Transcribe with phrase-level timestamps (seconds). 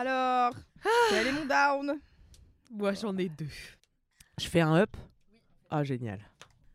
[0.00, 0.52] Alors,
[1.08, 1.98] quel est mon down?
[2.70, 3.48] Moi, j'en ai deux.
[4.38, 4.94] Je fais un up?
[5.70, 6.18] Ah, génial.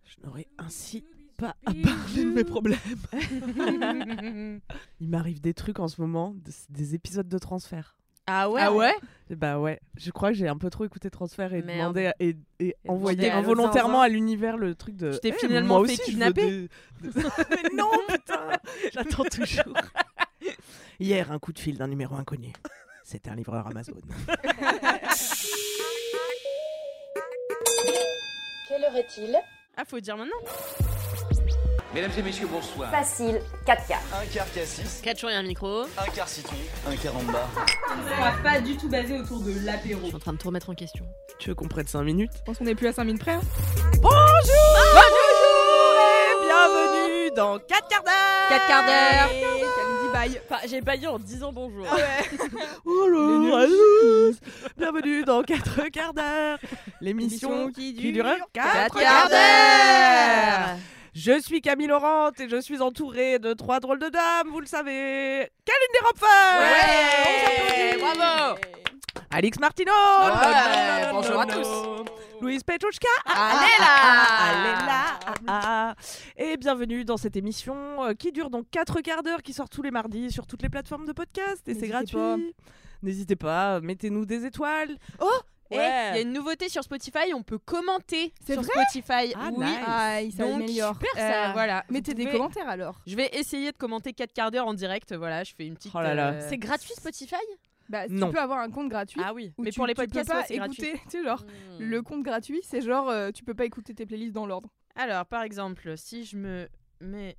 [0.06, 1.06] Je n'aurais ainsi
[1.38, 2.80] pas à parler de mes problèmes.
[5.00, 7.96] Il m'arrive des trucs en ce moment, des- des épisodes de transfert.
[8.26, 8.62] Ah ouais?
[8.64, 8.96] Ah ouais?
[9.30, 11.78] Bah ouais, je crois que j'ai un peu trop écouté transfert et Merde.
[11.94, 15.14] demandé à- et, et envoyé involontairement à l'univers le truc de.
[15.14, 16.70] Tu t'es Eh, finalement moi fait aussi, je kidnapper des-
[17.12, 18.50] des- Mais non, putain
[18.94, 19.78] J'attends toujours.
[21.00, 22.52] Hier, un coup de fil d'un numéro inconnu.
[23.12, 23.92] C'était un livreur Amazon.
[28.70, 29.38] Quelle heure est-il?
[29.76, 30.38] Ah, faut dire maintenant.
[31.94, 32.90] Mesdames et messieurs, bonsoir.
[32.90, 34.00] Facile, 4 quarts.
[34.14, 35.82] Un quart cassis, 4 jours et un micro.
[35.82, 36.56] un quart citron,
[36.88, 37.50] un quart en bas.
[37.90, 40.00] On va pas du tout basé autour de l'apéro.
[40.04, 41.06] Je suis en train de tout remettre en question.
[41.38, 42.32] Tu veux qu'on prenne 5 minutes?
[42.38, 43.34] Je pense qu'on est plus à 5 minutes près.
[43.34, 43.42] hein.
[44.02, 44.16] Bonjour
[46.00, 48.14] et bienvenue dans 4 quarts d'heure
[48.50, 49.30] 4 quarts d'heure
[50.14, 51.86] Enfin, J'ai dit en disant bonjour.
[52.86, 54.38] Bonjour à tous
[54.78, 56.60] Bienvenue dans 4 quarts d'heure.
[57.00, 60.78] L'émission qui qui dure 4 4 quarts d'heure.
[61.14, 64.66] Je suis Camille Laurent et je suis entourée de trois drôles de dames, vous le
[64.66, 65.50] savez.
[65.66, 67.98] Kalindi Ropfer Ouais.
[68.00, 68.60] Bravo
[69.34, 71.68] Alix Martino Ouais, bonjour à tous.
[72.42, 75.96] Louise Petrouchka Allez là Allez là.
[76.38, 79.82] Et bienvenue dans cette émission euh, qui dure donc 4 quarts d'heure, qui sort tous
[79.84, 82.18] les mardis sur toutes les plateformes de podcast et c'est gratuit.
[83.04, 84.98] N'hésitez pas, mettez-nous des étoiles.
[85.74, 89.34] Eh, Il y a une nouveauté sur Spotify, on peut commenter sur vrai Spotify.
[89.36, 89.66] Ah, oui.
[89.66, 89.78] nice.
[89.88, 90.94] Ah, ça Donc, améliore.
[90.96, 91.52] super Euh, ça.
[91.54, 91.86] Voilà.
[91.90, 92.96] Mettez des commentaires alors.
[93.08, 95.16] Je vais essayer de commenter 4 quarts d'heure en direct.
[95.16, 95.94] Voilà, je fais une petite.
[95.96, 96.32] Oh là là.
[96.34, 97.36] euh, C'est gratuit Spotify?
[97.92, 98.28] Bah, Non.
[98.28, 99.20] tu peux avoir un compte gratuit.
[99.24, 99.52] Ah oui.
[99.58, 101.84] Mais tu- pour les tu peux podcasts, pas ouais, écouter, tu sais, genre, Hmm.
[101.84, 104.70] le compte gratuit, c'est genre, euh, tu peux pas écouter tes playlists dans l'ordre.
[104.96, 106.70] Alors, par exemple, si je me
[107.02, 107.38] mets.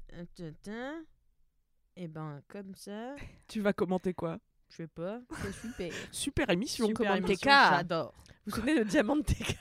[1.97, 3.15] Et ben, comme ça.
[3.49, 4.39] Tu vas commenter quoi?
[4.69, 5.21] Je sais pas.
[5.43, 5.93] C'est super.
[6.13, 8.15] Super émission, Super émission, J'adore.
[8.47, 9.57] Vous souvenez de Diamant TK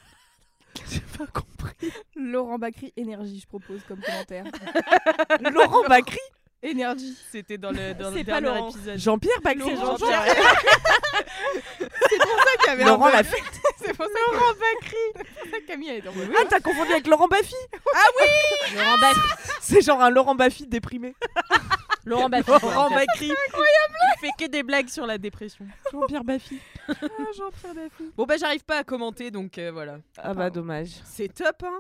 [0.90, 1.92] J'ai pas compris.
[2.16, 4.46] Laurent Bacry, énergie, je propose comme commentaire.
[5.52, 6.18] Laurent Bacry
[6.64, 7.18] énergie.
[7.32, 8.70] C'était dans le, dans le C'est pas dernier Laurent.
[8.72, 8.98] épisode.
[9.00, 10.24] Jean-Pierre Jean-Pierre
[12.10, 13.14] C'est pour ça qu'il y avait un Laurent bug.
[13.14, 16.14] Lafitte C'est pour ça que- Laurent Bacry c'est pour ça que Camille elle est en
[16.14, 17.56] mode, Ah, t'as confondu avec Laurent Baffy
[18.76, 19.20] Laurent Baffy.
[19.62, 21.16] C'est genre un Laurent Baffy déprimé.
[22.06, 22.50] Laurent Baffy.
[22.50, 23.28] Laurent Bacry.
[23.32, 25.66] Il fait que des blagues sur la dépression.
[25.92, 26.60] Jean-Pierre Baffy.
[26.90, 26.94] Ah,
[27.38, 28.12] Jean-Pierre Daffy.
[28.18, 29.98] Bon, bah, j'arrive pas à commenter donc euh, voilà.
[30.18, 30.90] Ah bah dommage.
[31.06, 31.80] C'est top, hein.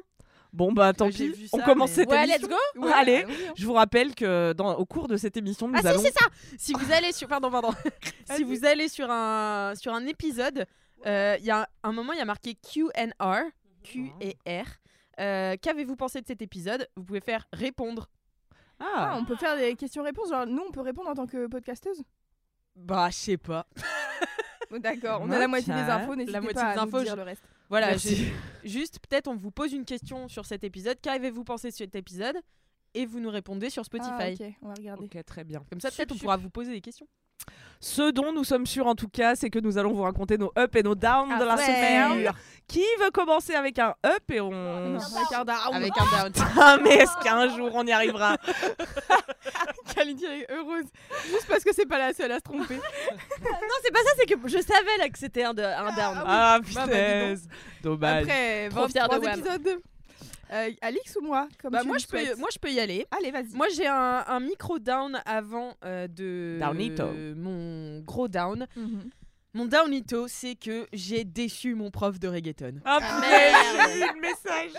[0.53, 2.47] Bon bah tant pis, on commence mais- cette Ouais, émission.
[2.47, 2.81] let's go.
[2.85, 3.53] Ouais, Allez, bah oui, hein.
[3.55, 6.01] je vous rappelle que dans, au cours de cette émission, nous Ah, si, allons...
[6.01, 6.25] c'est ça
[6.57, 7.27] Si vous allez sur.
[7.29, 7.71] Pardon, pardon.
[8.35, 10.65] si vous allez sur un, sur un épisode,
[11.05, 13.43] euh, il y a un, moment, il y a marqué Q&R.
[13.83, 14.65] Q et R.
[15.19, 16.85] Euh, Qu'avez-vous pensé de cet épisode?
[16.97, 18.09] Vous pouvez faire répondre.
[18.79, 20.29] Ah, Ah, on peut faire des questions-réponses.
[20.29, 22.03] Genre, nous, on peut répondre en tant que podcasteuse?
[22.75, 23.67] Bah, je sais pas.
[24.79, 26.15] D'accord, on a la moitié des infos.
[26.15, 27.43] N'hésitez pas à infos, nous dire je- le reste.
[27.71, 27.95] Voilà,
[28.65, 30.97] juste peut-être on vous pose une question sur cet épisode.
[31.01, 32.35] Qu'avez-vous pensé de cet épisode?
[32.93, 34.11] Et vous nous répondez sur Spotify.
[34.19, 35.05] Ah, ok, on va regarder.
[35.05, 35.63] ok, très bien.
[35.69, 37.07] Comme ça, peut-être on pourra vous poser des questions.
[37.83, 40.51] Ce dont nous sommes sûrs en tout cas, c'est que nous allons vous raconter nos
[40.55, 41.65] ups et nos downs Ah de la ouais.
[41.65, 42.31] semaine.
[42.67, 44.51] Qui veut commencer avec un up et on...
[44.51, 45.73] Non, avec un down?
[45.73, 46.31] Avec un down.
[46.59, 48.37] Ah mais est-ce qu'un jour on y arrivera?
[49.95, 50.85] Kalindi est heureuse.
[51.27, 52.75] Juste parce que c'est pas la seule à se tromper.
[53.41, 55.65] Non, c'est pas ça, c'est que je savais là que c'était un, down.
[55.67, 57.35] Ah Bah, bah, dis putain
[57.81, 58.23] Dommage.
[58.23, 59.39] Après Trop fière de 23 Wham.
[59.39, 59.81] épisodes.
[60.51, 63.05] Euh, Alix ou moi comme Bah, tu moi, je peux, moi, je peux y aller.
[63.17, 63.53] Allez, vas-y.
[63.55, 67.07] Moi, j'ai un, un micro down avant euh, de Downito.
[67.35, 68.67] mon gros down.
[68.75, 69.09] Mhm.
[69.53, 72.75] Mon downito, c'est que j'ai déçu mon prof de reggaeton.
[72.85, 74.71] Ah putain, j'ai vu le message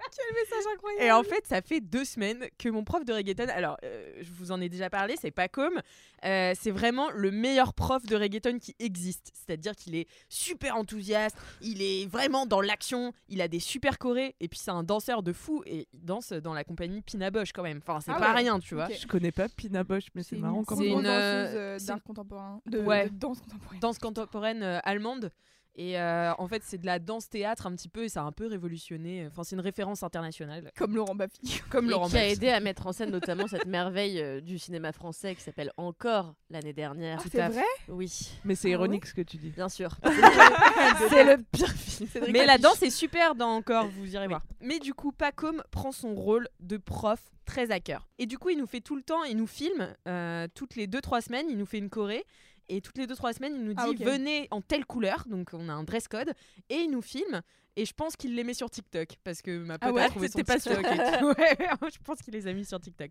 [0.16, 1.04] Quel message incroyable.
[1.04, 4.30] Et en fait, ça fait deux semaines que mon prof de reggaeton, alors euh, je
[4.32, 5.80] vous en ai déjà parlé, c'est pas comme,
[6.24, 9.30] euh, c'est vraiment le meilleur prof de reggaeton qui existe.
[9.34, 14.34] C'est-à-dire qu'il est super enthousiaste, il est vraiment dans l'action, il a des super chorés,
[14.40, 17.52] et puis c'est un danseur de fou, et il danse dans la compagnie Pina Bosch
[17.52, 17.80] quand même.
[17.86, 18.38] Enfin, c'est Ah pas ouais.
[18.40, 18.86] rien, tu vois.
[18.86, 18.96] Ok.
[19.00, 21.86] Je connais pas Pina Bosch, mais c'est marrant quand c'est grosse une, danseuse euh, c'est
[21.86, 22.60] d'art une- contemporain.
[22.66, 23.08] De, Ouais.
[23.08, 23.80] de danse contemporaine.
[23.80, 25.30] Danse contemporaine euh, allemande.
[25.80, 28.32] Et euh, en fait, c'est de la danse-théâtre un petit peu, et ça a un
[28.32, 29.26] peu révolutionné.
[29.26, 30.70] Enfin, c'est une référence internationale.
[30.76, 31.62] Comme Laurent Baffy.
[31.70, 34.58] Comme Et Laurent qui a aidé à mettre en scène notamment cette merveille euh, du
[34.58, 37.18] cinéma français qui s'appelle Encore l'année dernière.
[37.22, 37.64] Ah, c'est vrai?
[37.88, 38.12] Oui,
[38.44, 39.48] Mais c'est Ah ironique ce que tu dis.
[39.48, 39.96] bien sûr.
[41.08, 42.10] C'est le pire film.
[42.30, 44.42] Mais la danse est super dans Encore, vous irez voir.
[44.60, 48.06] Mais du coup, Pacôme prend son rôle de prof très à cœur.
[48.18, 50.86] Et du coup, il nous fait tout le temps, il nous filme euh, toutes les
[50.86, 52.24] 2-3 semaines, il nous fait une choré.
[52.70, 53.98] Et toutes les 2-3 semaines, il nous dit Ah, ok.
[53.98, 55.24] venez en telle couleur.
[55.26, 56.32] Donc, on a un dress code.
[56.68, 57.42] Et il nous filme.
[57.76, 59.08] Et je pense qu'il les met sur TikTok.
[59.24, 60.84] Parce que ma pote Ah ouais, a trouvé son pas TikTok.
[60.84, 61.24] et.
[61.24, 63.10] Ouais, je pense qu'il les a mis sur TikTok.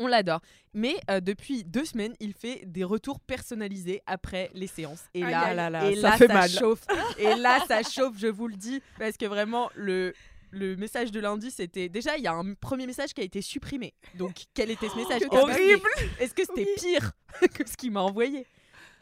[0.00, 0.40] On l'adore.
[0.72, 5.04] Mais euh, depuis deux semaines, il fait des retours personnalisés après les séances.
[5.14, 6.50] Et là, là, là, et ça là, fait ça mal.
[6.50, 6.84] chauffe.
[7.18, 8.80] Et là, ça chauffe, je vous le dis.
[8.98, 10.12] Parce que vraiment, le,
[10.50, 11.88] le message de lundi, c'était.
[11.88, 13.94] Déjà, il y a un premier message qui a été supprimé.
[14.14, 15.20] Donc, quel était ce message?
[15.20, 16.74] Que Est-ce que c'était- Est-ce que c'était Oui.
[16.76, 17.12] pire
[17.54, 18.46] que ce qu'il m'a envoyé?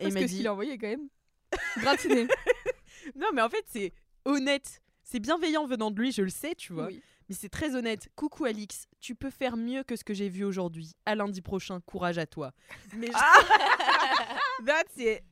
[0.02, 0.36] Et il Parce m'a que ce dit.
[0.38, 1.08] qu'il a envoyé quand même.
[1.78, 2.26] Gratiné.
[3.16, 3.92] Non, mais en fait, c'est
[4.24, 4.80] honnête.
[5.02, 6.86] C'est bienveillant venant de lui, je le sais, tu vois.
[6.86, 7.02] Oui.
[7.28, 8.08] Mais c'est très honnête.
[8.14, 10.92] Coucou Alix, tu peux faire mieux que ce que j'ai vu aujourd'hui.
[11.04, 12.52] À lundi prochain, courage à toi.
[12.96, 13.12] Mais je,
[14.66, 15.22] That's it.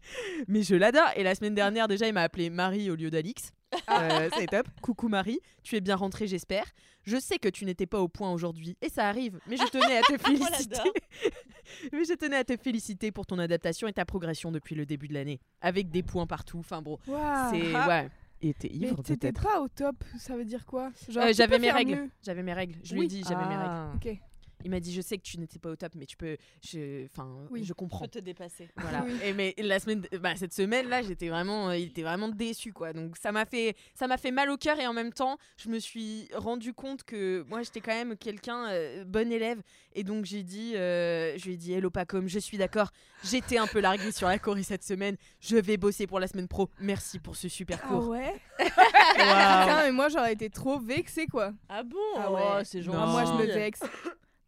[0.48, 1.10] mais je l'adore.
[1.14, 3.52] Et la semaine dernière, déjà, il m'a appelé Marie au lieu d'Alix.
[3.90, 4.66] Euh, c'est top.
[4.82, 6.64] Coucou Marie, tu es bien rentrée, j'espère.
[7.04, 9.96] Je sais que tu n'étais pas au point aujourd'hui et ça arrive, mais je tenais
[9.98, 10.90] à te féliciter.
[11.92, 15.08] mais je tenais à te féliciter pour ton adaptation et ta progression depuis le début
[15.08, 16.58] de l'année, avec des points partout.
[16.58, 17.50] Enfin bon, Waouh.
[17.52, 18.10] c'est Ah, ouais.
[18.42, 19.42] Et t'es ivre t'étais peut-être.
[19.42, 20.90] pas au top, ça veut dire quoi?
[21.16, 22.08] Euh, j'avais mes règles.
[22.24, 22.78] J'avais mes règles.
[22.82, 23.04] Je lui Oui.
[23.06, 23.70] ai dit, j'avais mes règles.
[23.70, 23.92] Ah.
[23.96, 24.18] Ok.
[24.64, 27.06] Il m'a dit, je sais que tu n'étais pas au top, mais tu peux, je,
[27.06, 27.64] enfin, Oui.
[27.64, 28.06] je comprends.
[28.08, 28.68] te dépasser.
[28.76, 29.04] Voilà.
[29.06, 29.12] Oui.
[29.24, 32.92] Et mais la semaine, bah, cette semaine là, j'étais vraiment, il était vraiment déçu quoi.
[32.92, 35.68] Donc ça m'a fait, ça m'a fait mal au cœur et en même temps, je
[35.68, 39.60] me suis rendu compte que moi j'étais quand même quelqu'un euh, bon élève
[39.94, 42.90] et donc j'ai dit, euh, je lui ai dit, hello Pacom, je suis d'accord.
[43.24, 45.16] J'étais un peu larguée sur la choré cette semaine.
[45.40, 46.70] Je vais bosser pour la semaine pro.
[46.80, 48.08] Merci pour ce super Ah cours.
[48.08, 51.52] ouais Putain, mais moi j'aurais été trop vexée quoi.
[51.68, 51.96] Ah bon?
[52.16, 52.40] Ah ouais.
[52.42, 52.98] Oh, c'est gentil.
[53.00, 53.80] Ah, moi je me vexe.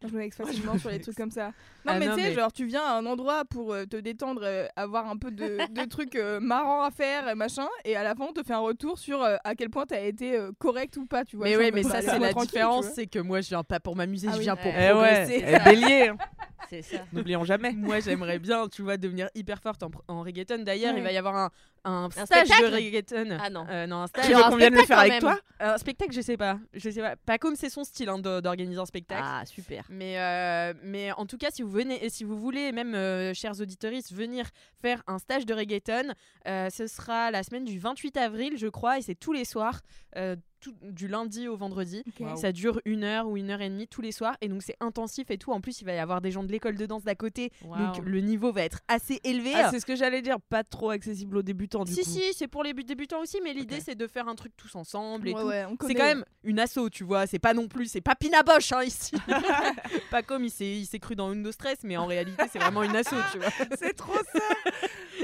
[0.05, 1.47] Je me vexe facilement sur les trucs comme ça.
[1.85, 3.85] Non Ah mais non, tu sais, mais- genre tu viens à un endroit pour euh,
[3.85, 7.67] te détendre, euh, avoir un peu de, de trucs euh, marrants à faire, et machin,
[7.85, 10.01] et à la fin on te fait un retour sur euh, à quel point t'as
[10.01, 11.45] été euh, correct ou pas, tu vois.
[11.45, 14.27] Mais oui, mais ça c'est la différence, c'est que moi je viens pas pour m'amuser,
[14.29, 14.43] Ah je oui.
[14.43, 15.43] viens pour Eh Eh ouais, progresser.
[15.47, 16.17] eh, bélier, hein.
[16.69, 16.97] C'est ça.
[17.11, 17.73] n'oublions jamais.
[17.73, 20.63] Moi, j'aimerais bien, tu vois, devenir hyper forte en, reggaeton.
[20.63, 20.99] D'ailleurs, Ouais.
[21.01, 21.49] il va y avoir un,
[21.85, 23.37] un, stage de reggaeton.
[23.39, 23.65] Ah non.
[23.69, 24.29] Euh, non, un Tu stage.
[24.29, 25.37] Y veux qu'on vienne le faire avec toi?
[25.59, 26.59] Un spectacle, je sais pas.
[26.73, 27.15] Je sais pas.
[27.15, 29.23] Pas comme c'est son style hein, d'organiser un spectacle.
[29.23, 29.85] Ah super.
[29.89, 33.33] Mais, euh, mais en tout cas, si vous venez, et si vous voulez, même euh,
[33.33, 34.45] chers auditoristes, venir
[34.81, 36.13] faire un stage de reggaeton,
[36.47, 39.81] euh, ce sera la semaine du 28 avril, je crois, et c'est tous les soirs,
[40.15, 42.03] euh, tout- du lundi au vendredi.
[42.35, 44.77] Ça dure une heure ou une heure et demie tous les soirs, et donc c'est
[44.79, 45.51] intensif et tout.
[45.51, 47.97] En plus, il va y avoir des gens de l'école de danse d'à côté, donc
[48.03, 49.51] le niveau va être assez élevé.
[49.55, 52.09] Ah, c'est ce que j'allais dire, pas trop accessible aux débutants du si coup.
[52.09, 54.73] si, c'est pour les bu- débutants aussi, mais l'idée c'est de faire un truc tous
[54.75, 55.47] ensemble et Ouais, tout.
[55.47, 55.95] ouais, on C'est connaît.
[55.95, 57.27] quand même une asso, tu vois.
[57.27, 59.11] C'est pas non plus, c'est pas Pina Bosch hein, ici.
[60.11, 62.83] pas comme il s'est, il s'est cru dans Undo Stress, mais en réalité c'est vraiment
[62.83, 63.49] une asso, tu vois.
[63.77, 64.39] C'est trop ça.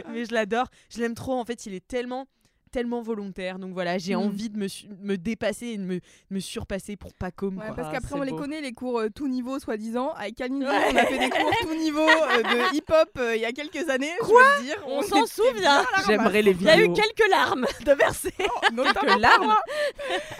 [0.11, 1.33] mais je l'adore, je l'aime trop.
[1.39, 2.27] En fait, il est tellement,
[2.71, 3.59] tellement volontaire.
[3.59, 4.19] Donc voilà, j'ai Mm.
[4.19, 4.67] envie de me,
[5.01, 5.99] me dépasser et de me,
[6.29, 7.57] me surpasser pour pas comme.
[7.57, 7.75] Ouais, quoi.
[7.75, 10.69] parce Ah, qu'après on les connaît les cours euh, tout niveau soi-disant avec Kalindi on
[10.69, 14.11] a fait des cours tout niveau euh, de hip-hop euh, il y a quelques années
[14.19, 15.83] Quoi je veux dire On s'en souvient.
[16.07, 16.91] J'aimerais les Il y a vidéos.
[16.91, 18.33] eu quelques larmes de verser.
[18.73, 19.55] Notamment Quelques larmes.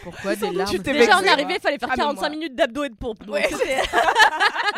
[0.04, 2.56] Pourquoi des larmes Déjà on est arrivé, il fallait faire Ah, mais 45 moi- minutes
[2.56, 3.24] d'abdos et de pompes.
[3.26, 3.50] donc Ouais.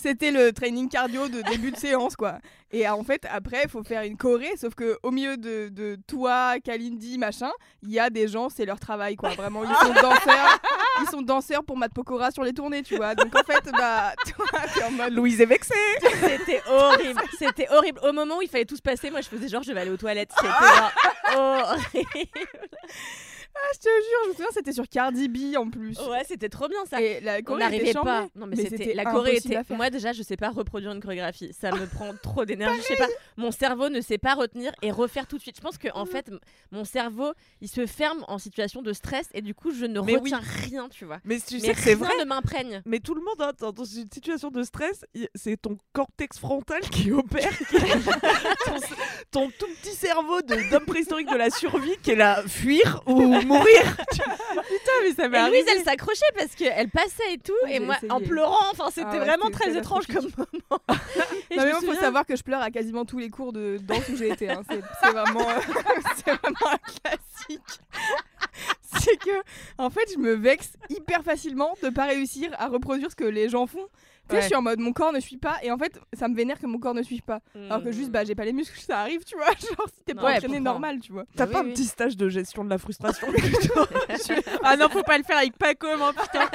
[0.00, 2.38] c'était- le training cardio de début de séance quoi
[2.72, 5.98] et en fait après il faut faire une choré sauf que au milieu de, de
[6.06, 7.50] toi Kalindi machin
[7.82, 10.60] il y a des gens c'est leur travail quoi vraiment ils sont danseurs
[11.02, 14.12] ils sont danseurs pour Matt Pokora sur les tournées tu vois donc en fait bah
[14.36, 15.74] toi t'es en mode Louise est vexée.
[16.20, 17.20] C'était horrible.
[17.38, 18.00] C'était horrible.
[18.04, 19.96] Au moment où il fallait tous passer, moi je faisais genre je vais aller aux
[19.96, 20.30] toilettes.
[20.36, 20.92] C'était genre
[21.36, 22.46] horrible.
[23.74, 26.68] Je te jure je me souviens c'était sur Cardi B en plus Ouais, c'était trop
[26.68, 27.00] bien ça.
[27.00, 28.26] et la On choré n'arrivait pas.
[28.34, 29.56] Non mais, Mais c'était la Corée était.
[29.56, 29.76] à faire.
[29.76, 31.52] Moi déjà je sais pas reproduire une chorégraphie.
[31.58, 32.78] Ça me prend trop d'énergie.
[32.80, 33.08] Je sais pas.
[33.36, 35.56] Mon cerveau ne sait pas retenir et refaire tout de suite.
[35.56, 36.30] Je pense que en fait
[36.70, 40.16] mon cerveau il se ferme en situation de stress et du coup je ne Mais
[40.16, 40.32] oui.
[40.32, 41.18] retiens rien, tu vois.
[41.24, 42.10] Mais tu Mais sais que c'est vrai.
[42.18, 42.82] ne m'imprègne.
[42.86, 47.12] Mais tout le monde, hein, dans une situation de stress, c'est ton cortex frontal qui
[47.12, 47.76] opère, qui-
[48.64, 48.76] ton,
[49.30, 53.59] ton tout petit cerveau d'homme préhistorique de la survie qui est là, fuir ou mourir?
[54.10, 55.64] Putain, mais ça m'est Louise, arrivé.
[55.76, 58.12] elle s'accrochait parce qu'elle passait et tout, et moi essayé.
[58.12, 58.70] en pleurant.
[58.72, 60.82] Enfin, c'était Ah ouais, vraiment très étrange comme moment.
[61.56, 64.08] Non mais moi, faut savoir que je pleure à quasiment tous les cours de danse
[64.08, 64.48] où j'ai été.
[64.50, 64.62] hein.
[64.70, 65.60] C'est c'est vraiment, euh,
[66.16, 67.80] c'est vraiment un classique.
[69.00, 69.30] c'est que
[69.78, 73.48] en fait, je me vexe hyper facilement de pas réussir à reproduire ce que les
[73.48, 73.86] gens font.
[74.28, 76.28] Tu sais, je suis en mode mon corps ne suit pas et en fait, ça
[76.28, 77.40] me vénère que mon corps ne suive pas.
[77.54, 79.46] Alors que juste bah j'ai pas les muscles, ça arrive, tu vois.
[79.60, 81.24] Genre si t'es pas ouais, entraîné normal, tu vois.
[81.36, 81.70] T'as Oui, pas oui.
[81.70, 83.26] un petit stage de gestion de la frustration
[84.62, 86.48] Ah non, faut pas le faire avec Pacom, hein, putain.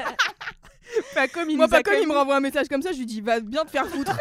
[1.13, 2.91] Pacom, il Moi nous a pas comme quand il me renvoie un message comme ça,
[2.93, 4.15] je lui dis va bien te faire foutre.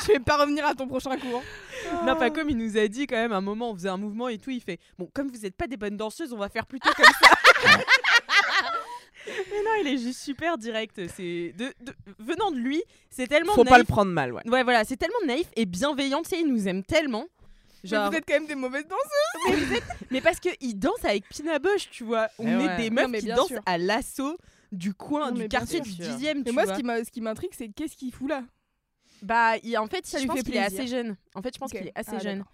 [0.00, 1.42] je vais pas revenir à ton prochain cours.
[2.04, 4.38] Non, Pacom, il nous a dit quand même un moment, on faisait un mouvement et
[4.38, 6.90] tout, il fait Bon, comme vous êtes pas des bonnes danseuses, on va faire plutôt
[6.94, 7.78] comme ça.
[9.50, 11.00] Mais non, il est juste super direct.
[11.16, 13.70] C'est de, de- venant de lui, c'est tellement Faut naïf.
[13.72, 14.42] pas le prendre mal, ouais.
[14.48, 16.22] Ouais, voilà, c'est tellement naïf et bienveillant.
[16.22, 17.26] Tu sais, il nous aime tellement.
[17.84, 19.80] Mais vous êtes quand même des mauvaises danseuses.
[20.10, 22.28] mais parce que il danse avec Pina Bosch, tu vois.
[22.38, 23.60] On Eh est des Non, meufs mais qui dansent sûr.
[23.66, 24.36] à l'assaut
[24.72, 25.84] du coin, Non, du quartier, sûr.
[25.84, 26.04] du Sûr.
[26.12, 26.38] dixième.
[26.38, 26.74] Mais tu moi vois.
[26.74, 28.42] ce qui m'a- ce qui m'intrigue c'est qu'est-ce qu'il fout là?
[29.22, 30.80] Bah, il- en fait, Ça je lui pense fait qu'il est plaisir.
[30.80, 31.16] assez jeune.
[31.34, 32.44] En fait, je pense qu'il est assez Ah, jeune.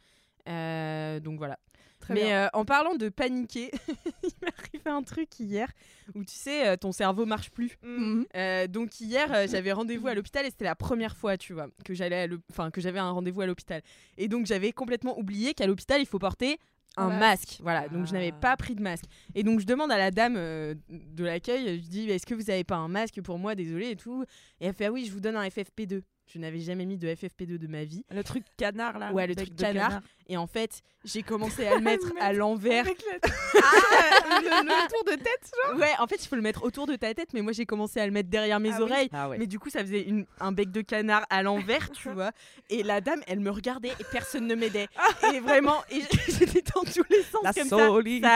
[0.48, 1.58] Euh, donc voilà.
[2.04, 2.44] Très Mais bien.
[2.44, 3.70] euh, en parlant de paniquer,
[4.22, 5.68] il m'est arrivé un truc hier
[6.14, 7.78] où tu sais, euh, ton cerveau marche plus.
[7.82, 8.26] Mhm.
[8.36, 11.94] Euh, donc hier, j'avais rendez-vous à l'hôpital et c'était la première fois, tu vois, que
[11.94, 13.80] j'allais, enfin que j'avais un rendez-vous à l'hôpital.
[14.18, 16.58] Et donc j'avais complètement oublié qu'à l'hôpital il faut porter
[16.96, 17.58] un masque.
[17.60, 18.38] Voilà, donc je n'avais Ah.
[18.40, 19.06] pas pris de masque.
[19.34, 22.34] Et donc je demande à la dame euh, de l'accueil, je lui dis est-ce que
[22.34, 24.24] vous avez pas un masque pour moi, désolé et tout.
[24.60, 26.02] Et elle fait ah oui, je vous donne un FFP2.
[26.26, 28.02] Je n'avais jamais mis de FFP2 de ma vie.
[28.10, 29.12] Le truc canard là.
[29.12, 30.00] Ouais, le truc canard.
[30.26, 32.84] Et en fait, j'ai commencé à le mettre à l'envers.
[32.86, 33.18] Avec la-
[33.62, 35.78] Ah, le, le tour de tête genre.
[35.78, 38.00] Ouais, en fait, il faut le mettre autour de ta tête, mais moi j'ai commencé
[38.00, 38.82] à le mettre derrière mes Ah oui.
[38.82, 39.08] oreilles.
[39.12, 39.38] Ah ouais.
[39.38, 42.32] Mais du coup, ça faisait une- un bec de canard à l'envers, tu vois.
[42.70, 44.88] Et la dame, elle me regardait et personne ne m'aidait.
[45.34, 47.76] Et vraiment, et j'étais dans tous les sens La comme ça.
[47.76, 47.84] Ça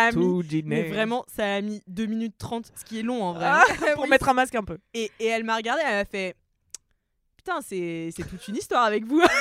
[0.09, 3.33] a mis, mais vraiment, ça a mis 2 minutes 30, ce qui est long en
[3.33, 3.47] vrai.
[3.47, 3.87] Ah, hein.
[3.95, 4.79] pour mettre un masque un peu.
[4.95, 6.37] Et, et elle m'a regardé, elle m'a fait
[7.39, 9.23] Putain, c'est toute une histoire avec vous.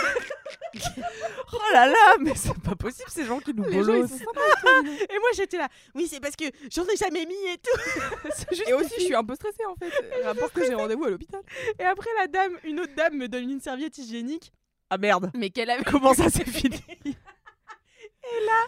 [1.54, 4.12] Oh là là, mais c'est pas possible ces gens qui nous bolossent.
[4.22, 8.64] et moi, j'étais là Oui, c'est parce que j'en ai jamais mis et tout.
[8.68, 9.92] Et aussi je suis un peu stressée en fait.
[10.24, 11.42] Rapport que j'ai rendez-vous à l'hôpital.
[11.80, 14.52] Et après, la dame, une autre dame me donne une serviette hygiénique,
[14.90, 15.32] Ah merde.
[15.34, 15.84] mais qu'elle avait.
[15.86, 18.66] Comment ça s'est fini Et là,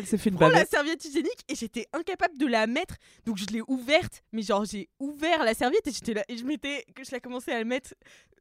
[0.00, 2.96] elle s'est fait une prends la serviette hygiénique et j'étais incapable de la mettre.
[3.24, 6.44] Donc je l'ai ouverte mais genre j'ai ouvert la serviette et j'étais là et je
[6.44, 7.94] m'étais que je la commençais à le mettre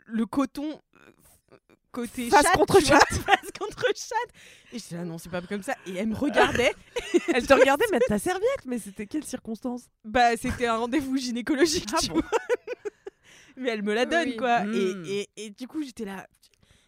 [0.06, 1.58] le coton euh,
[1.92, 4.30] côté Face chatte, contre vois, face contre chatte.
[4.74, 5.76] Et j'étais là non c'est pas comme ça.
[5.86, 6.74] Et elle me regardait.
[7.34, 9.84] Elle te regardait mettre ta serviette, mais c'était quelle circonstance?
[10.04, 12.16] Bah c'était un rendez-vous gynécologique Ah tu bon?
[12.16, 12.24] vois.
[13.58, 14.38] Mais elle me la donne Oui.
[14.38, 14.62] quoi.
[14.62, 14.74] Mm.
[15.06, 16.26] et, et, et du coup j'étais là.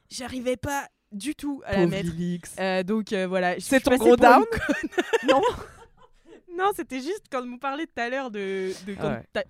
[0.09, 2.09] J'arrivais pas du tout à la mettre.
[2.59, 3.55] Euh, donc euh, voilà.
[3.59, 4.43] C'est ton gros down.
[5.27, 5.41] Non.
[6.57, 9.41] Non, c'était juste quand on parlait tout à l'heure de, de quand Ah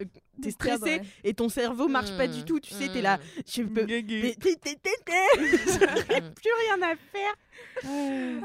[0.41, 2.59] t'es stressé et ton cerveau marche pas du tout.
[2.59, 3.19] Tu sais, t'es là.
[3.45, 3.85] Je peux.
[3.87, 5.37] Mais t'es- t'es- t'es- t'es-
[5.79, 7.33] J'aurais plus rien à faire.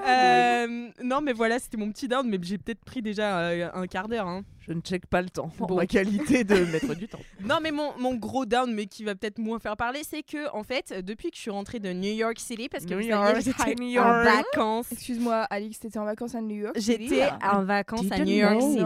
[0.07, 3.87] Euh, non, mais voilà, c'était mon petit down, mais j'ai peut-être pris déjà euh, un
[3.87, 4.27] quart d'heure.
[4.27, 4.43] hein.
[4.69, 5.51] Je ne check pas le temps.
[5.61, 5.77] En Bon.
[5.77, 7.21] ma qualité de mettre du temps.
[7.41, 10.51] Non, mais mon, mon gros down, mais qui va peut-être moins faire parler, c'est que,
[10.55, 13.07] en fait, depuis que je suis rentrée de New York City, parce que New vous
[13.07, 14.25] York j'étais New en York.
[14.25, 14.91] vacances.
[14.93, 18.61] Excuse-moi Alix, t'étais en vacances à New York J'étais en vacances à New York.
[18.61, 18.77] City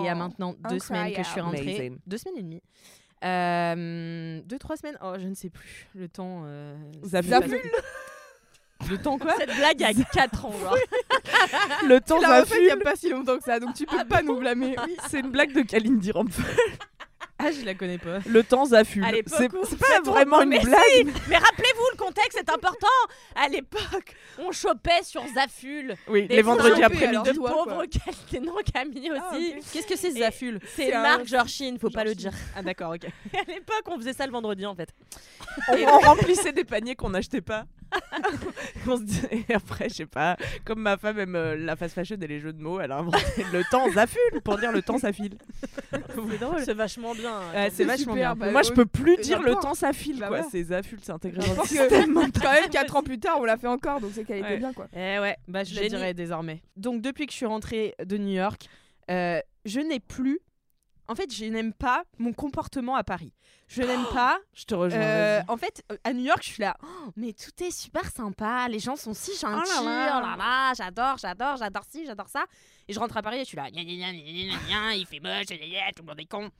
[0.00, 1.60] il y a maintenant deux semaines que je suis rentrée.
[1.60, 1.98] Amazing.
[2.06, 2.62] Deux semaines et demie.
[3.24, 5.88] Euh, deux, trois semaines Oh, je ne sais plus.
[5.94, 6.42] Le temps.
[6.44, 7.32] Euh, Zaful.
[8.90, 10.76] Le temps quoi Cette blague a 4 ans, genre.
[11.86, 12.20] Le temps
[12.60, 14.76] il y a pas si longtemps que ça, donc tu peux pas nous blâmer.
[14.86, 14.96] Oui.
[15.08, 16.44] c'est une blague de Kalindi Rampfel.
[17.38, 18.18] Ah, je la connais pas.
[18.26, 18.72] Le temps
[19.12, 21.12] l'époque C'est pas vraiment une blague.
[21.28, 22.86] Mais rappelez-vous, le contexte est important.
[23.34, 25.94] À l'époque, on chopait sur Zaful.
[26.08, 27.32] Oui, Des les vendredis après-midi.
[27.32, 27.84] De pauvres
[28.72, 29.54] Camille aussi.
[29.54, 29.64] Ah, ok.
[29.72, 32.32] Qu'est-ce que c'est Zaful C'est marque Georgine, faut pas le dire.
[32.56, 33.04] Ah, d'accord, ok.
[33.34, 34.88] À l'époque, on faisait ça le vendredi en fait.
[35.68, 37.64] On, on remplissait des paniers qu'on n'achetait pas.
[39.30, 42.40] et après, je sais pas, comme ma femme aime euh, la fast fashion et les
[42.40, 43.18] jeux de mots, elle a inventé
[43.52, 45.36] le temps Zaful pour dire le temps ça file.
[45.92, 46.62] C'est drôle.
[46.64, 47.38] C'est vachement bien.
[47.54, 48.46] Ouais, c'est vachement super, bien.
[48.46, 50.36] bah, Moi, je peux plus dire le temps ça file, Bah quoi.
[50.38, 50.50] voilà.
[50.50, 52.14] C'est Zaful, c'est intégré Je dans le pense système.
[52.32, 54.48] que quand même 4 ans plus tard, on l'a fait encore, donc c'est qu'elle était
[54.48, 54.58] Ouais.
[54.58, 54.86] bien quoi.
[54.94, 55.36] Eh ouais.
[55.48, 55.88] Bah, je le Génie.
[55.90, 56.62] dirai désormais.
[56.76, 58.66] Donc, depuis que je suis rentrée de New York,
[59.10, 60.40] euh, je n'ai plus.
[61.08, 63.32] En fait, je n'aime pas mon comportement à Paris.
[63.68, 64.38] Je n'aime pas.
[64.54, 64.98] Je te rejoins.
[65.00, 66.76] euh, en fait, euh, à New York, je suis là.
[66.82, 68.66] Oh, mais tout est super sympa.
[68.68, 69.70] Les gens sont si gentils.
[69.76, 72.44] Oh Oh là là j'adore, j'adore, j'adore ci, j'adore ça.
[72.88, 73.70] Et je rentre à Paris et je suis là.
[73.70, 76.50] Gna, gna, gna, il fait moche, tout le monde est con.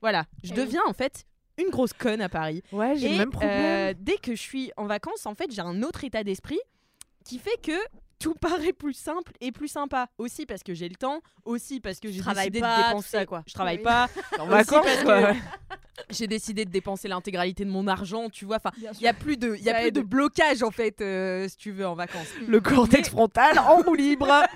[0.00, 0.24] Voilà.
[0.42, 1.24] Je Eh deviens en fait
[1.58, 2.62] une grosse conne à Paris.
[2.72, 3.50] Ouais, j'ai le même problème.
[3.52, 6.58] euh, dès que je suis en vacances, en fait, j'ai un autre état d'esprit
[7.24, 7.78] qui fait que
[8.22, 10.06] tout paraît plus simple et plus sympa.
[10.16, 13.26] Aussi parce que j'ai le temps, aussi parce que j'ai décidé pas, de dépenser.
[13.26, 13.42] quoi.
[13.46, 13.82] Je travaille Oui.
[13.82, 14.08] pas.
[14.38, 14.86] en vacances,
[16.10, 18.30] j'ai décidé de dépenser l'intégralité de mon argent.
[18.30, 21.00] Tu vois, enfin, il y a plus de, y a plus de blocage en fait,
[21.00, 22.28] euh, si tu veux, en vacances.
[22.46, 24.28] Le cortex frontal en roue libre.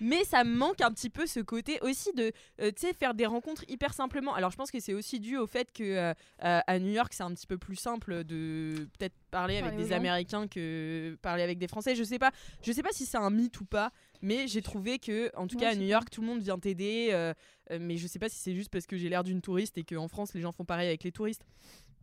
[0.00, 3.14] Mais ça me manque un petit peu ce côté aussi de, euh, tu sais, faire
[3.14, 4.34] des rencontres hyper simplement.
[4.34, 6.12] Alors je pense que c'est aussi dû au fait que euh,
[6.44, 9.88] euh, à New York, c'est un petit peu plus simple de peut-être parler avec des
[9.88, 9.96] gens.
[9.96, 11.94] Américains que parler avec des Français.
[11.94, 12.30] Je sais pas,
[12.62, 13.90] je sais pas si c'est un mythe ou pas.
[14.24, 16.58] Mais j'ai trouvé que, en tout Ouais, cas, à New York, tout le monde vient
[16.58, 17.08] t'aider.
[17.12, 17.32] euh,
[17.72, 19.82] euh, mais je sais pas si c'est juste parce que j'ai l'air d'une touriste et
[19.82, 21.42] qu'en France, les gens font pareil avec les touristes.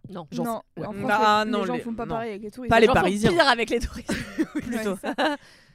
[0.09, 0.27] Non.
[0.31, 0.87] J'en non, sais- ouais.
[0.87, 2.15] en France, Ah, les, non, les gens les- font pas non.
[2.15, 2.69] pareil avec les touristes.
[2.69, 3.31] Pas Les les gens font Parisiens.
[3.31, 4.13] pire avec les touristes.
[4.53, 4.97] plutôt.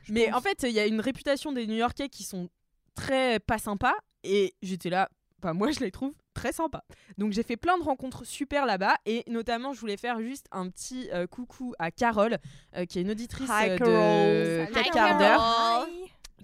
[0.09, 2.49] Mais en fait, il y a une réputation des New-Yorkais qui sont
[2.95, 3.95] très pas sympas.
[4.23, 5.09] Et j'étais là,
[5.41, 6.83] bah, moi je les trouve très sympas.
[7.19, 8.97] Donc j'ai fait plein de rencontres super là-bas.
[9.07, 12.39] Et notamment, je voulais faire juste un petit euh, coucou à Carole,
[12.77, 13.79] euh, qui est une auditrice Hi, euh,
[14.67, 15.39] de Salut, 4 quarts d'heure.
[15.39, 15.89] Carole.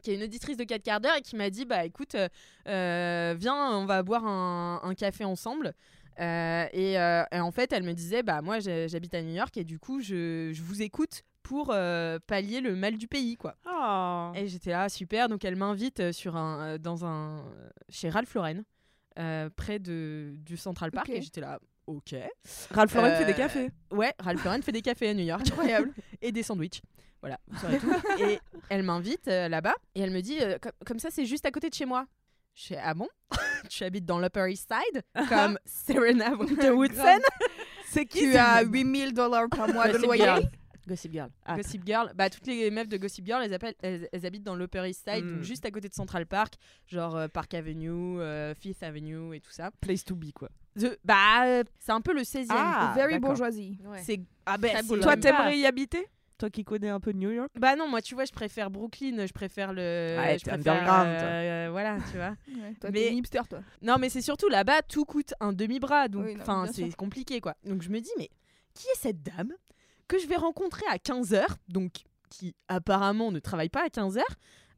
[0.02, 2.29] Qui est une auditrice de 4 quarts d'heure et qui m'a dit Bah écoute, euh,
[2.69, 5.75] euh, viens, on va boire un, un café ensemble.
[6.19, 9.57] Euh, et, euh, et en fait, elle me disait Bah moi j'habite à New York
[9.57, 13.57] et du coup, je, je vous écoute pour euh, pallier le mal du pays, quoi.
[13.69, 14.30] Oh.
[14.37, 15.28] Et j'étais là, super.
[15.28, 17.45] Donc elle m'invite euh, sur un, euh, dans un,
[17.88, 18.62] chez Ralph Lauren,
[19.19, 21.09] euh, près de, du Central Park.
[21.11, 22.14] Et j'étais là, ok.
[22.71, 23.69] Ralph Lauren fait des cafés.
[23.90, 25.42] Ouais, Ralph Lauren fait des cafés à New York.
[25.45, 25.92] Incroyable.
[26.23, 26.83] et des sandwichs.
[27.21, 27.92] Voilà, vous saurez tout.
[28.21, 28.38] Et
[28.69, 30.38] elle m'invite là-bas et elle me dit,
[30.87, 32.07] comme, ça, c'est juste à côté de chez moi.
[32.54, 33.09] Je fais, ah bon?
[33.69, 35.02] Tu habites dans l'Upper East Side?
[35.28, 37.21] Comme Serena Woodson
[37.87, 40.47] C'est qui Tu as le- 8000 dollars par mois de Gossip loyer?
[40.89, 41.29] Gossip Girl.
[41.45, 44.43] Ah, Gossip Girl, bah toutes les meufs de Gossip Girl, elles, appellent, elles, elles habitent
[44.45, 45.35] dans l'Upper East Side, Mm.
[45.37, 46.55] donc juste à côté de Central Park,
[46.87, 49.71] genre euh, Park Avenue, euh, Fifth Avenue et tout ça.
[49.81, 50.49] Place to be quoi.
[50.79, 52.47] The- bah c'est un peu le 16e.
[52.51, 53.79] Ah, Very bourgeoisie.
[54.03, 55.03] C'est ah ben Boulogne.
[55.03, 56.07] Toi, t'aimerais y habiter?
[56.39, 57.51] Toi qui connais un peu New York?
[57.59, 61.05] Bah non, moi tu vois, je préfère Brooklyn, je préfère le Ouais, je t'es préfère,
[61.07, 62.35] euh, voilà, tu vois.
[62.49, 63.61] Ouais, toi, Mais- t'es hipster, toi.
[63.83, 67.55] Non, mais c'est surtout là-bas, tout coûte un demi-bras, donc enfin c'est compliqué quoi.
[67.65, 68.31] Donc je me dis mais
[68.73, 69.53] qui est cette dame?
[70.11, 71.93] Que je vais rencontrer à 15h, donc
[72.31, 74.21] qui apparemment ne travaille pas à 15h,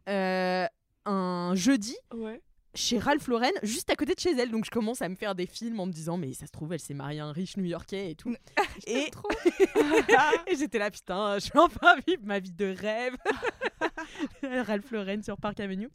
[0.08, 0.66] euh,
[1.06, 2.42] un jeudi Ouais.
[2.74, 4.50] chez Ralph Lauren, juste à côté de chez elle.
[4.50, 6.72] Donc je commence à me faire des films en me disant mais ça se trouve
[6.74, 8.34] elle s'est mariée à un riche New-Yorkais et tout.
[8.86, 9.10] et
[10.48, 13.16] et j'étais là putain, je vais enfin vivre ma vie de rêve.
[14.66, 15.88] Ralph Lauren sur Park Avenue.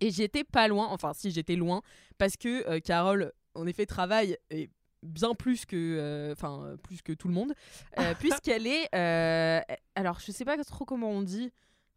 [0.00, 1.82] Et j'étais pas loin, enfin si j'étais loin,
[2.18, 4.70] parce que euh, Carole, en effet, travaille et
[5.02, 7.54] bien plus que, euh, enfin euh, plus que tout le monde,
[7.98, 9.60] euh, puisqu'elle est, euh,
[9.94, 11.50] alors je sais pas trop comment on dit,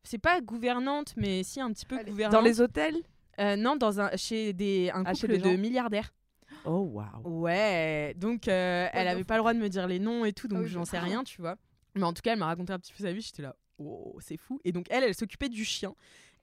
[0.04, 2.34] c'est pas gouvernante, mais si un petit peu gouvernante.
[2.34, 2.98] Dans les hôtels?
[3.40, 5.58] Non, dans un chez des un Ah, couple des de gens?
[5.58, 6.14] milliardaires.
[6.66, 7.42] Oh waouh.
[7.42, 10.64] Ouais, donc elle avait pas le droit de me dire les noms et tout, donc
[10.64, 11.56] oui, j'en sais rien, tu vois.
[11.96, 14.18] Mais en tout cas, elle m'a raconté un petit peu sa vie, j'étais là, oh,
[14.20, 14.60] c'est fou.
[14.64, 15.94] Et donc elle, elle s'occupait du chien.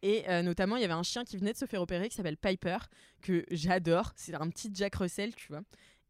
[0.02, 2.16] Et euh, notamment, il y avait un chien qui venait de se faire opérer qui
[2.16, 2.78] s'appelle Piper,
[3.20, 4.12] que j'adore.
[4.16, 5.60] C'est un petit Jack Russell, tu vois.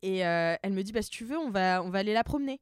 [0.03, 2.25] Et euh, elle me dit, bah si tu veux, on va, on va aller la
[2.25, 2.61] promener.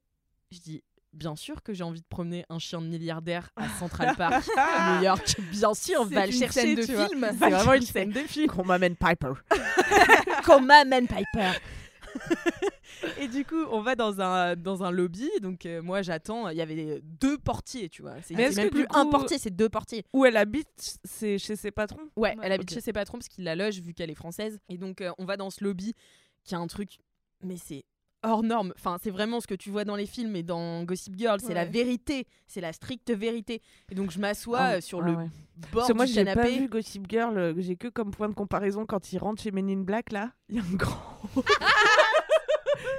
[0.51, 4.15] Je dis, bien sûr que j'ai envie de promener un chien de milliardaire à Central
[4.17, 5.37] Park, à New York.
[5.51, 7.27] Bien sûr, on va le une chercher, scène de tu film.
[7.39, 8.49] C'est vraiment une scène de film.
[8.49, 9.33] Qu'on m'amène Piper.
[10.45, 11.53] qu'on m'amène Piper.
[13.21, 15.29] et du coup, on va dans un, dans un lobby.
[15.43, 16.49] Donc, euh, moi, j'attends.
[16.49, 18.15] Il y avait deux portiers, tu vois.
[18.23, 20.05] C'est est-ce même que plus un portier, c'est deux portiers.
[20.13, 22.01] Où elle habite, c'est chez ses patrons?
[22.17, 24.59] Ouais, Ouais, elle habite chez ses patrons parce qu'il la loge vu qu'elle est française.
[24.69, 25.95] Et donc, euh, on va dans ce lobby
[26.45, 26.99] qui a un truc.
[27.43, 27.85] Mais c'est
[28.25, 28.73] hors norme.
[28.77, 31.41] Enfin, c'est vraiment ce que tu vois dans les films et dans Gossip Girl.
[31.41, 32.27] C'est la vérité.
[32.49, 33.63] C'est la stricte vérité.
[33.91, 35.25] Et donc, je m'assois Ah, euh, sur ah le ouais.
[35.25, 36.59] bord Parce que moi, du j'ai pas canapé.
[36.59, 37.39] vu Gossip Girl.
[37.39, 40.33] euh, J'ai que comme point de comparaison quand il rentre chez Men in Black, là,
[40.49, 41.21] il y a un grand.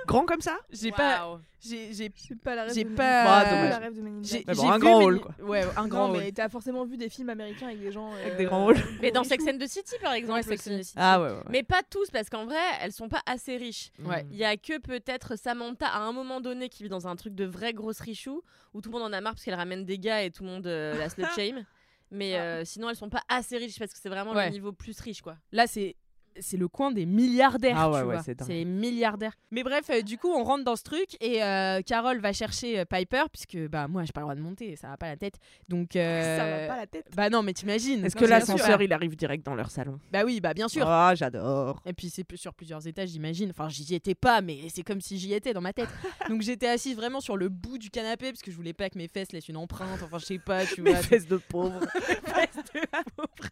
[0.09, 0.57] grand comme ça?
[0.71, 1.39] J'ai pas.
[1.61, 2.09] J'ai
[2.43, 3.23] pas la rêve J'ai de pas-.
[3.23, 3.69] Bah, dommage.
[3.69, 5.35] la rêve de Men in j'ai- bon, un grand rôle, quoi.
[5.41, 6.23] Ouais, un grand Non, rôle.
[6.23, 8.11] mais t'as forcément vu des films américains avec des gens.
[8.13, 8.77] Avec euh, des grands rôles.
[9.01, 10.39] Mais dans Sex and the City, par exemple.
[10.39, 10.93] Ouais, Sex and the City.
[10.97, 11.33] Ah ouais, ouais.
[11.35, 11.43] ouais.
[11.49, 13.91] Mais pas tous, parce qu'en vrai, elles sont pas assez riches.
[14.03, 14.25] Ouais.
[14.31, 17.35] Il y a que peut-être Samantha à un moment donné qui vit dans un truc
[17.35, 18.41] de vraie grosse richou
[18.73, 20.49] où tout le monde en a marre parce qu'elle ramène des gars et tout le
[20.49, 21.65] monde euh, la slut shame.
[22.11, 24.45] Mais euh, sinon, elles sont pas assez riches parce que c'est vraiment Ouais.
[24.47, 25.35] le niveau plus riche, quoi.
[25.51, 25.95] Là, c'est
[26.41, 27.75] c'est le coin des milliardaires.
[27.77, 28.23] Ah tu ouais, ouais, vois.
[28.23, 28.47] c'est dingue.
[28.47, 29.33] c'est les milliardaires.
[29.51, 32.79] Mais bref, euh, du coup, on rentre dans ce truc et euh, Carole va chercher
[32.79, 35.17] euh, Piper puisque bah moi, j'ai pas le droit de monter, ça va pas la
[35.17, 35.35] tête.
[35.67, 37.07] Donc euh, Ça va pas la tête.
[37.15, 38.05] Bah non, mais t'imagines.
[38.05, 38.53] Est-ce que bien sûr.
[38.55, 39.99] l'ascenseur, il arrive direct dans leur salon?
[40.11, 40.87] Bah oui, bah bien sûr.
[40.87, 41.81] Ah, j'adore.
[41.85, 43.49] Et puis c'est plus- sur plusieurs étages, j'imagine.
[43.51, 45.89] Enfin, j'y étais pas, mais c'est comme si j'y étais dans ma tête.
[46.29, 48.97] Donc j'étais assise vraiment sur le bout du canapé parce que je voulais pas que
[48.97, 49.99] mes fesses laissent une empreinte.
[50.03, 50.99] Enfin, je sais pas, tu Mes vois.
[51.01, 51.79] fesses de pauvre.
[52.25, 52.79] fesses de
[53.15, 53.49] pauvre.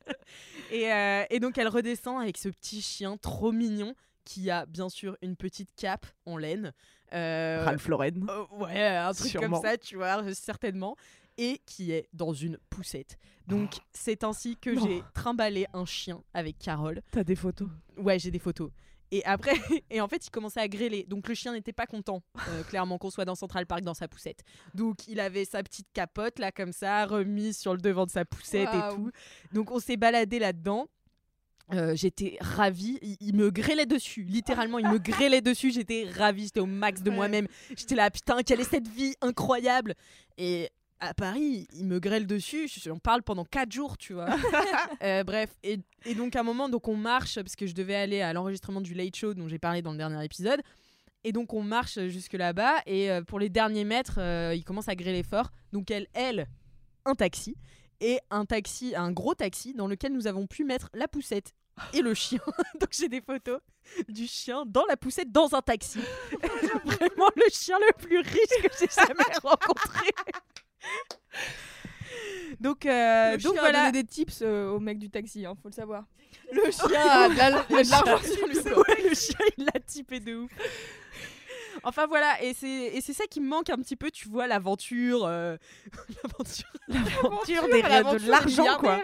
[0.71, 4.89] Et, euh, et donc elle redescend avec ce petit chien trop mignon qui a bien
[4.89, 6.73] sûr une petite cape en laine.
[7.13, 8.27] Euh, Ralph Lauren.
[8.29, 9.61] euh, ouais, un truc Sûrement.
[9.61, 10.95] comme ça, tu vois, euh, certainement.
[11.37, 13.17] Et qui est dans une poussette.
[13.47, 17.01] Donc c'est ainsi que j'ai trimballé un chien avec Carole.
[17.11, 18.71] T'as des photos Ouais, j'ai des photos.
[19.11, 19.53] Et après,
[19.89, 21.05] et en fait, il commençait à grêler.
[21.07, 24.07] Donc le chien n'était pas content, euh, clairement, qu'on soit dans Central Park dans sa
[24.07, 24.43] poussette.
[24.73, 28.25] Donc il avait sa petite capote là, comme ça, remise sur le devant de sa
[28.25, 29.11] poussette et tout.
[29.53, 30.87] Donc on s'est baladé là-dedans.
[31.73, 36.43] Euh, j'étais ravie, il, il me grêlait dessus, littéralement, il me grêlait dessus, j'étais ravie,
[36.45, 37.15] j'étais au max de Ouais.
[37.15, 37.47] moi-même.
[37.75, 39.93] J'étais là, putain, quelle est cette vie incroyable
[40.37, 40.69] Et
[41.01, 44.27] à Paris, il me grêle dessus, j'en parle pendant 4 jours, tu vois.
[45.03, 47.95] Euh, bref, et, et donc à un moment, donc on marche, parce que je devais
[47.95, 50.61] aller à l'enregistrement du Late Show dont j'ai parlé dans le dernier épisode.
[51.23, 54.87] Et donc on marche jusque là-bas, et euh, pour les derniers mètres, euh, il commence
[54.87, 55.51] à grêler fort.
[55.73, 56.47] Donc elle, elle,
[57.05, 57.55] un taxi,
[58.01, 61.53] et un taxi, un gros taxi, dans lequel nous avons pu mettre la poussette
[61.93, 62.39] et le chien.
[62.79, 63.59] donc j'ai des photos
[64.09, 65.99] du chien dans la poussette dans un taxi.
[66.85, 70.07] Vraiment le chien le plus riche que j'ai jamais rencontré.
[72.59, 73.85] Donc, euh, Le donc chien a voilà.
[73.87, 76.05] donné des tips euh, au mec du taxi, hein, faut le savoir.
[76.51, 78.55] Le chien a de a l'argent sur lui.
[79.09, 80.51] le chien, il l'a typé de ouf.
[81.83, 84.47] Enfin voilà, et c'est et c'est ça qui me manque un petit peu, tu vois,
[84.47, 85.25] l'aventure.
[85.25, 85.57] euh,
[86.23, 86.67] l'aventure.
[86.87, 88.99] L'aventure de l'argent, quoi.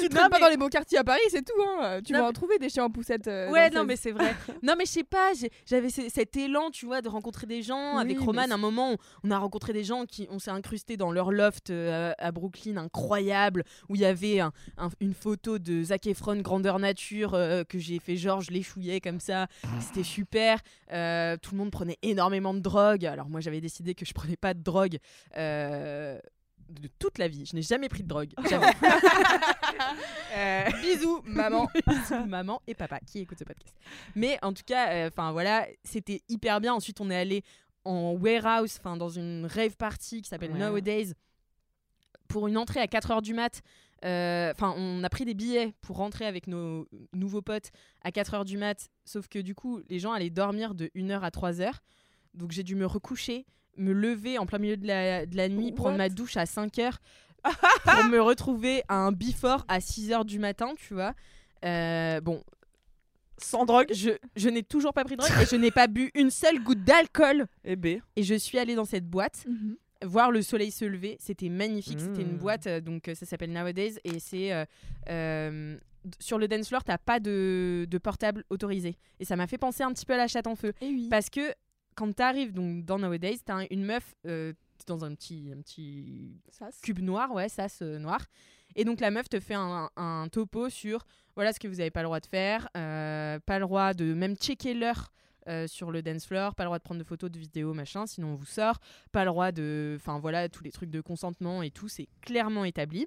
[0.00, 1.52] Tu te Non, pas dans les beaux quartiers à Paris, c'est tout.
[1.80, 2.00] Hein.
[2.04, 3.26] Tu Non, vas mais- en trouver des chiens en poussette.
[3.28, 4.02] euh, Ouais, non, mais 16.
[4.02, 4.34] c'est vrai.
[4.62, 5.32] non, mais je sais pas,
[5.66, 7.96] j'avais ce- cet élan, tu vois, de rencontrer des gens.
[7.96, 10.96] Oui, Avec Roman, à un moment, on, a rencontré des gens qui, on s'est incrusté
[10.96, 15.58] dans leur loft euh, à Brooklyn, incroyable, où il y avait un- un- une photo
[15.58, 19.46] de Zac Efron, grandeur nature, euh, que j'ai fait genre, je l'échouillais comme ça.
[19.80, 20.58] C'était super.
[20.88, 23.04] Tout le monde prenait énormément de drogue.
[23.06, 24.98] Alors moi, j'avais décidé que je prenais pas de drogue.
[26.70, 28.30] Euh, de toute la vie, je n'ai jamais pris de drogue.
[28.48, 28.72] Jamais.
[30.36, 31.68] Euh, Bisous, maman.
[31.86, 33.74] Bisous, maman et papa qui écoutent ce podcast.
[34.14, 36.74] Mais en tout cas, enfin voilà, c'était hyper bien.
[36.74, 37.42] Ensuite, on est allé
[37.84, 40.58] en warehouse, enfin dans une rave party qui s'appelle Ouais.
[40.58, 41.14] Nowadays,
[42.28, 43.62] pour une entrée à 4h du mat.
[44.04, 47.70] Euh, Enfin, on a pris des billets pour rentrer avec nos nouveaux potes
[48.02, 48.88] à 4h du mat.
[49.04, 51.72] Sauf que du coup, les gens allaient dormir de 1h à 3h.
[52.34, 53.44] Donc j'ai dû me recoucher,
[53.78, 55.96] me lever en plein milieu de la, de la nuit, prendre What?
[55.98, 56.92] ma douche à 5h
[57.84, 61.14] pour me retrouver à un before à 6h du matin, tu vois.
[61.64, 62.42] Euh, bon,
[63.40, 63.92] Sans drogue?
[63.92, 66.62] Je, je n'ai toujours pas pris de drogue et je n'ai pas bu une seule
[66.62, 67.46] goutte d'alcool.
[67.64, 68.00] Eh ben.
[68.16, 69.46] Et je suis allée dans cette boîte
[70.04, 71.16] voir le soleil se lever.
[71.20, 72.00] C'était magnifique.
[72.00, 72.38] C'était une Mm.
[72.38, 73.94] boîte, euh, donc euh, ça s'appelle Nowadays.
[74.04, 74.50] Et c'est.
[75.08, 75.76] euh,
[76.20, 78.96] sur le dance floor, t'as pas de, de portable autorisé.
[79.20, 80.72] Et ça m'a fait penser un petit peu à la chatte en feu.
[80.80, 81.08] Oui.
[81.10, 81.52] Parce que
[81.98, 84.52] quand t'arrives donc, dans Nowadays, t'as un- une meuf euh,
[84.86, 86.40] dans un petit, un petit
[86.82, 88.24] cube noir, ouais, ce noir.
[88.76, 91.90] Et donc la meuf te fait un, un topo sur voilà ce que vous n'avez
[91.90, 95.12] pas le droit de faire, euh, pas le droit de même checker l'heure
[95.48, 98.06] euh, sur le dance floor, pas le droit de prendre de photos, de vidéos, machin,
[98.06, 98.78] sinon on vous sort,
[99.12, 102.64] pas le droit de, enfin voilà, tous les trucs de consentement et tout, c'est clairement
[102.64, 103.06] établi.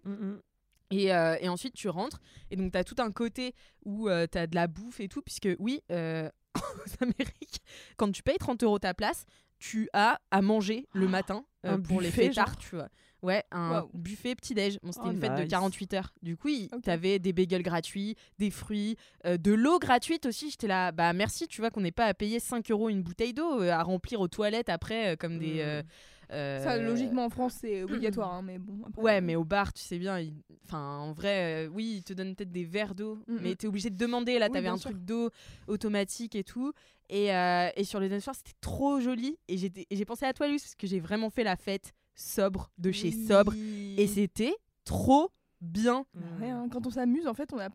[0.92, 2.20] Et, euh, et ensuite, tu rentres.
[2.50, 5.22] Et donc, tu as tout un côté où tu as de la bouffe et tout.
[5.22, 7.62] Puisque, oui, euh, aux Amériques,
[7.98, 9.26] quand tu payes 30 euros ta place,
[9.60, 12.90] tu as à manger le matin euh, pour les buffet, fêtards, genre tu vois.
[13.22, 14.80] Ouais, un buffet petit-déj.
[14.82, 15.52] Bon, c'était Oh, une fête de nice.
[15.52, 16.12] 48 heures.
[16.24, 16.82] Du coup, il- Ok.
[16.82, 18.96] t'avais des bagels gratuits, des fruits,
[19.28, 20.50] euh, de l'eau gratuite aussi.
[20.50, 23.34] J'étais là, bah merci, tu vois, qu'on n'ait pas à payer 5 euros une bouteille
[23.34, 25.64] d'eau, euh, à remplir aux toilettes après, comme des.
[25.84, 25.88] Mm.
[26.32, 28.32] Euh, euh, Ça, logiquement, en France, c'est obligatoire.
[28.34, 30.34] hein, mais bon, après, Ouais, mais au bar, tu sais bien, il-
[30.66, 33.56] enfin, en vrai, euh, oui, ils te donnent peut-être des verres d'eau, Mm, mais mm.
[33.56, 34.40] t'es obligé de demander.
[34.40, 34.92] Là, Oui, t'avais un sûr.
[34.92, 35.30] truc d'eau
[35.68, 36.72] automatique et tout.
[37.10, 39.38] Et, euh, et sur les dance c'était trop joli.
[39.50, 42.92] Et j'ai pensé à toi, Luce, parce que j'ai vraiment fait la fête sobre de
[42.92, 43.54] chez sobre.
[43.98, 46.06] Et c'était trop bien.
[46.40, 47.70] Ouais, hein, quand on s'amuse, en fait, on a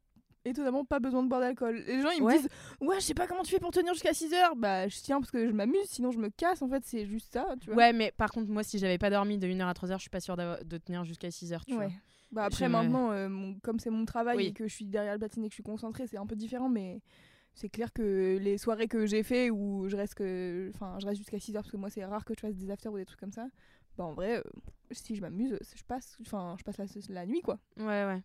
[0.48, 1.82] étonnamment pas besoin de boire d'alcool.
[1.86, 2.38] Les gens, ils me Ouais.
[2.38, 2.48] disent
[2.80, 4.56] Ouais, je sais pas comment tu fais pour tenir jusqu'à 6 heures.
[4.56, 6.62] Bah, je tiens parce que je m'amuse, sinon je me casse.
[6.62, 7.76] En fait, c'est juste ça, tu vois.
[7.76, 10.10] Ouais, mais par contre, moi, si j'avais pas dormi de 1h à 3h, je suis
[10.10, 11.86] pas sûre de tenir jusqu'à 6h, tu Ouais.
[11.86, 11.94] vois.
[12.32, 14.46] Bah après maintenant, euh, mon- comme c'est mon travail Oui.
[14.46, 16.34] et que je suis derrière le platine et que je suis concentrée, c'est un peu
[16.34, 17.00] différent, mais
[17.54, 21.18] c'est clair que les soirées que j'ai fait où je reste que, enfin, je reste
[21.18, 23.04] jusqu'à 6 heures parce que moi c'est rare que je fasse des afters ou des
[23.06, 23.46] trucs comme ça.
[23.96, 24.42] Bah en vrai, euh,
[24.90, 27.58] si je m'amuse, je passe, enfin, je passe la, la nuit quoi.
[27.78, 28.20] Ouais, ouais.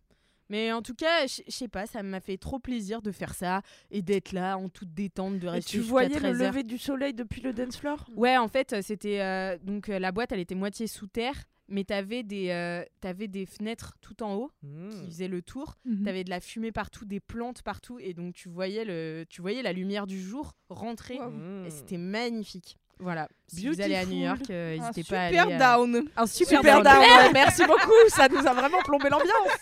[0.52, 3.62] Mais en tout cas, je sais pas, ça m'a fait trop plaisir de faire ça
[3.90, 6.52] et d'être là en toute détente, de Et rester tu jusqu'à voyais le 13 heures.
[6.52, 8.04] lever du soleil depuis le dance floor?
[8.16, 11.42] Ouais, en fait, euh, c'était euh, donc euh, la boîte, elle était moitié sous terre,
[11.68, 14.50] mais t'avais des euh, t'avais des fenêtres tout en haut
[14.90, 15.78] qui faisaient le tour.
[15.86, 16.02] Mhm.
[16.04, 19.62] T'avais de la fumée partout, des plantes partout, et donc tu voyais le tu voyais
[19.62, 21.18] la lumière du jour rentrer.
[21.18, 21.30] Wow.
[21.30, 21.64] Mmh.
[21.66, 22.76] Et c'était magnifique.
[23.02, 23.28] Voilà.
[23.48, 25.38] Si vous allez à New York, euh, n'hésitez pas à aller.
[25.38, 26.08] super euh, down.
[26.16, 27.04] Un super, Super down.
[27.34, 29.58] merci beaucoup, ça nous a vraiment plombé l'ambiance.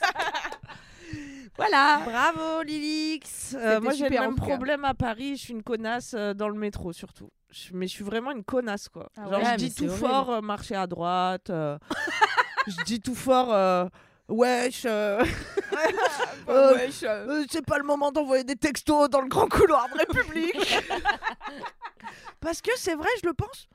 [1.57, 2.01] Voilà.
[2.05, 3.55] Bravo Lilix.
[3.59, 6.55] Euh, moi j'ai le même problème à Paris, je suis une connasse euh, dans le
[6.59, 7.29] métro surtout.
[7.51, 9.11] Je- mais je suis vraiment une connasse quoi.
[9.17, 9.99] Ah Genre ouais, je dis tout horrible.
[10.07, 11.51] fort euh, marcher à droite.
[11.51, 11.77] euh,
[12.67, 13.87] je dis tout fort euh,
[14.31, 14.83] wesh.
[14.87, 15.25] euh.
[16.49, 17.03] Euh, wesh.
[17.05, 20.57] Euh, c'est pas le moment d'envoyer des textos dans le grand couloir de République.
[22.41, 23.69] Parce que c'est vrai, je le pense.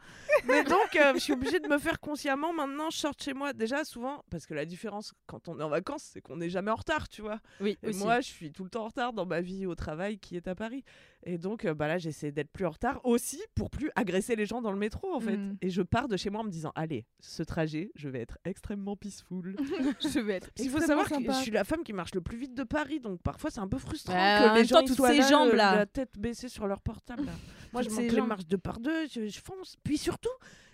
[0.45, 2.51] Mais donc, je suis obligée de me faire consciemment.
[2.51, 3.53] Maintenant, je sors de chez moi.
[3.53, 6.71] Déjà, souvent, parce que la différence quand on est en vacances, c'est qu'on n'est jamais
[6.71, 7.39] en retard, tu vois.
[7.61, 7.99] Oui, Et aussi.
[7.99, 10.47] moi, je suis tout le temps en retard dans ma vie au travail qui est
[10.47, 10.83] à Paris.
[11.27, 14.45] Et donc, euh, bah là, j'essaie d'être plus en retard aussi pour plus agresser les
[14.45, 15.37] gens dans le métro, en fait.
[15.37, 15.57] Mm.
[15.61, 18.37] Et je pars de chez moi en me disant, allez, ce trajet, je vais être
[18.45, 19.55] extrêmement peaceful.
[20.01, 20.49] Je vais être.
[20.57, 22.99] Il faut savoir que je suis la femme qui marche le plus vite de Paris,
[22.99, 25.49] donc parfois c'est un peu frustrant en que les gens toutes soient ces là, jambes,
[25.51, 25.75] le- là.
[25.75, 27.25] la tête baissée sur leur portable.
[27.25, 27.31] là.
[27.73, 29.75] Moi, je ces les marches de par deux, je, je fonce.
[29.83, 30.29] Puis surtout,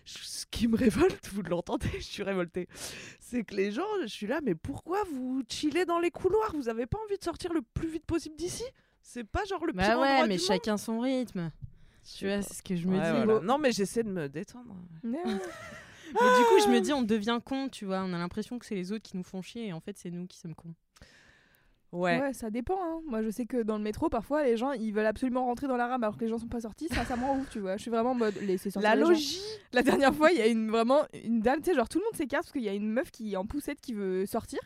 [0.05, 2.67] je- ce qui me révolte, vous l'entendez, je suis révoltée,
[3.19, 6.51] c'est que les gens, je suis là, mais pourquoi vous chillez dans les couloirs?
[6.55, 8.63] Vous avez pas envie de sortir le plus vite possible d'ici?
[9.03, 11.51] C'est pas genre le pire Bah endroit ouais, du mais monde chacun son rythme.
[12.17, 13.25] Tu vois, c'est ce que je me Ouais, dis.
[13.25, 13.39] voilà.
[13.41, 14.75] Non, mais j'essaie de me détendre.
[15.03, 15.17] Mais
[16.19, 18.01] du coup, je me dis, on devient con, tu vois.
[18.03, 20.09] On a l'impression que c'est les autres qui nous font chier et en fait, c'est
[20.11, 20.73] nous qui sommes cons.
[21.93, 22.19] Ouais.
[22.19, 22.77] Ouais, ça dépend.
[22.81, 23.01] hein.
[23.05, 25.77] Moi, je sais que dans le métro, parfois, les gens, ils veulent absolument rentrer dans
[25.77, 26.89] la rame alors que les gens sont pas sortis.
[26.89, 27.77] Ça, ça me rend ouf, tu vois.
[27.77, 29.09] Je suis vraiment en mode laissez sortir La les gens.
[29.09, 31.99] logique La dernière fois, il y a une vraiment une dame, tu sais, genre tout
[31.99, 34.25] le monde s'écarte parce qu'il y a une meuf qui est en poussette qui veut
[34.25, 34.59] sortir.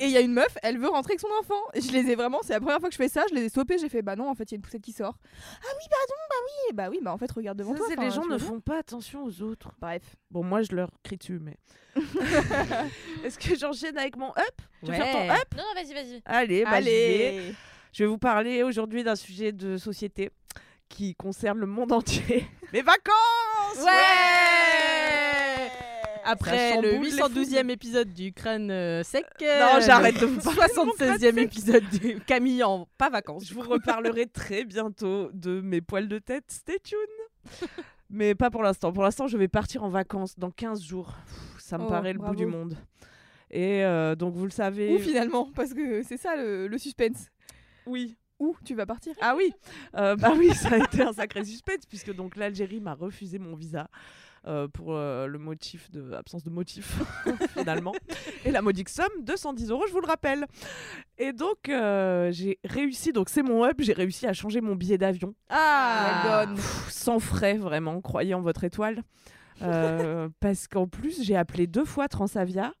[0.00, 1.60] Et il y a une meuf, elle veut rentrer avec son enfant.
[1.74, 3.44] Et je les ai vraiment, c'est la première fois que je fais ça, je les
[3.44, 5.14] ai stoppés, j'ai fait bah non, en fait, il y a une poussette qui sort.
[5.24, 8.04] Ah oui, pardon, bah oui, bah oui, bah en fait, regarde devant Ça, toi.
[8.04, 9.70] les gens ne font pas attention aux autres.
[9.80, 10.02] Bref.
[10.30, 11.56] Bon, moi, je leur crie dessus, mais.
[13.24, 14.60] Est-ce que j'enchaîne avec mon up?
[14.84, 15.30] Tu veux faire ton Ouais.
[15.30, 15.54] up?
[15.56, 16.22] Non, non, vas-y, vas-y.
[16.24, 16.76] Allez, bah, vais.
[16.76, 17.54] Allez.
[17.92, 20.30] Je vais vous parler aujourd'hui d'un sujet de société
[20.88, 22.46] qui concerne le monde entier.
[22.72, 23.92] Les vacances Ouais
[26.30, 29.24] Après le chamboule les 812e épisode du crâne euh, sec.
[29.40, 33.46] Non, j'arrête de vous parler de mon crâne 76e épisode de Camille en pas vacances.
[33.46, 36.44] Je vous reparlerai très bientôt de mes poils de tête.
[36.50, 37.68] Stay tuned
[38.10, 38.92] Mais pas pour l'instant.
[38.92, 41.14] Pour l'instant, je vais partir en vacances dans 15 jours.
[41.26, 42.34] Pff, Ça me Oh, paraît le bravo.
[42.34, 42.76] bout du monde.
[43.50, 44.94] Et euh, donc, vous le savez.
[44.94, 47.28] Où finalement Parce que c'est ça le, le suspense.
[47.86, 48.16] Oui.
[48.38, 49.52] Où tu vas partir Ah oui,
[49.96, 53.56] Euh, bah oui, ça a été un sacré suspense puisque donc l'Algérie m'a refusé mon
[53.56, 53.88] visa
[54.72, 56.98] pour euh, le motif de absence de motif
[57.56, 57.92] finalement
[58.44, 60.46] et la modique somme 210 euros, je vous le rappelle.
[61.18, 64.98] Et donc euh, j'ai réussi, donc c'est mon up, j'ai réussi à changer mon billet
[64.98, 66.46] d'avion Ah.
[66.54, 69.02] Pff, sans frais vraiment, croyez en votre étoile,
[69.62, 72.72] Euh, parce qu'en plus j'ai appelé deux fois Transavia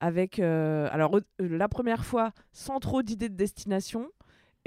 [0.00, 4.08] avec euh, alors euh, la première fois sans trop d'idées de destination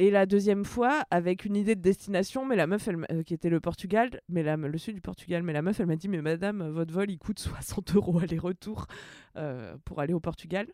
[0.02, 3.34] et la deuxième fois avec une idée de destination mais la meuf elle, euh, qui
[3.34, 6.08] était le Portugal mais la, le sud du Portugal mais la meuf elle m'a dit
[6.08, 8.88] mais madame votre vol il coûte 60 euros aller-retour
[9.36, 10.68] euh, pour aller au Portugal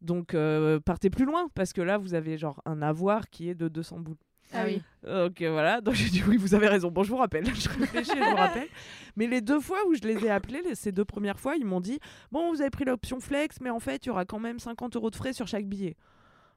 [0.00, 3.54] donc euh, partez plus loin parce que là vous avez genre un avoir qui est
[3.54, 4.16] de 200 boules
[4.52, 4.82] Ah oui.
[5.06, 5.80] Ok, voilà.
[5.80, 6.90] Donc j'ai dit oui, vous avez raison.
[6.90, 7.46] Bon, je vous rappelle.
[7.54, 8.68] Je réfléchis je vous rappelle.
[9.16, 11.64] Mais les deux fois où je les ai appelés, les- ces deux premières fois, ils
[11.64, 11.98] m'ont dit
[12.32, 14.96] Bon, vous avez pris l'option flex, mais en fait, il y aura quand même 50
[14.96, 15.96] euros de frais sur chaque billet.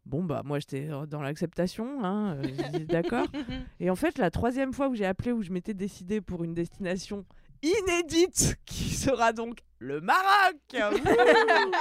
[0.05, 2.03] Bon, bah, moi, j'étais euh, dans l'acceptation.
[2.03, 3.27] Hein, euh, d'accord.
[3.79, 6.53] Et en fait, la troisième fois où j'ai appelé, où je m'étais décidée pour une
[6.53, 7.25] destination
[7.63, 11.71] inédite, qui sera donc le Maroc Wouh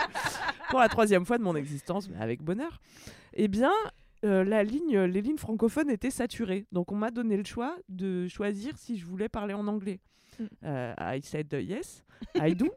[0.70, 2.80] Pour la troisième fois de mon existence, mais avec bonheur.
[3.34, 3.72] Eh bien,
[4.24, 6.64] euh, la ligne, les lignes francophones étaient saturées.
[6.72, 10.00] Donc on m'a donné le choix de choisir si je voulais parler en anglais.
[10.38, 10.46] Mm.
[10.64, 12.70] Euh, I said yes, I do.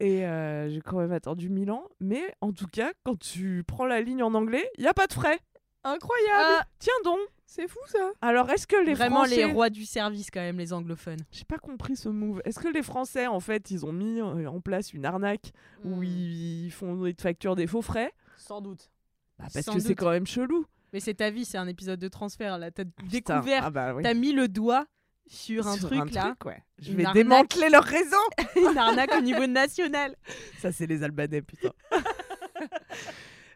[0.00, 1.84] Et euh, j'ai quand même attendu mille ans.
[2.00, 5.06] Mais en tout cas, quand tu prends la ligne en anglais, il n'y a pas
[5.06, 5.38] de frais.
[5.84, 6.66] Incroyable.
[6.80, 8.10] Tiens donc C'est fou ça.
[8.20, 9.36] Alors est-ce que les Vraiment Français...
[9.36, 11.20] les rois du service quand même, les anglophones.
[11.30, 12.42] J'ai pas compris ce move.
[12.44, 15.52] Est-ce que les Français, en fait, ils ont mis euh, en place une arnaque
[15.84, 18.12] où ils font, ils te facturent des faux frais?
[18.36, 18.90] Sans doute.
[19.38, 20.66] Bah, Parce Sans que c'est quand même chelou.
[20.92, 22.70] Mais c'est ta vie, c'est un épisode de transfert là.
[22.70, 24.02] T'as découvert, Ah bah oui.
[24.02, 24.86] t'as mis le doigt
[25.28, 26.62] sur un Sur truc là, ouais.
[26.78, 27.14] Je vais arnaque.
[27.14, 28.16] démanteler leur réseau.
[28.56, 30.14] une arnaque au niveau national.
[30.60, 31.70] Ça, c'est les Albanais, putain.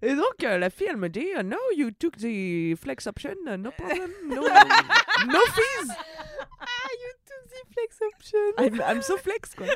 [0.02, 3.34] Et donc, euh, la fille, elle me dit uh, No, you took the flex option,
[3.46, 4.36] uh, no problem, no,
[5.26, 5.92] no fees.
[7.72, 8.38] Flex option.
[8.58, 9.66] I'm, I'm so flex, quoi.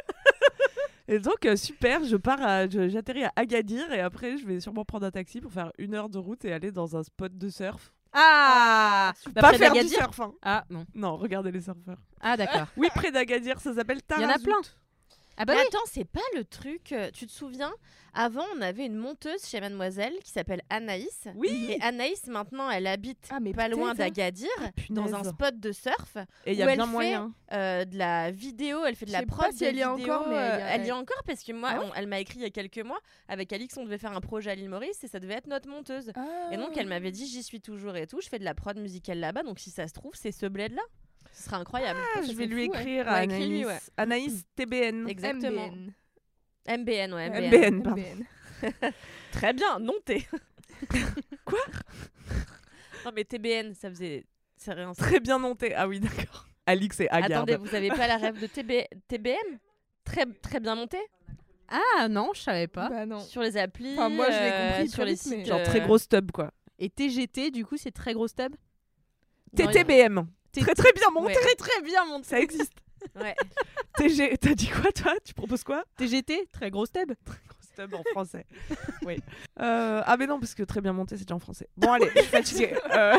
[1.07, 4.85] Et donc, euh, super, je pars, à- j'atterris à Agadir et après, je vais sûrement
[4.87, 7.49] prendre un taxi pour faire une heure de route et aller dans un spot de
[7.51, 7.93] surf.
[8.15, 10.33] Ah Bah, Pas près faire du d'Agadir surf, hein.
[10.43, 10.87] Ah non.
[10.95, 11.99] Non, regardez les surfeurs.
[12.21, 12.69] Ah d'accord.
[12.77, 14.61] Oui, près d'Agadir, ça s'appelle Il y en a plein.
[15.37, 15.67] Ah bah Mais oui.
[15.69, 16.93] attends, c'est pas le truc.
[16.93, 17.73] euh, Tu te souviens
[18.17, 21.27] Avant, on avait une monteuse chez Mademoiselle qui s'appelle Anaïs.
[21.35, 21.67] Oui.
[21.71, 23.95] Et Anaïs, maintenant, elle habite Ah, mais pas loin hein.
[23.95, 24.49] d'Agadir,
[24.91, 26.17] dans un spot de surf,
[26.47, 27.35] Et il y où a elle bien fait moyen.
[27.53, 28.85] euh, de la vidéo.
[28.85, 30.29] Elle fait de Je la sais prod pas si de elle y est vidéo, encore,
[30.29, 30.99] mais euh, il y a- elle y est ouais.
[30.99, 33.01] encore parce que moi, Ah on- elle m'a écrit il y a quelques mois.
[33.29, 35.69] Avec Alix, on devait faire un projet à l'île Maurice et ça devait être notre
[35.69, 36.13] monteuse.
[36.53, 38.21] Et donc, elle m'avait dit J'y suis toujours et tout.
[38.21, 39.43] Je fais de la prod musicale là-bas.
[39.43, 40.83] Donc, si ça se trouve, c'est ce bled-là.
[41.35, 41.99] Ce sera incroyable.
[42.17, 43.67] Ah, je vais lui fou, écrire Ouais, à Anaïs.
[43.67, 43.79] ouais.
[43.97, 45.09] Anaïs TBN.
[45.09, 45.67] Exactement.
[45.67, 45.93] MBN.
[46.79, 47.29] MBN, ouais.
[47.31, 47.47] MBN.
[47.49, 48.03] MBN, pardon.
[48.03, 48.25] MBN.
[49.33, 50.27] Très bien, non T.
[51.45, 51.59] Quoi?
[53.05, 54.25] Non mais TBN, ça faisait.
[54.57, 54.95] C'est rien.
[54.95, 55.03] ça.
[55.03, 55.75] Très bien monté.
[55.75, 56.47] Ah oui, d'accord.
[56.67, 57.51] Alix et Agarde.
[57.51, 58.87] Attendez, vous avez pas la rêve de TB...
[59.09, 59.59] TBM
[60.05, 60.99] Très très bien monté?
[61.69, 62.89] Ah non, je savais pas.
[62.89, 63.21] Bah non.
[63.21, 65.47] sur les applis, Enfin, moi, je l'ai euh, compris sur les sites.
[65.47, 66.53] Genre euh, très gros stub, quoi.
[66.79, 68.55] Et TGT, du coup, c'est très gros stub
[69.59, 70.27] non, TTBM.
[70.63, 71.35] Très très bien monté.
[71.35, 71.41] Ouais.
[71.41, 72.73] Très très bien mon Ça existe.
[73.17, 73.35] Ouais.
[73.97, 74.37] TG.
[74.39, 75.13] T'as dit quoi, toi?
[75.25, 75.85] Tu proposes quoi?
[75.97, 77.13] TGT, très gros stub.
[77.25, 78.47] Gros stub en français.
[79.07, 79.17] oui.
[79.61, 81.69] Euh, ah, mais non, parce que très bien monté, c'est déjà en français.
[81.77, 82.75] Bon, allez, je suis fatiguée.
[82.95, 83.19] Euh,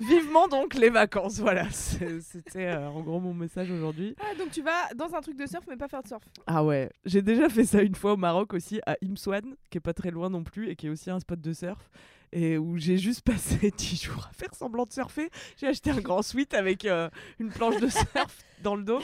[0.00, 1.68] Vivement donc les vacances, voilà.
[1.70, 4.14] C'était euh, en gros mon message aujourd'hui.
[4.20, 6.22] Ah, donc tu vas dans un truc de surf, mais pas faire de surf.
[6.46, 9.80] Ah ouais, j'ai déjà fait ça une fois au Maroc aussi, à Imswan, qui est
[9.80, 11.90] pas très loin non plus et qui est aussi un spot de surf.
[12.32, 15.30] Et où j'ai juste passé 10 jours à faire semblant de surfer.
[15.56, 19.00] J'ai acheté un grand suite avec euh, une planche de surf dans le dos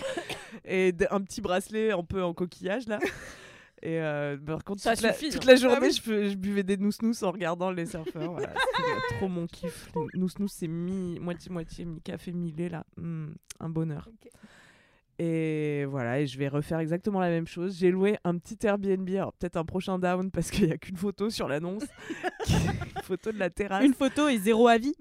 [0.65, 2.99] et un petit bracelet un peu en coquillage là.
[3.85, 5.39] Et euh, par contre, Ça toute, la, toute hein.
[5.47, 6.31] la journée, Ah oui.
[6.31, 8.33] je, buvais des nous-nous en regardant les surfeurs.
[8.33, 9.91] Voilà, C'était trop mon kiff.
[10.15, 12.87] Nous-nous, c'est mi moitié-moitié, mi-café, mi-lait là.
[12.97, 14.09] Hmm, un bonheur.
[15.19, 17.79] Et voilà, et je vais refaire exactement la même chose.
[17.79, 20.97] J'ai loué un petit Airbnb, alors peut-être un prochain down parce qu'il n'y a qu'une
[20.97, 21.85] photo sur l'annonce.
[22.49, 23.85] une photo de la terrasse.
[23.85, 24.95] Une photo et zéro avis.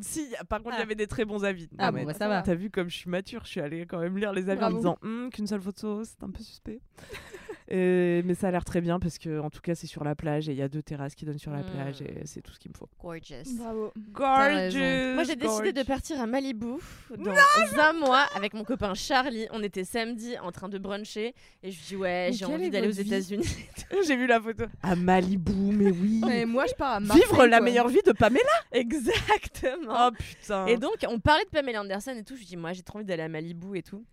[0.00, 0.84] Si, par contre, il y Ah.
[0.84, 1.68] avait des très bons avis.
[1.78, 2.40] Ah bon, bah, ça va.
[2.42, 4.70] T'as vu comme je suis mature, je suis allée quand même lire les avis en
[4.70, 4.74] Bravo.
[4.76, 6.80] me disant Hum, qu'une seule photo, c'est un peu suspect.
[7.68, 10.14] Et- mais ça a l'air très bien parce que en tout cas c'est sur la
[10.14, 11.70] plage et il y a deux terrasses qui donnent sur la Mm.
[11.70, 12.88] plage et c'est tout ce qu'il me faut.
[13.00, 13.56] Gorgeous.
[13.56, 13.92] Bravo.
[14.12, 15.14] Gorgeous.
[15.14, 16.74] Moi j'ai décidé de partir à Malibu
[17.16, 17.34] dans
[17.80, 19.46] un mois avec mon copain Charlie.
[19.50, 22.68] On était samedi en train de bruncher et je lui dis ouais Mais j'ai envie
[22.70, 23.44] d'aller aux États-Unis.
[24.06, 24.64] J'ai vu la photo.
[24.82, 26.20] À Malibu, mais oui.
[26.32, 27.22] Et moi, je pars à Marseille.
[27.22, 27.64] Vivre la quoi.
[27.64, 28.42] meilleure vie de Pamela.
[28.72, 30.08] Exactement.
[30.08, 30.66] Oh putain.
[30.66, 32.34] Et donc, on parlait de Pamela Anderson et tout.
[32.34, 34.04] Je lui dis, moi, j'ai trop envie d'aller à Malibu et tout.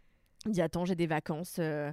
[0.46, 1.92] Il dit, attends, j'ai des vacances euh,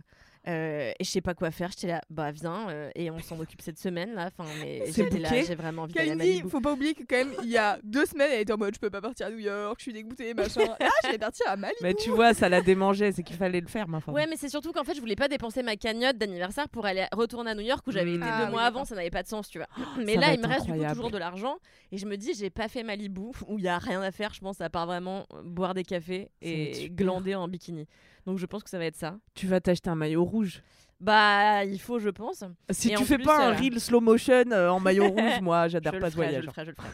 [0.49, 1.71] euh, et je sais pas quoi faire.
[1.71, 4.31] J'étais là, bah viens euh, et on s'en occupe cette semaine là.
[4.37, 6.49] Enfin, mais j'étais là, j'ai vraiment envie d'aller à Malibu.
[6.49, 8.75] faut pas oublier que quand même, il y a deux semaines, elle était en mode
[8.75, 10.61] je peux pas partir à New York, je suis dégoûtée, machin.
[10.81, 11.75] Ah, je vais partir à Mali.
[11.83, 14.15] mais tu vois, ça l'a démangé, c'est qu'il fallait le faire, ma femme.
[14.15, 17.05] Ouais, mais c'est surtout qu'en fait, je voulais pas dépenser ma cagnotte d'anniversaire pour aller
[17.13, 18.23] retourner à New York où j'avais Mm.
[18.23, 19.67] été Ah deux oui, mois avant, ça n'avait pas de sens, tu vois.
[19.99, 20.95] mais ça là, il me reste du coup incroyable.
[20.95, 21.57] toujours de l'argent
[21.93, 24.33] et je me dis, j'ai pas fait Malibu où il y a rien à faire,
[24.33, 27.87] je pense, à part vraiment boire des cafés et glander en bikini.
[28.29, 29.19] Donc je pense que ça va être ça.
[29.35, 30.63] Tu vas t'acheter un maillot rouge.
[31.01, 32.45] Bah, il faut, je pense.
[32.71, 35.09] Si Et tu en fais plus, pas un euh, reel slow motion euh, en maillot
[35.09, 36.45] rouge, moi, Je j'adhère le pas ce ferai, je voyage.
[36.45, 36.89] le ferai, je le ferai.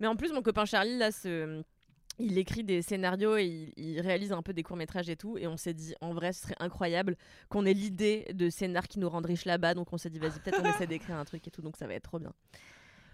[0.00, 1.62] Mais en plus, mon copain Charlie, là, ce-
[2.18, 5.38] il écrit des scénarios et il, il réalise un peu des courts-métrages et tout.
[5.38, 7.16] Et on s'est dit, en vrai, ce serait incroyable
[7.48, 9.72] qu'on ait l'idée de scénar qui nous rendent riches là-bas.
[9.72, 11.62] Donc on s'est dit, vas-y, peut-être on essaie d'écrire un truc et tout.
[11.62, 12.34] Donc ça va être trop bien.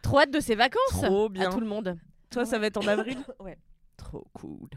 [0.03, 1.48] Trop hâte de ces vacances Trop bien.
[1.48, 1.96] à tout le monde.
[2.31, 3.57] Toi, ça va être en avril Ouais.
[3.96, 4.68] Trop cool.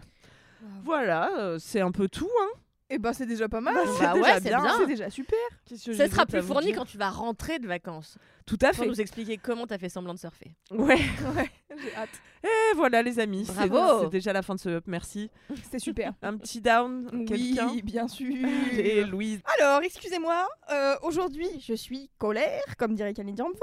[0.84, 2.30] Voilà, euh, c'est un peu tout.
[2.42, 2.60] Hein.
[2.90, 3.74] Et ben c'est déjà pas mal.
[3.74, 4.62] Bah, c'est Bah déjà ouais, c'est bien.
[4.62, 4.76] bien.
[4.78, 5.40] C'est déjà super.
[5.66, 8.18] Qu'est-ce que Ça j'ai sera plus fourni quand tu vas rentrer de vacances.
[8.46, 8.88] Tout à Pour fait.
[8.90, 10.56] nous expliquer comment t'as fait semblant de surfer.
[10.70, 11.00] Ouais.
[11.36, 11.50] Ouais,
[11.82, 12.10] j'ai hâte.
[12.44, 13.46] Et voilà, les amis.
[13.46, 14.04] c'est- Bravo.
[14.04, 14.84] C'est déjà la fin de ce up.
[14.86, 15.32] Merci.
[15.64, 16.14] C'était super.
[16.22, 18.36] Un petit down, quelqu'un Oui, bien sûr.
[18.78, 19.42] Et Louise.
[19.60, 23.60] Alors, excusez-moi, euh, aujourd'hui, je suis colère, comme dirait Kalindi Rampel.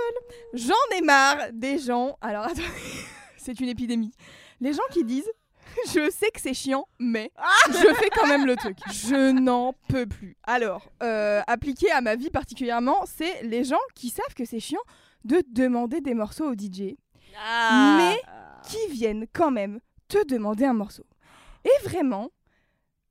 [0.55, 2.19] J'en ai marre des gens.
[2.21, 2.63] Alors, attendez,
[3.37, 4.13] c'est une épidémie.
[4.61, 5.31] Les gens qui disent
[5.87, 7.33] Je sais que c'est chiant, mais
[7.69, 8.77] je fais quand même le truc.
[8.91, 10.37] Je n'en peux plus.
[10.45, 14.81] Alors, euh, appliqué à ma vie particulièrement, c'est les gens qui savent que c'est chiant
[15.25, 16.97] de demander des morceaux au DJ,
[17.97, 18.21] mais
[18.65, 21.05] qui viennent quand même te demander un morceau.
[21.65, 22.31] Et vraiment,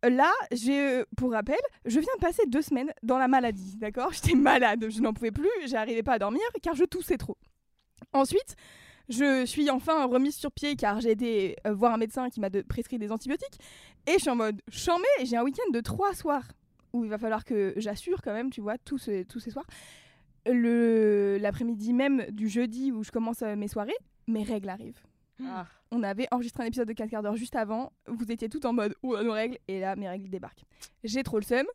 [0.03, 4.11] là, j'ai, euh, pour rappel, je viens de passer deux semaines dans la maladie, d'accord?
[4.13, 7.37] J'étais malade, je n'en pouvais plus, j'arrivais pas à dormir car je toussais trop.
[8.13, 8.55] Ensuite,
[9.11, 12.49] je suis enfin remise sur pied car j'ai été euh, voir un médecin qui m'a
[12.49, 13.59] de- prescrit des antibiotiques
[14.07, 16.47] et je suis en mode chambé, j'ai un week-end de trois soirs
[16.93, 19.67] où il va falloir que j'assure quand même, tu vois, tous, ces- tous ces soirs.
[20.47, 23.95] Le, l'après-midi même du jeudi où je commence euh, mes soirées,
[24.27, 24.99] mes règles arrivent.
[25.45, 25.65] Ah.
[25.91, 27.91] On avait enregistré un épisode de 4 quarts d'heure juste avant.
[28.07, 30.63] Vous étiez tout en mode où nos règles et là mes règles débarquent.
[31.03, 31.65] J'ai trop le seum.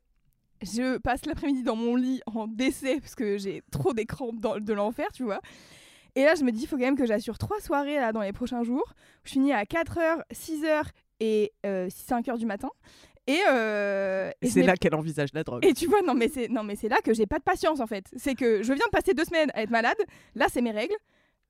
[0.62, 4.58] Je passe l'après-midi dans mon lit en décès parce que j'ai trop des crampes dans-
[4.58, 5.40] de l'enfer, tu vois.
[6.16, 8.22] Et là je me dis il faut quand même que j'assure trois soirées là dans
[8.22, 8.94] les prochains jours.
[9.24, 10.82] Je finis à 4h, 6h
[11.20, 12.70] et 5h du matin.
[13.28, 15.64] Et, euh, et C'est là qu'elle envisage la drogue.
[15.64, 17.80] et tu vois, non mais c'est non mais c'est là que j'ai pas de patience
[17.80, 18.06] en fait.
[18.16, 19.96] C'est que je viens de passer deux semaines à être malade.
[20.36, 20.94] Là, c'est mes règles.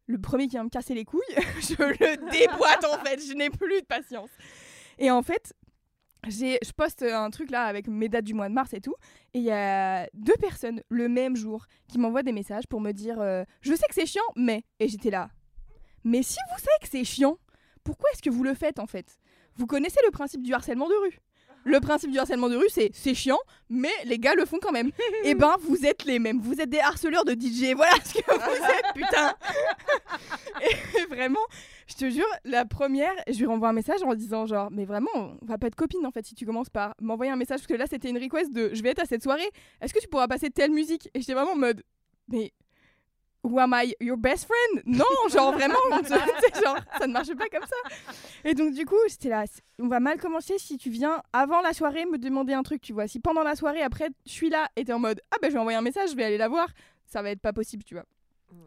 [0.07, 1.21] Le premier qui va me casser les couilles,
[1.61, 3.21] je le déboîte en fait.
[3.29, 4.31] Je n'ai plus de patience.
[4.99, 5.53] Et en fait,
[6.25, 8.95] je poste un truc là avec mes dates du mois de mars et tout.
[9.35, 12.93] Et il y a deux personnes le même jour qui m'envoient des messages pour me
[12.93, 14.65] dire euh, Je sais que c'est chiant, mais.
[14.81, 15.31] Et j'étais là.
[16.05, 17.39] Mais si vous savez que c'est chiant,
[17.85, 19.19] pourquoi est-ce que vous le faites en fait?
[19.57, 21.21] Vous connaissez le principe du harcèlement de rue?
[21.67, 24.71] Le principe du harcèlement de rue, c'est c'est chiant, mais les gars le font quand
[24.73, 24.93] même.
[25.25, 26.41] Et ben, vous êtes les mêmes.
[26.41, 27.75] Vous êtes des harceleurs de DJ.
[27.75, 29.35] Voilà ce que vous êtes, putain.
[30.63, 31.41] Et vraiment,
[31.89, 35.11] je te jure, la première, je lui renvoie un message en disant genre, mais vraiment,
[35.15, 37.67] on va pas être copine en fait si tu commences par m'envoyer un message parce
[37.67, 39.51] que là c'était une request de, je vais être à cette soirée.
[39.81, 41.11] Est-ce que tu pourras passer telle musique?
[41.15, 41.83] Et j'étais vraiment en mode,
[42.29, 42.53] mais
[43.47, 44.83] Who am I Your best friend?
[44.87, 48.13] Non, genre vraiment, ça ne marche pas comme ça.
[48.45, 49.45] Et donc du coup, j'étais là,
[49.79, 52.93] on va mal commencer si tu viens avant la soirée me demander un truc, tu
[52.93, 53.07] vois.
[53.07, 55.55] Si pendant la soirée, après, je suis là et t'es en mode, ah ben je
[55.55, 56.69] vais envoyer un message, je vais aller la voir,
[57.07, 58.05] ça va être pas possible, tu vois.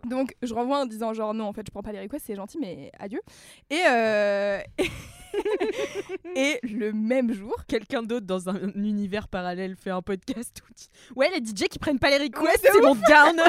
[0.08, 2.36] Donc je renvoie en disant genre non en fait je prends pas les requests c'est
[2.36, 3.22] gentil mais adieu
[3.70, 4.60] et euh...
[6.36, 10.90] et le même jour Quelqu'un d'autre dans un univers parallèle fait un podcast où dit
[11.16, 13.42] Ouais, les DJ qui prennent pas les requests, Ouais, c'est mon down.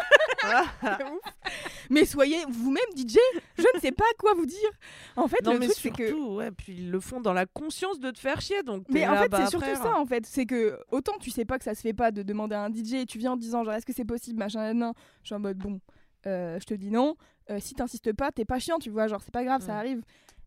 [1.90, 3.16] Mais soyez vous-même DJ.
[3.56, 4.70] Je ne sais pas quoi vous dire.
[5.16, 6.34] En fait, Non, le mais truc c'est surtout, que.
[6.36, 8.62] ouais, puis ils le font dans la conscience de te faire chier.
[8.62, 9.82] Donc Mais en là, fait, bah, c'est surtout frère.
[9.82, 9.96] ça.
[9.96, 12.54] En fait, c'est que autant tu sais pas que ça se fait pas de demander
[12.56, 14.92] à un DJ et tu viens en disant genre est-ce que c'est possible machin nan.
[15.22, 15.80] Je suis en mode bon,
[16.24, 17.16] je te dis non.
[17.50, 19.06] Euh, si t'insistes pas, t'es pas chiant, tu vois.
[19.08, 20.02] Genre c'est pas grave, ça arrive.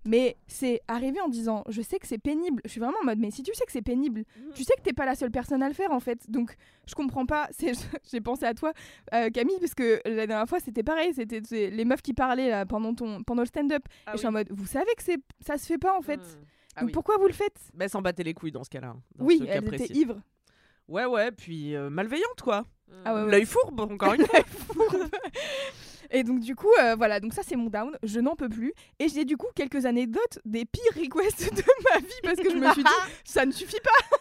[0.05, 2.61] Mais c'est arrivé en disant je sais que c'est pénible.
[2.65, 4.82] Je suis vraiment en mode mais si tu sais que c'est pénible, tu sais que
[4.82, 6.30] t'es pas la seule personne à le faire en fait.
[6.30, 6.55] Donc
[6.86, 7.47] je comprends pas.
[7.57, 7.71] C'est
[8.11, 8.74] j'ai pensé à toi
[9.13, 11.13] euh, Camille parce que la dernière fois c'était pareil.
[11.13, 13.84] C'était les meufs qui parlaient là, pendant ton pendant le stand-up.
[14.05, 16.01] Ah et je suis en mode vous savez que c'est ça se fait pas en
[16.01, 16.19] fait.
[16.76, 16.91] Ah Donc oui.
[16.91, 17.57] pourquoi vous le faites?
[17.74, 18.88] Bah, s'en battaient les couilles dans ce cas-là.
[18.89, 19.93] hein, Oui, ce cas elles étaient précis.
[19.93, 20.19] ivres.
[20.88, 22.65] Ouais, ouais, puis euh, malveillante, quoi.
[23.05, 23.31] Ah ouais, ouais.
[23.31, 24.39] L'œil fourbe, encore une fois.
[26.15, 28.71] Et donc du coup, euh, voilà, donc ça c'est mon down, je n'en peux plus.
[28.99, 32.55] Et j'ai du coup quelques anecdotes des pires requests de ma vie parce que je
[32.55, 32.89] me suis dit,
[33.25, 34.17] ça ne suffit pas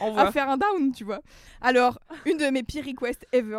[0.00, 1.20] On à faire un down, tu vois.
[1.60, 3.58] Alors, une de mes pires requests ever.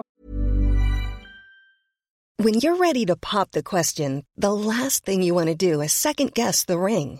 [2.39, 5.89] When you're ready to pop the question, the last thing you want to do is
[5.89, 7.19] second guess the ring.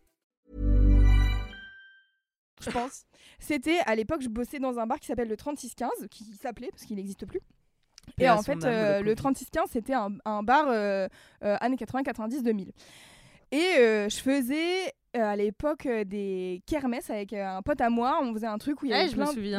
[2.61, 3.05] Je pense.
[3.39, 6.83] C'était à l'époque, je bossais dans un bar qui s'appelle le 3615, qui s'appelait parce
[6.83, 7.41] qu'il n'existe plus.
[8.19, 9.15] Et en fait, euh, le le pauvre.
[9.31, 11.07] 3615, c'était un, un bar euh,
[11.43, 12.71] euh, années 80, 90, 2000.
[13.51, 14.85] Et euh, je faisais
[15.15, 18.19] euh, à l'époque des kermesses avec un pote à moi.
[18.21, 19.09] On faisait un truc où il y avait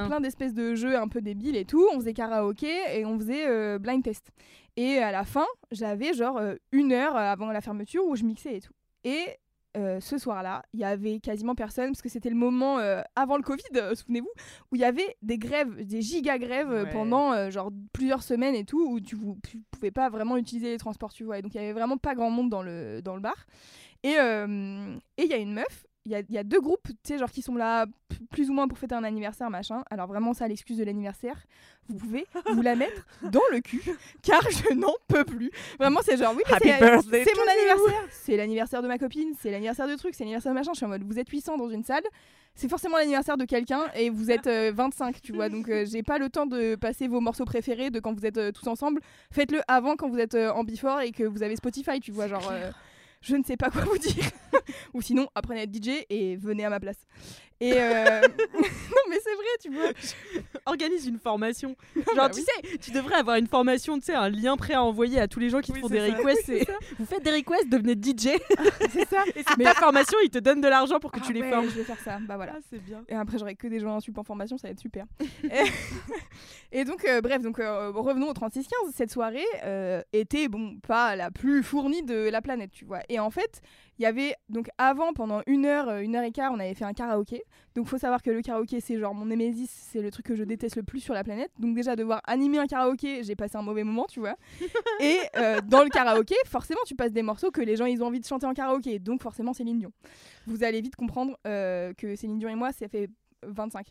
[0.08, 1.86] plein, d'espèces de jeux un peu débiles et tout.
[1.92, 4.30] On faisait karaoké et on faisait euh, blind test.
[4.76, 8.56] Et à la fin, j'avais genre euh, une heure avant la fermeture où je mixais
[8.56, 8.72] et tout.
[9.04, 9.26] Et
[9.76, 13.36] euh, ce soir-là, il y avait quasiment personne parce que c'était le moment euh, avant
[13.36, 14.30] le Covid, euh, souvenez-vous,
[14.70, 16.90] où il y avait des grèves, des giga grèves Ouais.
[16.90, 19.16] pendant genre plusieurs semaines et tout, où tu,
[19.48, 21.38] tu pouvais pas vraiment utiliser les transports, tu vois.
[21.38, 23.46] Et donc il y avait vraiment pas grand monde dans le, dans le bar.
[24.02, 25.86] Et et il y a une meuf.
[26.04, 27.86] Il y a, il y a deux groupes, tu sais, genre qui sont là
[28.30, 29.84] plus ou moins pour fêter un anniversaire, machin.
[29.90, 31.36] Alors vraiment, ça, l'excuse de l'anniversaire,
[31.88, 33.80] vous pouvez vous la mettre dans le cul,
[34.22, 35.50] car je n'en peux plus.
[35.78, 36.68] Vraiment, c'est genre, oui, Happy
[37.24, 40.58] c'est- mon anniversaire, c'est l'anniversaire de ma copine, c'est l'anniversaire de truc, c'est l'anniversaire de
[40.58, 40.72] machin.
[40.72, 42.02] Je suis en mode, vous êtes 800 dans une salle,
[42.56, 45.48] c'est forcément l'anniversaire de quelqu'un et vous êtes euh, 25, tu vois.
[45.48, 48.38] Donc, euh, j'ai pas le temps de passer vos morceaux préférés de quand vous êtes
[48.38, 49.00] euh, tous ensemble.
[49.30, 52.26] Faites-le avant quand vous êtes euh, en before et que vous avez Spotify, tu vois.
[52.26, 52.70] Genre, euh,
[53.22, 54.24] je ne sais pas quoi vous dire.
[54.94, 56.98] Ou sinon, apprenez à être DJ et venez à ma place.
[57.64, 58.20] Et euh,
[58.54, 59.90] non, mais c'est vrai, tu vois.
[60.66, 61.76] Organise une formation.
[61.96, 62.46] Genre, Bah tu oui.
[62.70, 65.38] sais, tu devrais avoir une formation, tu sais, un lien prêt à envoyer à tous
[65.38, 66.16] les gens qui te Oui, font des ça.
[66.16, 66.48] requests.
[66.48, 66.66] et
[66.98, 68.30] Vous faites des requests, devenez DJ.
[68.90, 69.22] C'est ça.
[69.36, 71.50] Et c'est ta formation, ils te donnent de l'argent pour que Ah tu les ouais,
[71.50, 71.66] formes.
[71.68, 72.18] Je vais faire ça.
[72.20, 72.54] Bah voilà.
[72.56, 73.04] Ah, c'est bien.
[73.08, 75.06] Et après, j'aurai que des gens insup en formation, ça va être super.
[75.44, 78.66] et, et donc, euh, bref, donc euh, revenons au 36-15.
[78.94, 79.44] Cette soirée
[80.12, 83.00] était, bon, pas la plus fournie de la planète, tu vois.
[83.08, 83.60] Et en fait,
[83.98, 86.74] il y avait, donc avant, pendant une heure, euh, une heure et quart, on avait
[86.74, 87.42] fait un karaoké.
[87.74, 90.44] Donc, faut savoir que le karaoké, c'est genre mon némésis, c'est le truc que je
[90.44, 91.50] déteste le plus sur la planète.
[91.58, 94.36] Donc, déjà, devoir animer un karaoké, j'ai passé un mauvais moment, tu vois.
[95.00, 98.06] et euh, dans le karaoké, forcément, tu passes des morceaux que les gens, ils ont
[98.06, 98.98] envie de chanter en karaoké.
[98.98, 99.92] Donc, forcément, Céline Dion.
[100.46, 103.08] Vous allez vite comprendre euh, que Céline Dion et moi, ça fait
[103.46, 103.86] 25.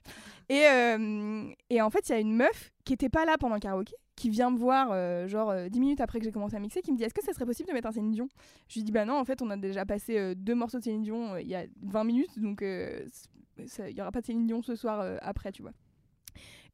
[0.49, 3.55] Et, euh, et en fait, il y a une meuf qui était pas là pendant
[3.55, 6.55] le karaoké qui vient me voir, euh, genre euh, 10 minutes après que j'ai commencé
[6.55, 8.27] à mixer, qui me dit Est-ce que ça serait possible de mettre un Céline Dion?
[8.67, 10.83] Je lui dis Bah non, en fait, on a déjà passé euh, deux morceaux de
[10.83, 14.61] Céline Dion il y a 20 minutes, donc il y aura pas de Céline Dion
[14.61, 15.73] ce soir après, tu vois.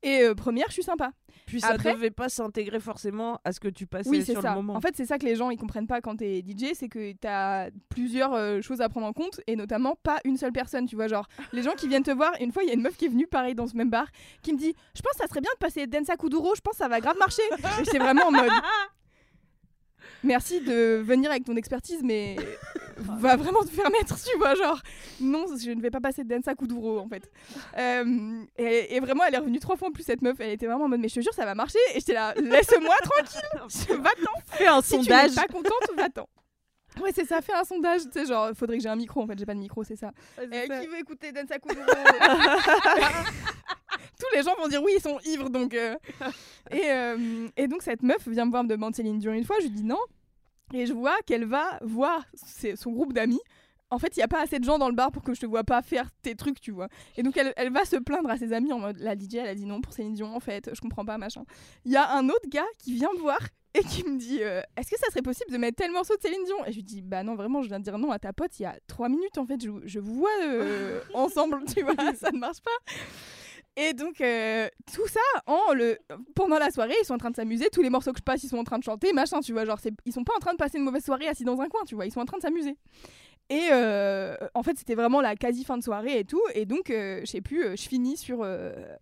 [0.04, 1.12] Et euh, première, je suis sympa.
[1.48, 4.41] Puis ça Après- devait pas s'intégrer forcément à ce que tu passais Oui, c'est sur
[4.41, 4.50] ça.
[4.50, 4.76] le moment.
[4.76, 7.14] En fait, c'est ça que les gens ils comprennent pas quand t'es DJ, c'est que
[7.14, 10.86] t'as plusieurs euh, choses à prendre en compte et notamment pas une seule personne.
[10.86, 12.32] Tu vois, genre les gens qui viennent te voir.
[12.41, 14.08] Une fois, il y a une meuf qui est venue pareil dans ce même bar
[14.43, 16.54] qui me dit, je pense que ça serait bien de passer Densa Kuduro.
[16.56, 17.41] Je pense que ça va grave marcher.
[17.52, 18.52] et j'étais vraiment en mode.
[20.24, 22.36] Merci de venir avec ton expertise, mais
[23.00, 24.80] va vraiment te faire mettre, tu vois, genre
[25.22, 27.30] non, je ne vais pas passer de Densa Kuduro en fait.
[27.78, 30.36] Euh, et, et vraiment, elle est revenue trois fois en plus cette meuf.
[30.39, 31.80] Elle était vraiment en mode, mais je te jure, ça va marcher.
[31.95, 34.32] Et j'étais là, laisse-moi tranquille, va-t'en.
[34.58, 35.30] Fais un Si tu sondage.
[35.32, 36.28] n'es pas contente, va-t'en.
[37.02, 38.02] Ouais, c'est ça, fais un sondage.
[38.06, 39.95] Tu sais, genre, faudrait que j'ai un micro en fait, j'ai pas de micro, c'est
[39.95, 40.12] ça.
[40.39, 41.86] Euh, qui veut écouter Densa Kuduro
[44.20, 45.74] Tous les gens vont dire oui, ils sont ivres donc.
[45.76, 45.95] euh.
[46.72, 49.58] Et, euh, et donc, cette meuf vient me voir me demander Céline Dion une fois,
[49.60, 50.00] je lui dis non.
[50.74, 52.26] Et je vois qu'elle va voir
[52.76, 53.39] son groupe d'amis.
[53.89, 55.39] En fait, il n'y a pas assez de gens dans le bar pour que je
[55.39, 56.89] te vois pas faire tes trucs, tu vois.
[57.15, 59.47] Et donc, elle, elle va se plaindre à ses amis en mode La DJ, elle
[59.47, 61.43] a dit non pour Céline Dion, en fait, je comprends pas, machin.
[61.86, 63.39] Il y a un autre gars qui vient me voir
[63.74, 66.22] et qui me dit euh, Est-ce que ça serait possible de mettre tel morceau de
[66.22, 66.65] Céline Dion?
[66.65, 68.59] Et je lui dis Bah non, vraiment, je viens de dire non à ta pote
[68.59, 71.95] il y a trois minutes, en fait, je, je vous vois euh, ensemble, tu vois,
[72.20, 72.93] ça ne marche pas.
[73.80, 75.20] Et donc, euh, tout ça,
[75.76, 75.98] le...
[76.34, 77.70] pendant la soirée, ils sont en train de s'amuser.
[77.72, 79.66] Tous les morceaux que je passe, ils sont en train de chanter, machin, tu vois.
[79.66, 81.82] Genre, ils sont pas en train de passer une mauvaise soirée assis dans un coin,
[81.86, 82.08] tu vois.
[82.08, 82.76] Ils sont en train de s'amuser.
[83.50, 86.41] Et euh, en fait, c'était vraiment la quasi fin de soirée et tout.
[86.54, 88.39] Et donc, euh, je sais plus, euh, je finis sur.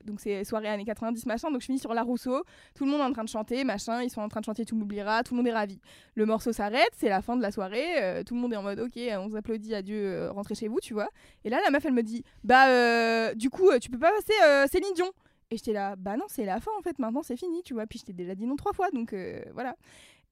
[0.03, 1.49] donc, c'est soirée années 90, machin.
[1.49, 2.43] Donc, je finis sur La Rousseau.
[2.75, 4.03] Tout le monde est en train de chanter, machin.
[4.03, 5.23] Ils sont en train de chanter Tout m'oubliera.
[5.23, 5.79] Tout le monde est ravi.
[6.13, 8.23] Le morceau s'arrête, c'est la fin de la soirée.
[8.25, 10.93] tout le monde est en mode, ok, on vous applaudit, adieu, rentrez chez vous, tu
[10.93, 11.09] vois.
[11.43, 14.93] Et là, la meuf, elle me dit, bah, du coup, tu peux pas passer Céline
[14.93, 15.11] Dion.
[15.51, 17.85] Et j'étais là, bah non, c'est la fin en fait, maintenant c'est fini, tu vois.
[17.85, 19.15] Puis je t'ai déjà dit non trois fois, donc
[19.53, 19.75] voilà.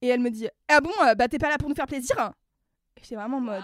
[0.01, 2.33] Et elle me dit, ah bon, bah t'es pas là pour nous faire plaisir?
[3.03, 3.63] J'étais vraiment en mode,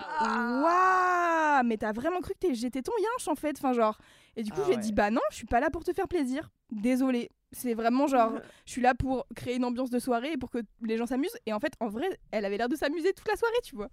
[0.63, 3.97] waouh, mais t'as vraiment cru que j'étais ton yinche en fait, enfin genre.
[4.35, 4.81] Et du coup, Ah j'ai ouais.
[4.81, 7.29] dit, bah non, je suis pas là pour te faire plaisir, désolée.
[7.51, 8.33] C'est vraiment genre,
[8.65, 11.35] je suis là pour créer une ambiance de soirée et pour que les gens s'amusent.
[11.45, 13.89] Et en fait, en vrai, elle avait l'air de s'amuser toute la soirée, tu vois.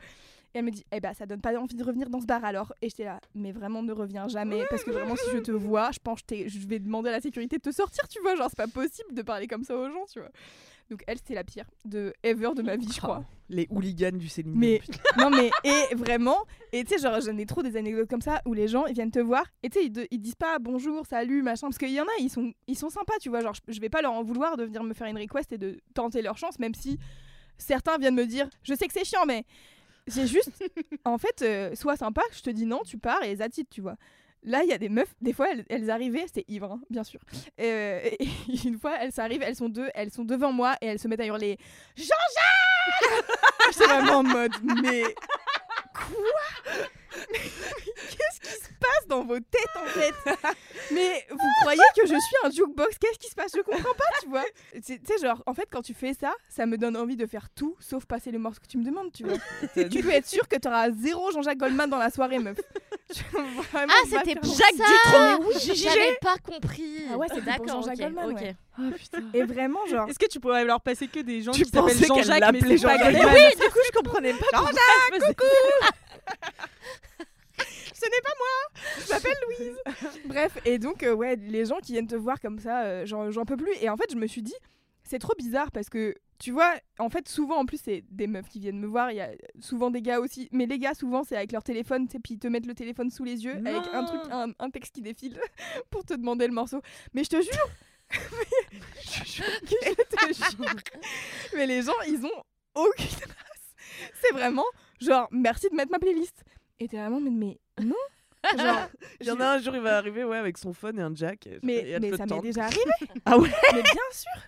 [0.55, 2.44] Et elle me dit, eh ben, ça donne pas envie de revenir dans ce bar
[2.44, 2.72] alors.
[2.82, 4.62] Et j'étais là, mais vraiment, ne reviens jamais.
[4.70, 7.20] Parce que vraiment, si je te vois, je pense que je vais demander à la
[7.20, 8.36] sécurité de te sortir, tu vois.
[8.36, 10.30] Genre, c'est pas possible de parler comme ça aux gens, tu vois.
[10.91, 13.24] Donc, elle, c'était la pire de ever de ma vie, je crois.
[13.49, 14.55] Les hooligans du Céline.
[14.57, 14.80] Mais
[15.18, 16.39] non mais et vraiment
[16.72, 18.95] et tu sais genre j'en ai trop des anecdotes comme ça où les gens ils
[18.95, 22.01] viennent te voir et tu sais ils, disent pas bonjour salut machin parce qu'il y
[22.01, 24.24] en a ils sont ils sont sympas tu vois genre je, vais pas leur en
[24.24, 26.99] vouloir de venir me faire une request et de tenter leur chance même si
[27.57, 29.45] certains viennent me dire je sais que c'est chiant mais
[30.09, 30.51] j'ai juste
[31.05, 33.80] en fait euh, sois sympa je te dis non tu pars et that's it, tu
[33.80, 33.97] vois
[34.47, 37.18] Là, il y a des meufs, des fois, elles, arrivaient, c'était ivre, hein, bien sûr.
[37.61, 38.28] Euh, et
[38.64, 41.20] une fois, elles s'arrivent, elles sont deux, elles sont devant moi et elles se mettent
[41.20, 41.59] à hurler
[41.97, 43.26] Jean-Jacques
[43.72, 45.03] J'étais vraiment en mode, mais
[45.92, 46.14] quoi?
[47.16, 50.14] Qu'est-ce qui se passe dans vos têtes en fait?
[50.92, 52.98] Mais vous croyez que je suis un jukebox?
[52.98, 53.52] Qu'est-ce qui se passe?
[53.56, 54.44] Je comprends pas, tu vois.
[54.82, 57.26] C'est- Tu sais, genre, en fait, quand tu fais ça, ça me donne envie de
[57.26, 59.36] faire tout sauf passer le morceau que tu me demandes, tu vois.
[59.90, 62.56] tu peux être sûr que tu auras zéro Jean-Jacques Goldman dans la soirée, meuf.
[63.32, 65.74] Vraiment, Ah, c'était pour Jacques Mais oui, Dutronc.
[65.74, 67.04] J'avais pas compris.
[67.12, 68.40] Ah ouais, c'était pour D'accord, Jean-Jacques Goldman, ok.
[68.40, 68.56] ouais.
[68.78, 69.22] Oh putain.
[69.32, 70.08] Et vraiment, genre.
[70.08, 72.76] Est-ce que tu pourrais leur passer que des gens Tu qui s'appellent Jean-Jacques mais c'est
[72.78, 74.46] Jean-Jacques Goldman Oui, du coup, je comprenais pas.
[74.52, 75.44] Jean-Jacques, coucou
[77.94, 79.76] Ce n'est pas moi Je m'appelle Louise
[80.26, 83.44] Bref, et donc, euh, ouais, les gens qui viennent te voir comme ça, euh, j'en
[83.44, 83.72] peux plus.
[83.80, 84.54] Et en fait, je me suis dit,
[85.02, 88.48] c'est trop bizarre parce que, tu vois, en fait, souvent, en plus, c'est des meufs
[88.48, 89.10] qui viennent me voir.
[89.10, 90.48] Il y a souvent des gars aussi.
[90.52, 92.74] Mais les gars, souvent, c'est avec leur téléphone, tu sais, puis ils te mettent le
[92.74, 95.40] téléphone sous les yeux avec un truc, un, un texte qui défile
[95.90, 96.82] pour te demander le morceau.
[97.14, 97.68] Mais je te jure
[98.10, 100.66] Mais- Je te jure
[101.56, 104.10] Mais les gens, ils ont aucune race.
[104.20, 104.64] C'est vraiment
[105.01, 106.44] genre, merci de mettre ma playlist.
[106.78, 107.94] Et t'es vraiment, mais, mais non
[108.57, 108.88] Genre,
[109.20, 111.14] Il y en a un jour, il va arriver ouais, avec son phone et un
[111.14, 111.47] jack.
[111.47, 112.82] et mais, ça m'est déjà arrivé.
[113.24, 113.51] Ah ouais?
[113.72, 114.42] Mais bien sûr.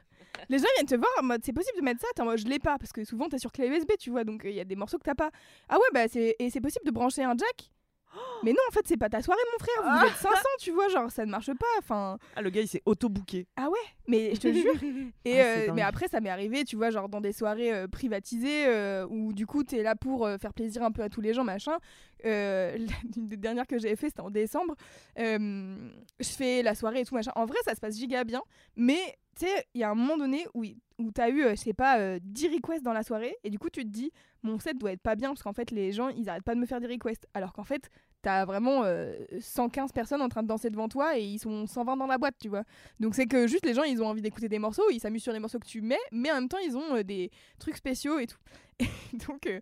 [0.48, 2.38] Les gens viennent te voir en mode c'est possible de mettre ça, T'es en mode,
[2.38, 4.60] je l'ai pas parce que souvent t'es sur clé USB, tu vois, donc il y
[4.60, 5.30] a des morceaux que t'as pas.
[5.68, 7.72] Ah ouais bah c'est et c'est possible de brancher un jack?
[8.44, 10.88] Mais non en fait c'est pas ta soirée mon frère, vous êtes 500 tu vois,
[10.88, 11.66] genre ça ne marche pas.
[11.78, 13.46] Enfin Ah, le gars, il s'est auto-booké.
[13.56, 14.74] ah ouais, mais je te jure.
[15.24, 17.88] Et Ah, euh, mais après ça m'est arrivé, tu vois, genre dans des soirées euh,
[17.88, 21.20] privatisées euh, où du coup t'es là pour euh, faire plaisir un peu à tous
[21.20, 21.78] les gens machin.
[22.24, 22.76] Euh,
[23.16, 24.74] L'une des dernières que j'avais fait c'était en décembre.
[25.18, 25.76] Euh,
[26.20, 27.32] je fais la soirée et tout machin.
[27.34, 28.42] En vrai ça se passe giga bien,
[28.76, 29.00] mais
[29.38, 30.64] tu sais, il y a un moment donné où,
[30.98, 33.58] où t'as eu, euh, je sais pas, euh, 10 requests dans la soirée, et du
[33.60, 34.10] coup, tu te dis,
[34.42, 36.60] mon set doit être pas bien, parce qu'en fait, les gens, ils arrêtent pas de
[36.60, 37.28] me faire des requests.
[37.34, 37.88] Alors qu'en fait,
[38.22, 41.96] t'as vraiment euh, 115 personnes en train de danser devant toi, et ils sont 120
[41.96, 42.64] dans la boîte, tu vois.
[43.00, 45.32] Donc c'est que juste les gens, ils ont envie d'écouter des morceaux, ils s'amusent sur
[45.32, 48.18] les morceaux que tu mets, mais en même temps, ils ont euh, des trucs spéciaux
[48.18, 48.38] et tout.
[49.28, 49.60] Donc euh,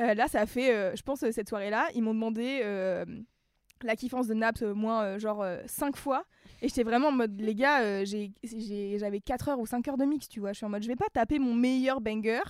[0.00, 3.04] euh, là, ça a fait, euh, je pense, euh, cette soirée-là, ils m'ont demandé euh,
[3.82, 6.24] la kiffance de Naps, euh, moins euh, genre 5 fois.
[6.62, 10.04] Et j'étais vraiment en mode, les gars, euh, j'avais 4 heures ou 5 heures de
[10.04, 10.52] mix, tu vois.
[10.52, 12.40] Je suis en mode, je vais pas taper mon meilleur banger.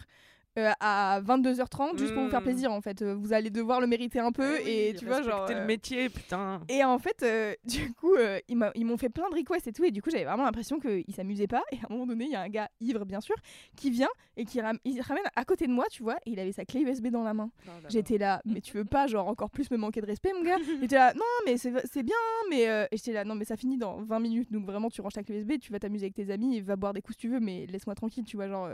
[0.58, 2.44] Euh, à 22h30 juste pour vous faire Mm.
[2.44, 5.46] plaisir en fait Euh, vous allez devoir le mériter un peu et tu vois genre
[5.48, 6.60] euh, le métier, putain.
[6.68, 8.14] et en fait, euh, du coup,
[8.48, 9.84] ils m'ont fait plein de requests et tout.
[9.84, 11.62] Et du coup, j'avais vraiment l'impression qu'ils s'amusaient pas.
[11.72, 13.34] Et à un moment donné, il y a un gars ivre, bien sûr,
[13.76, 16.16] qui vient et qui ram- il ramène à côté de moi, tu vois.
[16.26, 17.50] Et il avait sa clé USB dans la main.
[17.88, 20.58] J'étais là, mais tu veux pas, genre, encore plus me manquer de respect, mon gars?
[20.80, 22.16] Il était là, non, mais c'est bien,
[22.50, 22.62] mais.
[22.90, 24.52] Et j'étais là, non, mais ça finit dans 20 minutes.
[24.52, 26.76] Donc vraiment, tu ranges ta clé USB, tu vas t'amuser avec tes amis et va
[26.76, 28.68] boire des coups si tu veux, mais laisse-moi tranquille, tu vois, genre.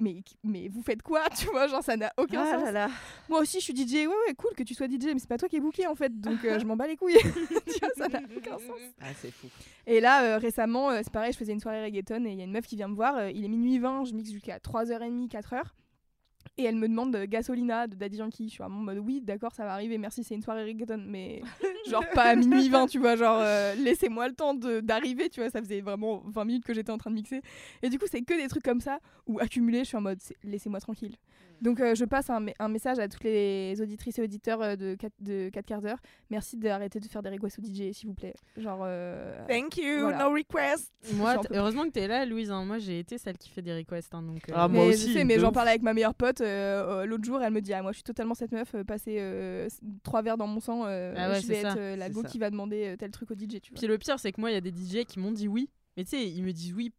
[0.00, 2.64] Mais, mais vous faites quoi Tu vois, genre, ça n'a aucun Ah sens.
[2.64, 2.88] là là.
[3.28, 3.92] Moi aussi, je suis DJ.
[3.94, 5.94] Ouais, ouais, cool que tu sois DJ, mais c'est pas toi qui es booké en
[5.94, 6.20] fait.
[6.20, 7.14] Donc, euh, je m'en bats les couilles.
[7.22, 8.80] tu vois, ça n'a aucun sens.
[9.00, 9.46] Ah, c'est fou.
[9.86, 12.40] Et là, euh, récemment, euh, c'est pareil, je faisais une soirée reggaeton et il y
[12.40, 13.16] a une meuf qui vient me voir.
[13.16, 15.62] euh, il est minuit 20, je mixe jusqu'à 3h30, 4h.
[16.58, 18.44] Et elle me demande euh, Gasolina de Daddy Yankee.
[18.44, 21.02] Je suis vraiment en mode oui, d'accord, ça va arriver, merci, c'est une soirée reggaeton.
[21.06, 21.42] Mais
[21.90, 25.50] genre pas à minuit 20, tu vois, genre euh, laissez-moi le temps d'arriver, tu vois.
[25.50, 27.42] Ça faisait vraiment 20 minutes que j'étais en train de mixer.
[27.82, 30.18] Et du coup, c'est que des trucs comme ça où accumulé, je suis en mode
[30.44, 31.16] laissez-moi tranquille.
[31.62, 34.76] Donc euh, je passe un, me- un message à toutes les auditrices et auditeurs euh,
[34.76, 35.98] de 4, de 4 quarts d'heure.
[36.30, 38.34] Merci d'arrêter de faire des requests au DJ, s'il vous plaît.
[38.56, 38.80] Genre.
[38.84, 40.18] euh, Thank you, voilà.
[40.24, 40.92] no request.
[41.14, 42.50] Moi, heureusement que t'es là, Louise.
[42.50, 42.64] hein.
[42.64, 44.14] Moi, j'ai été celle qui fait des requests.
[44.14, 46.14] hein, donc, euh, Ah, moi mais aussi, je sais, mais j'en parlais avec ma meilleure
[46.14, 47.42] pote euh, euh, l'autre jour.
[47.42, 49.68] Elle me dit Ah, Moi, je suis totalement cette meuf, euh, passer euh,
[50.02, 50.84] trois verres dans mon sang.
[50.86, 52.28] euh, Ah ouais, je vais c'est ça, être euh, la go ça.
[52.28, 53.60] qui va demander euh, tel truc au DJ.
[53.62, 53.78] Tu vois.
[53.78, 55.70] Puis le pire, c'est que moi, il y a des DJ qui m'ont dit oui.
[55.96, 56.92] Mais tu sais, ils me disent oui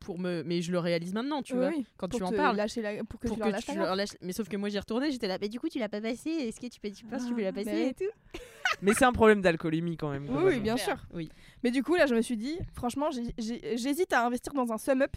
[0.00, 0.42] pour me.
[0.44, 1.68] Mais je le réalise maintenant, tu Oui, vois.
[1.68, 2.56] oui, Quand pour tu en parles.
[2.56, 3.98] lâcher la- pour que pour tu que leur lâches tu la leur grappe.
[3.98, 5.38] lâches- Mais sauf que moi, j'y retournais, j'étais là.
[5.40, 6.30] Mais du coup, tu l'as pas passé.
[6.30, 7.86] Est-ce que tu, peux, tu penses que tu peux la passer bah oui.
[7.88, 8.40] et tout
[8.82, 10.26] Mais c'est un problème d'alcoolémie quand même.
[10.28, 10.96] Oui, oui, bien sûr.
[11.12, 11.28] Oui.
[11.62, 15.02] Mais du coup, là, je me suis dit Franchement, j'hésite à investir dans un sum
[15.02, 15.16] up.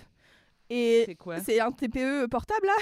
[0.76, 2.74] Et C'est quoi c'est un TPE portable là.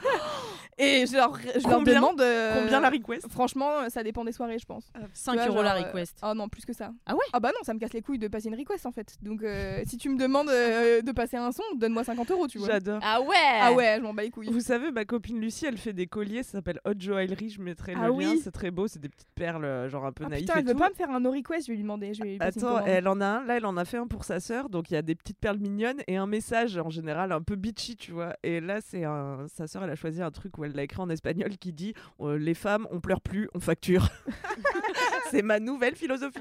[0.78, 2.20] et je leur, je leur Combien demande.
[2.20, 3.26] euh, Combien la request?
[3.30, 4.92] Franchement, ça dépend des soirées, je pense.
[5.14, 6.18] 5 Tu vois, euros la euh, request.
[6.22, 6.92] Ah non, plus que ça.
[7.06, 7.24] Ah ouais?
[7.32, 9.16] Ah bah non, ça me casse les couilles de passer une request en fait.
[9.22, 12.58] Donc euh, si tu me demandes euh, de passer un son, donne-moi 50 euros, tu
[12.58, 12.68] vois.
[12.68, 13.00] J'adore.
[13.02, 13.34] Ah ouais?
[13.60, 14.48] Ah ouais, je m'en bats les couilles.
[14.50, 17.94] Vous savez, ma copine Lucie, elle fait des colliers, ça s'appelle Hot Joaillerie, je mettrai
[17.96, 18.40] Ah le lien, oui.
[18.42, 20.66] c'est très beau, c'est des petites perles euh, genre un peu Ah naïfs putain, elle
[20.66, 20.78] veut tout.
[20.78, 22.14] pas me faire un no request, je vais lui demander.
[22.14, 24.24] Je vais lui Attends, elle en a un, là elle en a fait un pour
[24.24, 27.32] sa sœur, donc il y a des petites perles mignonnes et un message en général
[27.40, 28.36] un peu bitchy, tu vois.
[28.42, 29.46] Et là c'est un...
[29.48, 31.94] sa sœur, elle a choisi un truc où elle l'a écrit en espagnol qui dit
[32.20, 34.08] euh, Les femmes, on pleure plus, on facture.
[35.30, 36.40] c'est ma nouvelle philosophie.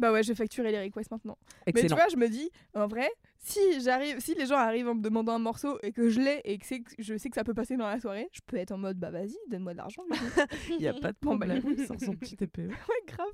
[0.00, 1.36] Bah ouais, je vais facturer les requests maintenant.
[1.66, 1.96] Mais tu Excellent.
[1.96, 3.06] vois, je me dis, en vrai,
[3.38, 6.40] si j'arrive, si les gens arrivent en me demandant un morceau et que je l'ai
[6.44, 6.64] et que,
[6.98, 9.10] je sais que ça peut passer dans la soirée, je peux être en mode bah
[9.10, 10.02] vas-y, donne-moi de l'argent.
[10.70, 12.68] Il n'y a pas de bah, problème, sort son petit TPE.
[12.68, 13.28] ouais, grave.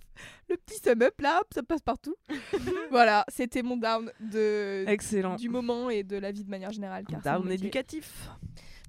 [0.48, 2.16] Le petit sum up là, hop, ça passe partout.
[2.90, 5.36] voilà, c'était mon down de Excellent.
[5.36, 7.04] du moment et de la vie de manière générale.
[7.08, 7.70] car Down métier.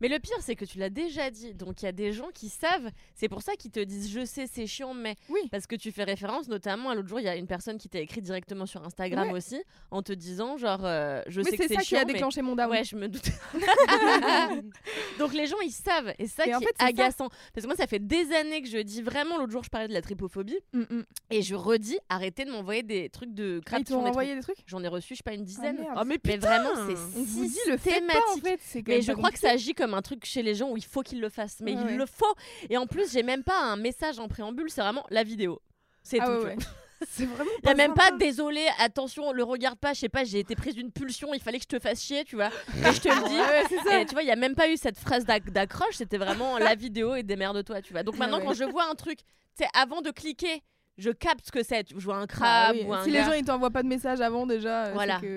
[0.01, 1.53] Mais le pire, c'est que tu l'as déjà dit.
[1.53, 2.89] Donc il y a des gens qui savent.
[3.15, 5.15] C'est pour ça qu'ils te disent Je sais, c'est chiant, mais.
[5.29, 5.41] Oui.
[5.51, 7.89] Parce que tu fais référence, notamment à l'autre jour, il y a une personne qui
[7.89, 9.33] t'a écrit directement sur Instagram Ouais.
[9.37, 11.99] aussi, en te disant Genre, euh, je sais que c'est c'est ça qui chiant.
[12.01, 12.69] a mais- déclenché mon down.
[12.69, 13.29] Ouais, je me doute.
[15.19, 16.13] Donc les gens, ils savent.
[16.19, 17.29] Et ça Et qui en fait, est agaçant.
[17.53, 19.37] Parce que moi, ça fait des années que je dis vraiment.
[19.37, 20.57] L'autre jour, je parlais de la tripophobie.
[20.73, 21.03] Mm, mm.
[21.31, 24.47] Et je redis Arrêtez de m'envoyer des trucs de Ah, crap ils envoyé trucs.
[24.47, 24.67] des trucs?
[24.67, 25.77] J'en ai reçu, je sais pas, une Ah, dizaine.
[25.79, 25.97] merde.
[25.99, 28.59] Oh mais vraiment, c'est On vous dit le faites pas en fait.
[28.87, 31.01] Mais je crois que ça agit comme un truc chez les gens où il faut
[31.01, 31.59] qu'ils le fassent.
[31.61, 32.33] Mais Ouais, il le faut.
[32.69, 35.61] Et en plus, j'ai même pas un message en préambule, c'est vraiment la vidéo.
[36.03, 36.45] C'est Ah tout.
[36.45, 36.55] ouais,
[37.09, 40.23] c'est vraiment Il y a même pas désolé, attention, le regarde pas, je sais pas,
[40.23, 42.47] j'ai été prise d'une pulsion, il fallait que je te fasse chier, tu vois.
[42.47, 43.87] Et je te le dis.
[43.89, 44.01] Ouais.
[44.01, 46.57] Et tu vois, il y a même pas eu cette phrase d'ac- d'accroche, c'était vraiment
[46.57, 48.03] la vidéo et démerde-toi, tu vois.
[48.03, 48.45] Donc maintenant, ouais.
[48.45, 50.61] quand je vois un truc, tu sais, avant de cliquer,
[50.97, 51.87] je capte ce que c'est.
[51.89, 52.85] Je vois un Bah crabe oui.
[52.87, 53.19] ou un Si gars.
[53.19, 55.19] les gens ils t'envoient pas de message avant déjà, euh, Voilà.
[55.21, 55.27] c'est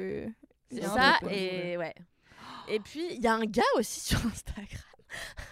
[0.80, 1.94] que ça, et ouais.
[2.70, 4.80] Et puis, il y a un gars aussi sur Instagram.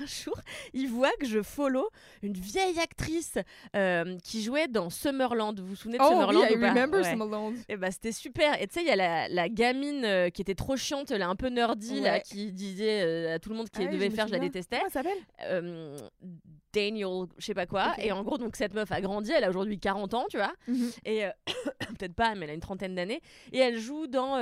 [0.01, 0.39] Un jour,
[0.73, 1.91] il voit que je follow
[2.23, 3.35] une vieille actrice
[3.75, 5.59] euh, qui jouait dans Summerland.
[5.59, 6.69] Vous vous souvenez de Oh Summerland oui, I ou pas?
[6.69, 7.11] remember Ouais.
[7.11, 7.55] Summerland.
[7.69, 8.63] Et bah c'était super.
[8.63, 11.21] Et tu sais, il y a la, la gamine euh, qui était trop chiante, est
[11.21, 14.15] un peu nerdy, là, qui disait euh, à tout le monde qui Ah devait je
[14.15, 14.79] faire, je la détestais.
[14.79, 14.93] Comment elle
[15.51, 16.11] s'appelle?
[16.73, 17.95] Daniel, je sais pas quoi.
[17.99, 20.53] Et en gros, donc cette meuf a grandi, elle a aujourd'hui 40 ans, tu vois.
[20.69, 20.91] Mhm.
[21.05, 21.25] Et
[21.99, 23.23] peut-être pas, mais elle a une trentaine d'années.
[23.53, 24.37] Et elle joue dans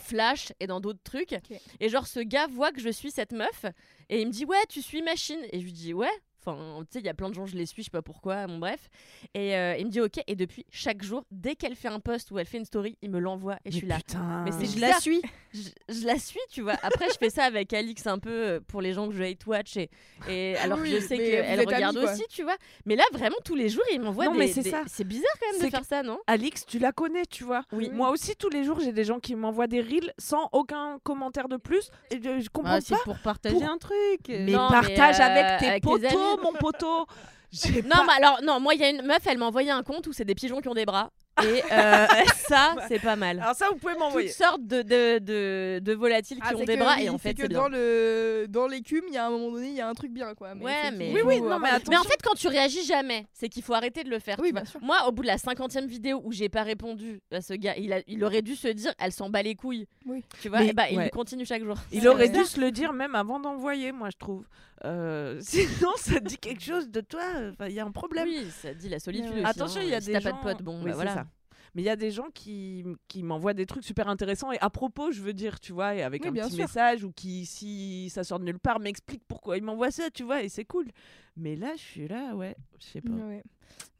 [0.00, 1.36] Flash et dans d'autres trucs.
[1.80, 3.64] Et genre, ce gars voit que je suis cette meuf
[4.08, 5.40] et il me dit Ouais, tu suis machine.
[5.52, 6.08] Et je lui dis Ouais.
[6.44, 8.02] Enfin, tu sais, il y a plein de gens, je les suis, je sais pas
[8.02, 8.88] pourquoi, bon bref.
[9.34, 10.20] Et euh, il me dit ok.
[10.26, 13.10] Et depuis, chaque jour, dès qu'elle fait un post ou elle fait une story, il
[13.10, 13.96] me l'envoie et je suis là.
[13.96, 14.42] Putain.
[14.44, 15.20] Mais c'est Je la suis.
[15.52, 16.74] Je, je la suis, tu vois.
[16.82, 19.44] Après, je fais ça avec Alix un peu euh, pour les gens que je hate
[19.46, 19.76] watch.
[19.76, 19.90] Et,
[20.28, 22.56] et alors que je sais qu'elle regarde amis, aussi, tu vois.
[22.86, 24.38] Mais là, vraiment, tous les jours, il m'envoie Non, des.
[24.38, 24.82] mais c'est des- ça.
[24.86, 26.18] C'est bizarre quand même de faire ça, non?
[26.26, 27.64] Alix, tu la connais, tu vois.
[27.72, 27.90] Oui.
[27.92, 31.48] Moi aussi, tous les jours, j'ai des gens qui m'envoient des reels sans aucun commentaire
[31.48, 31.90] de plus.
[32.10, 33.00] Et je, je comprends Ah, C'est pas.
[33.04, 34.20] pour partager pour- un truc.
[34.28, 36.29] Mais Non, partage mais, euh, avec tes avec potos, amis.
[36.38, 37.06] Mon poteau.
[37.84, 40.06] Non, mais alors, non, moi, il y a une meuf, elle m'a envoyé un compte
[40.06, 41.10] où c'est des pigeons qui ont des bras.
[41.42, 42.06] Et euh,
[42.48, 43.40] ça, c'est pas mal.
[43.40, 44.28] Alors ça, vous pouvez Toutes m'envoyer.
[44.28, 47.32] sortes de, de, de, de volatiles qui Ah, ont des bras oui, et en fait
[47.34, 47.58] que c'est bien.
[47.60, 50.12] dans le dans l'écume, il y a un moment donné, il y a un truc
[50.12, 50.52] bien quoi.
[50.60, 51.68] Ouais, qu'il mais- Oui, oui, non, avoir mais.
[51.88, 54.36] Mais en fait, quand tu réagis jamais, c'est qu'il faut arrêter de le faire.
[54.40, 54.80] Oui, bien sûr.
[54.82, 57.92] Moi, au bout de la cinquantième vidéo où j'ai pas répondu à ce gars, il,
[57.92, 59.86] a, il aurait dû se dire, elle s'en bat les couilles.
[60.06, 60.22] Oui.
[60.42, 61.10] Tu vois, Mais- et bah, il ouais.
[61.10, 61.76] continue chaque jour.
[61.92, 64.44] Il aurait dû se le dire même avant d'envoyer, moi, je trouve.
[64.84, 67.22] Euh, sinon, ça dit quelque chose de toi.
[67.66, 68.26] Il y a un problème.
[68.26, 69.30] Oui, ça dit la solitude.
[69.32, 69.40] Ouais.
[69.40, 69.84] aussi, Attention, hein.
[69.84, 70.30] il y a Si des t'as gens...
[70.30, 71.26] pas de potes, bon, Oui, bah voilà.
[71.74, 74.70] Mais il y a des gens qui, qui m'envoient des trucs super intéressants et à
[74.70, 76.64] propos, je veux dire, tu vois, et avec Oui, un petit sûr.
[76.64, 80.24] message ou qui, si ça sort de nulle part, m'explique pourquoi ils m'envoient ça, tu
[80.24, 80.86] vois, et c'est cool.
[81.36, 83.12] Mais là, je suis là, ouais, je sais pas.
[83.12, 83.42] Ouais.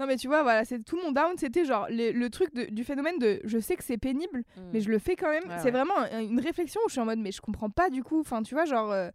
[0.00, 2.64] Non mais tu vois voilà c'est tout mon down c'était genre les- le truc de-
[2.64, 4.60] du phénomène de je sais que c'est pénible Mm.
[4.72, 5.70] mais je le fais quand même Ouais, c'est ouais.
[5.70, 8.18] vraiment un- une réflexion où je suis en mode mais je comprends pas du coup
[8.18, 9.10] enfin tu vois genre euh,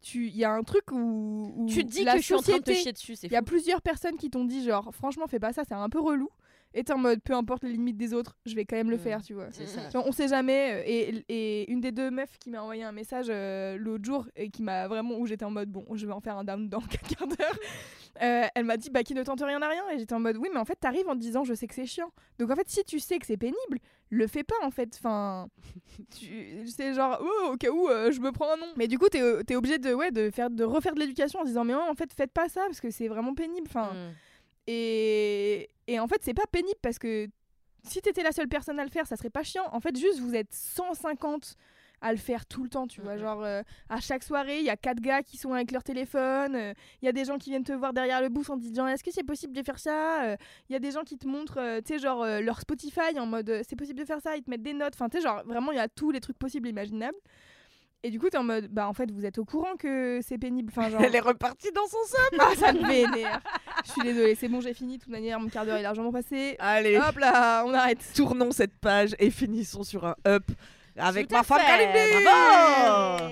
[0.00, 2.34] tu il y a un truc où, où Tu te dis la que je suis
[2.34, 4.44] en train de te société- chier dessus, c'est il y a plusieurs personnes qui t'ont
[4.44, 6.28] dit genre franchement fais pas ça c'est un peu relou
[6.76, 8.96] et t'es en mode peu importe les limites des autres je vais quand même le
[8.96, 9.00] Mm.
[9.00, 9.80] faire tu vois C'est ça.
[9.94, 13.26] On sait jamais euh, et, et une des deux meufs qui m'a envoyé un message
[13.30, 16.20] euh, l'autre jour et qui m'a vraiment où j'étais en mode bon je vais en
[16.20, 17.58] faire un down dans quelques quart d'heure
[18.22, 20.36] euh, elle m'a dit bah qui ne tente rien à rien et j'étais en mode
[20.36, 22.54] oui mais en fait t'arrives en te disant je sais que c'est chiant donc en
[22.56, 23.78] fait si tu sais que c'est pénible
[24.10, 25.48] le fais pas en fait enfin
[26.18, 28.98] tu- c'est genre oh, au cas où euh, je me prends un nom mais du
[28.98, 29.18] coup t'es
[29.48, 32.12] es obligé de ouais de faire de refaire de l'éducation en disant mais en fait
[32.12, 34.12] faites pas ça parce que c'est vraiment pénible enfin Mm.
[34.68, 35.05] et,
[35.86, 37.28] et en fait, c'est pas pénible parce que
[37.84, 39.64] si t'étais la seule personne à le faire, ça serait pas chiant.
[39.72, 41.54] En fait, juste vous êtes 150
[42.02, 43.14] à le faire tout le temps, tu vois.
[43.14, 43.20] Mhm.
[43.20, 46.54] Genre, euh, à chaque soirée, il y a quatre gars qui sont avec leur téléphone.
[46.54, 48.86] euh, Il y a des gens qui viennent te voir derrière le booth en disant
[48.86, 50.36] Est-ce que c'est possible de faire ça Euh,
[50.68, 53.62] Il y a des gens qui te montrent, tu sais, genre leur Spotify en mode
[53.66, 54.92] C'est possible de faire ça, ils te mettent des notes.
[54.94, 57.16] Enfin, tu sais, genre vraiment, il y a tous les trucs possibles et imaginables.
[58.02, 60.38] Et du coup, t'es en mode Bah, en fait, vous êtes au courant que c'est
[60.38, 60.72] pénible.
[60.76, 61.00] Enfin, genre.
[61.02, 62.40] Elle est repartie dans son sac.
[62.40, 63.40] Ah, ça me vénère.
[63.84, 64.98] Je suis désolée, c'est bon, j'ai fini.
[64.98, 66.56] De toute manière, mon quart d'heure est largement passé.
[66.58, 67.98] Allez, Hop là, on arrête.
[68.14, 70.44] tournons cette page et finissons sur un up
[70.96, 71.60] avec Tout ma femme
[72.24, 73.24] bravo.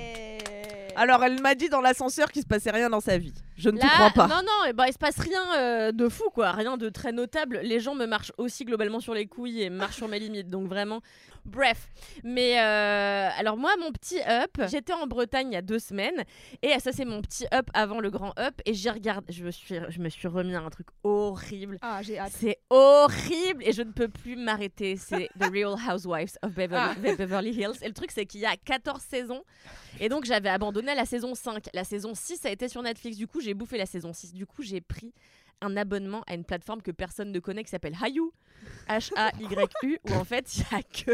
[0.97, 3.35] Alors, elle m'a dit dans l'ascenseur qu'il se passait rien dans sa vie.
[3.57, 4.27] Je ne te crois pas.
[4.27, 6.53] Non, non, et bah, il se passe rien euh, de fou, quoi.
[6.53, 7.61] Rien de très notable.
[7.63, 10.51] Les gens me marchent aussi globalement sur les couilles et marchent sur mes limites.
[10.51, 11.01] Donc vraiment,
[11.45, 11.89] bref.
[12.25, 16.25] Mais euh, alors moi, mon petit up, j'étais en Bretagne il y a deux semaines.
[16.63, 18.61] Et ça, c'est mon petit up avant le grand up.
[18.67, 21.79] Et j'y regarde, je me suis, je me suis remis à un truc horrible.
[21.83, 22.33] Ah, j'ai hâte.
[22.37, 24.97] C'est horrible et je ne peux plus m'arrêter.
[24.97, 27.15] C'est The Real Housewives of Beverly, Ah.
[27.17, 27.79] Beverly Hills.
[27.83, 29.43] Et le truc, c'est qu'il y a 14 saisons.
[30.01, 31.67] Et donc, j'avais abandonné à la saison 5.
[31.73, 33.17] La saison 6 a été sur Netflix.
[33.17, 34.35] Du coup, j'ai bouffé la saison 6.
[34.35, 35.13] Du coup, j'ai pris
[35.61, 38.31] un abonnement à une plateforme que personne ne connaît qui s'appelle Hayu.
[38.89, 41.13] H-A-Y-U, où en fait, il n'y a que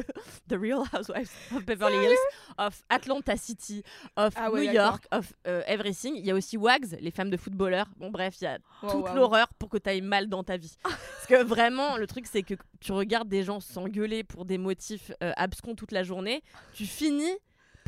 [0.48, 2.16] The Real Housewives of Beverly Hills,
[2.58, 3.82] of Atlanta City,
[4.16, 4.72] of Ah ouais, New.
[4.72, 6.14] York, of euh, everything.
[6.16, 7.86] Il y a aussi Wags, les femmes de footballeurs.
[7.96, 9.14] Bon, bref, il y a Wow, toute wow.
[9.14, 10.76] l'horreur pour que tu ailles mal dans ta vie.
[10.82, 15.12] Parce que vraiment, le truc, c'est que tu regardes des gens s'engueuler pour des motifs
[15.22, 17.36] euh, abscons toute la journée, tu finis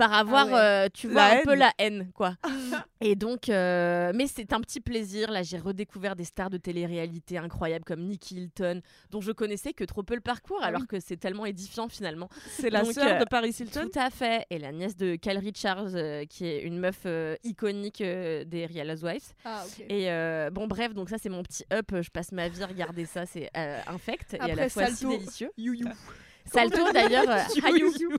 [0.02, 0.54] par avoir, ouais.
[0.54, 1.42] euh, tu La vois, un haine.
[1.44, 2.36] peu la haine, quoi.
[3.00, 5.30] Et donc, euh, mais c'est un petit plaisir.
[5.30, 8.80] Là, j'ai redécouvert des stars de télé-réalité incroyables comme Nicky Hilton,
[9.10, 12.28] dont je connaissais que trop peu le parcours, Ah alors que c'est tellement édifiant finalement.
[12.48, 13.88] C'est la Donc, sœur euh, de Paris Hilton?
[13.92, 14.44] Tout à fait.
[14.50, 15.90] Et la nièce de Cal Richards,
[16.28, 17.06] qui est une meuf
[17.44, 19.32] iconique des Real Housewives.
[19.44, 19.62] Ah.
[19.88, 20.08] Et
[20.50, 21.90] bon, bref, donc ça, c'est mon petit up.
[21.92, 23.24] Je passe ma vie à regarder ça.
[23.26, 23.50] C'est
[23.86, 25.50] infect et à la fois si délicieux.
[25.56, 25.86] You, you.
[26.50, 27.92] Salto, d'ailleurs, euh, You, Hayu.
[28.00, 28.10] you.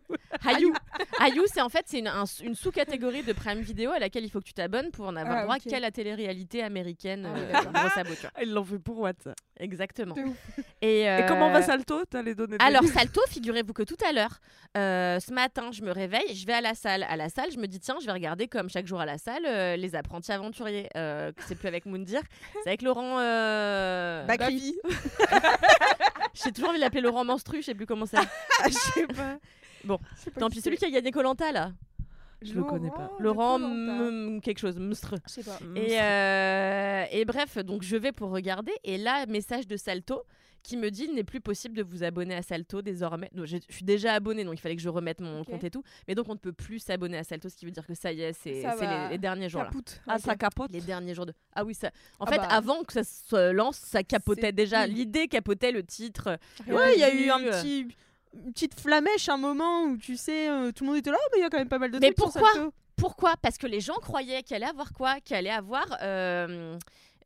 [0.46, 0.74] Hayu.
[1.20, 4.30] Hayu, c'est en fait c'est une, un- une sous-catégorie de Prime Video à laquelle il
[4.30, 5.64] faut que tu t'abonnes pour en avoir Ah, droit ok.
[5.70, 7.28] qu'à la télé-réalité américaine.
[7.28, 7.72] Ah, euh, d'accord.
[7.74, 8.32] grosse abo, tu vois.
[8.36, 9.14] Elle l'en fait pour what?
[9.24, 10.16] Ça Exactement.
[10.16, 10.22] De.
[10.82, 12.04] Et, Et euh, comment va Salto?
[12.06, 14.40] T'allais donner des- alors Salto, figurez-vous que tout à l'heure,
[14.78, 17.04] euh, ce matin, je me réveille, je vais à la salle.
[17.08, 19.18] À la salle, je me dis tiens, je vais regarder comme chaque jour à la
[19.20, 20.90] salle euh, les apprentis aventuriers.
[20.98, 22.22] Euh, que c'est plus avec Moundir,
[22.64, 23.20] c'est avec Laurent.
[23.20, 24.26] Euh...
[24.26, 24.76] Bakri.
[26.34, 28.06] J'ai toujours envie de l'appeler Laurent Menstru, je sais plus comment.
[28.16, 28.24] Ah,
[28.68, 29.38] Je sais pas.
[29.84, 31.72] Bon, pas tant pis, celui qui a gagné Colanta là.
[32.42, 33.12] Je le connais pas.
[33.20, 33.58] Laurent.
[33.60, 35.16] M- quelque chose, Monstre.
[35.28, 35.58] Je sais pas.
[35.76, 38.74] Et, euh, et bref, donc je vais pour regarder.
[38.84, 40.24] Et là, message de Salto
[40.64, 43.30] qui me dit il n'est plus possible de vous abonner à Salto désormais.
[43.34, 45.70] Donc, je, je suis déjà abonné, donc il fallait que je remette mon compte et
[45.70, 45.84] tout.
[46.08, 48.12] Mais donc on ne peut plus s'abonner à Salto, ce qui veut dire que ça
[48.12, 49.70] y est, c'est les, les derniers jours là.
[50.08, 50.72] Ah, ça capote.
[50.72, 51.34] Les derniers jours de.
[51.54, 51.92] Ah oui, ça.
[52.20, 52.48] En Ah fait, bah.
[52.50, 54.88] avant que ça se lance, ça capotait déjà.
[54.88, 56.38] L'idée capotait le titre.
[56.68, 57.88] Ouais, il y a eu un petit
[58.34, 61.30] une petite flamèche un moment où tu sais euh, tout le monde était là Oh,
[61.34, 62.72] mais il y a quand même pas mal de Mais trucs sur pourquoi.
[62.96, 63.34] Pourquoi?
[63.42, 65.20] Parce que les gens croyaient qu'il allait avoir quoi?
[65.20, 66.78] Qu'il allait avoir euh,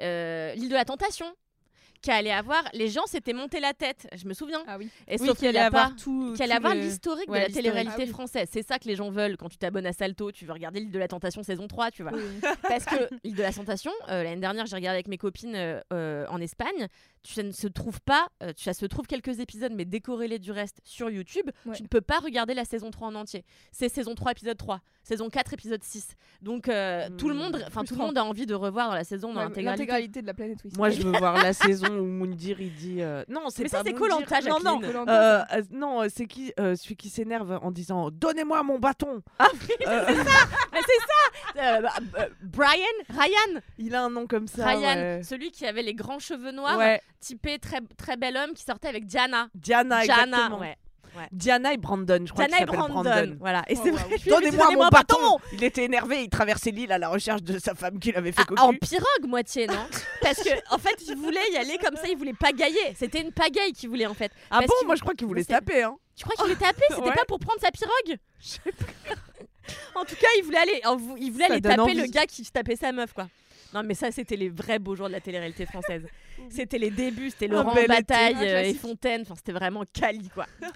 [0.01, 1.25] euh, l'île de la tentation.
[2.07, 2.63] Qu'il allait avoir.
[2.73, 4.07] Les gens s'étaient monté la tête.
[4.15, 4.63] Je me souviens.
[4.65, 4.89] Ah oui.
[5.09, 5.81] Et Oui, sauf qu'il allait a pas.
[5.83, 8.09] avoir tout Qu'il allait avoir le- l'historique Ouais, de la télé-réalité Ah oui.
[8.11, 8.47] française.
[8.49, 10.31] C'est ça que les gens veulent quand tu t'abonnes à Salto.
[10.31, 12.13] Tu veux regarder l'île de la tentation saison 3, tu vois.
[12.13, 12.21] Oui.
[12.61, 15.81] Parce que l'île de la tentation, euh, l'année dernière, j'ai regardé avec mes copines euh,
[15.91, 16.87] euh, en Espagne.
[17.27, 20.39] Tu, ça ne se trouve pas, euh, tu, ça se trouve quelques épisodes, mais décorrélés
[20.39, 21.49] du reste sur YouTube.
[21.65, 21.75] Ouais.
[21.75, 23.43] Tu ne peux pas regarder la saison 3 en entier.
[23.73, 24.79] C'est saison 3, épisode 3.
[25.03, 26.15] Saison 4, épisode 6.
[26.41, 27.37] Donc, euh, tout le Hmm.
[27.39, 29.83] monde, enfin, tout le monde a envie de revoir dans la saison dans Ouais, l'intégralité.
[29.83, 30.71] L'intégralité de la planète, oui.
[30.77, 31.51] Moi, je veux voir la
[31.91, 33.93] saison où Moundir il dit euh, non, c'est Mais pas ça, c'est.
[33.93, 35.47] Koh-Lanta, Non, non, euh, ça.
[35.57, 39.21] euh, non, c'est qui euh, celui qui s'énerve en disant donnez-moi mon bâton.
[39.39, 40.05] Ah oui, Euh,
[40.73, 41.81] mais c'est ça Euh,
[42.13, 44.65] bah, Brian Ryan il a un nom comme ça.
[44.65, 45.21] Ryan, ouais.
[45.23, 48.87] celui qui avait les grands cheveux noirs, Ouais, typé très, très bel homme, qui sortait
[48.87, 49.49] avec Diana.
[49.55, 50.59] Diana, Diana, exactement.
[50.59, 50.77] ouais.
[51.31, 53.37] Diana et Brandon, je crois Diana et s'appelle Brandon.
[53.39, 53.63] Voilà.
[53.67, 53.95] Et Oh, c'est wow.
[53.97, 54.03] vrai.
[54.03, 55.37] je lui ai dit, Donnez-moi mon Donnez-moi un bâton.
[55.53, 58.43] Il était énervé, il traversait l'île à la recherche de sa femme qu'il avait fait
[58.55, 59.83] Ah, en pirogue moitié non?
[60.21, 63.31] Parce que en fait il voulait y aller comme ça il voulait pagailler c'était une
[63.31, 65.81] pagaille qu'il voulait en fait Ah parce bon, moi je crois qu'il voulait se taper.
[65.83, 65.95] Hein.
[66.15, 67.15] tu crois qu'il était appelé c'était Ouais.
[67.15, 68.19] pas pour prendre sa pirogue?
[69.95, 70.81] En tout cas il voulait aller
[71.19, 71.93] il voulait Ça aller taper envie.
[71.95, 73.27] le gars qui se tapait sa meuf quoi
[73.73, 76.05] non mais ça c'était les vrais beaux jours de la télé-réalité française
[76.49, 77.93] c'était les débuts c'était Laurent bel été.
[77.93, 78.81] Bataille Un euh, et classique.
[78.81, 80.45] Fontaine enfin c'était vraiment Cali quoi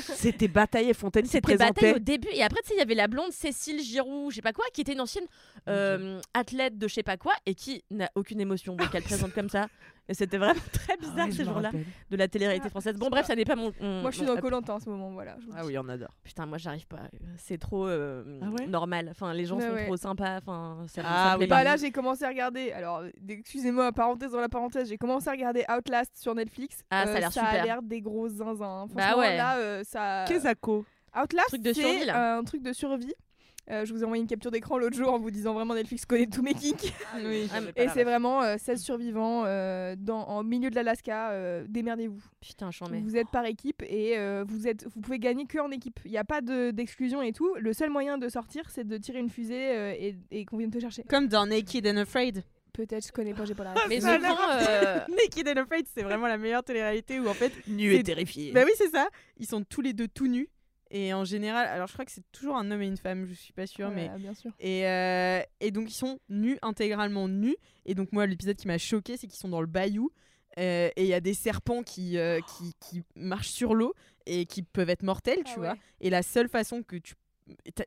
[0.00, 2.28] C'était Bataille et Fontaine qui C'était bataille au début.
[2.32, 4.64] Et après, tu sais, il y avait la blonde Cécile Giroud, je sais pas quoi,
[4.72, 5.24] qui était une ancienne
[5.68, 8.74] euh, athlète de je sais pas quoi et qui n'a aucune émotion.
[8.74, 9.68] Donc elle présente comme ça.
[10.10, 11.70] Et c'était vraiment très bizarre Ah ouais, ces jours-là
[12.10, 12.96] de la télé-réalité française.
[12.96, 13.72] Bon, bref, ça n'est pas mon.
[13.80, 14.40] mon- Moi, je suis mon dans.
[14.40, 15.36] Colanta en ce moment, voilà.
[15.54, 16.08] Ah oui, on adore.
[16.24, 17.00] Putain, moi, j'arrive pas.
[17.36, 19.08] C'est trop euh, Ah ouais normal.
[19.10, 19.84] Enfin, les gens sont ouais.
[19.84, 20.38] trop sympas.
[20.38, 21.46] Enfin, ça, Ah ça oui.
[21.46, 22.72] Bah là, j'ai commencé à regarder.
[22.72, 26.82] Alors, excusez-moi, parenthèse dans la parenthèse, j'ai commencé à regarder Outlast sur Netflix.
[26.90, 27.60] Ah, ça a Euh, l'air Ça super.
[27.62, 28.86] a l'air des gros zinzins.
[28.94, 29.36] Bah ouais.
[29.36, 30.24] là, euh, ça.
[31.16, 32.36] Outlast, de survie, c'est là.
[32.38, 33.14] un truc de survie.
[33.70, 36.06] Euh, je vous ai envoyé une capture d'écran l'autre jour en vous disant vraiment Netflix
[36.06, 36.92] connaît tous mes kicks.
[37.22, 37.48] Oui.
[37.52, 41.32] Ah, Et c'est vraiment euh, 16 survivants euh, dans, en milieu de l'Alaska.
[41.32, 42.22] euh, Démerdez-vous.
[42.40, 43.00] Putain, j'en mets.
[43.00, 46.00] Vous êtes par équipe et euh, vous, êtes, vous pouvez gagner que en équipe.
[46.06, 47.54] Il n'y a pas de- d'exclusion et tout.
[47.58, 50.70] Le seul moyen de sortir, c'est de tirer une fusée euh, et, et qu'on vienne
[50.70, 51.02] te chercher.
[51.04, 52.42] Comme dans Naked and Afraid.
[52.72, 54.14] Peut-être, je connais pas, j'ai pas la Mais référence.
[54.16, 54.38] souvent,
[54.70, 57.52] euh, Naked and Afraid, c'est vraiment la meilleure télé-réalité où en fait.
[57.66, 58.52] Nu et terrifié.
[58.52, 59.08] Bah oui, c'est ça.
[59.38, 60.48] Ils sont tous les deux tout nus.
[60.90, 63.34] Et en général, alors je crois que c'est toujours un homme et une femme, je
[63.34, 64.52] suis pas sûre, mais Voilà, bien sûr.
[64.58, 67.56] Et, euh, et donc ils sont nus, intégralement nus.
[67.84, 70.10] Et donc moi, l'épisode qui m'a choqué, c'est qu'ils sont dans le bayou.
[70.58, 73.94] euh, et il y a des serpents qui, euh, qui, qui marchent sur l'eau
[74.26, 75.72] et qui peuvent être mortels, tu Ah vois.
[75.72, 75.78] ouais.
[76.00, 77.14] Et la seule façon que tu...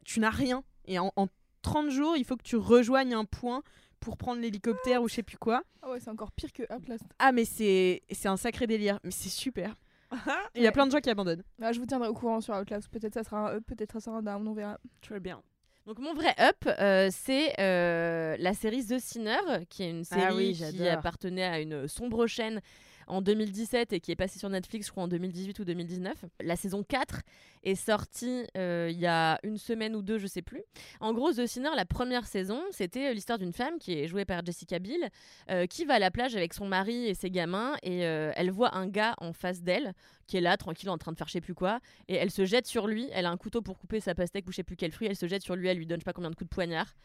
[0.06, 0.64] Tu n'as rien.
[0.86, 1.28] Et en, en
[1.64, 3.62] 30 jours, il faut que tu rejoignes un point
[4.00, 5.64] pour prendre l'hélicoptère ou je sais plus quoi.
[5.84, 7.04] Ah ouais, c'est encore pire que Outlast.
[7.20, 9.00] Ah mais c'est c'est un sacré délire.
[9.04, 9.76] Mais c'est super.
[10.56, 11.44] Il y a plein de gens qui abandonnent.
[11.62, 12.90] Ah, je vous tiendrai au courant sur Outlast.
[12.90, 14.78] Peut-être ça sera un up, peut-être ça sera un down, on verra.
[15.02, 15.42] Très bien.
[15.88, 20.22] Donc mon vrai up, euh, c'est euh, la série The Sinner, qui est une série
[20.28, 22.62] Ah oui, qui appartenait à une sombre chaîne
[23.08, 26.26] en 2017 et qui est passée sur Netflix, je crois, en 2018 ou 2019.
[26.42, 27.22] La saison 4
[27.64, 30.64] est sortie euh, il y a une semaine ou deux, je sais plus.
[31.00, 34.46] En gros, The Sinner, la première saison, c'était l'histoire d'une femme qui est jouée par
[34.46, 35.10] Jessica Biel,
[35.50, 38.52] euh, qui va à la plage avec son mari et ses gamins, et euh, elle
[38.52, 39.94] voit un gars en face d'elle,
[40.28, 42.46] qui est là, tranquille, en train de faire je sais plus quoi, et elle se
[42.46, 44.76] jette sur lui, elle a un couteau pour couper sa pastèque ou je sais plus
[44.76, 46.36] quel fruit, elle se jette sur lui, elle lui donne je sais pas combien de
[46.36, 46.96] coups de poignard.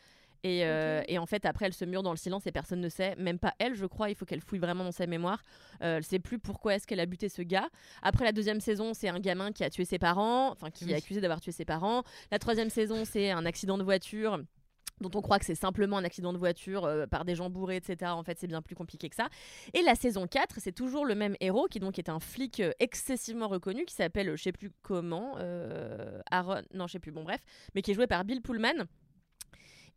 [0.46, 2.88] Et, euh, et en fait, après, elle se mure dans le silence et personne ne
[2.88, 4.10] sait, même pas elle, je crois.
[4.10, 5.42] Il faut qu'elle fouille vraiment dans sa mémoire.
[5.82, 7.68] Euh, elle sait plus pourquoi est-ce qu'elle a buté ce gars.
[8.02, 10.94] Après, la deuxième saison, c'est un gamin qui a tué ses parents, enfin qui est
[10.94, 12.04] accusé d'avoir tué ses parents.
[12.30, 14.38] La troisième saison, c'est un accident de voiture
[15.00, 17.76] dont on croit que c'est simplement un accident de voiture euh, par des gens bourrés,
[17.76, 18.12] etc.
[18.12, 19.28] En fait, c'est bien plus compliqué que ça.
[19.74, 22.72] Et la saison 4, c'est toujours le même héros qui donc est un flic euh,
[22.78, 27.24] excessivement reconnu qui s'appelle, je sais plus comment, euh, Aaron, non, je sais plus, bon
[27.24, 27.40] bref,
[27.74, 28.86] mais qui est joué par Bill Pullman.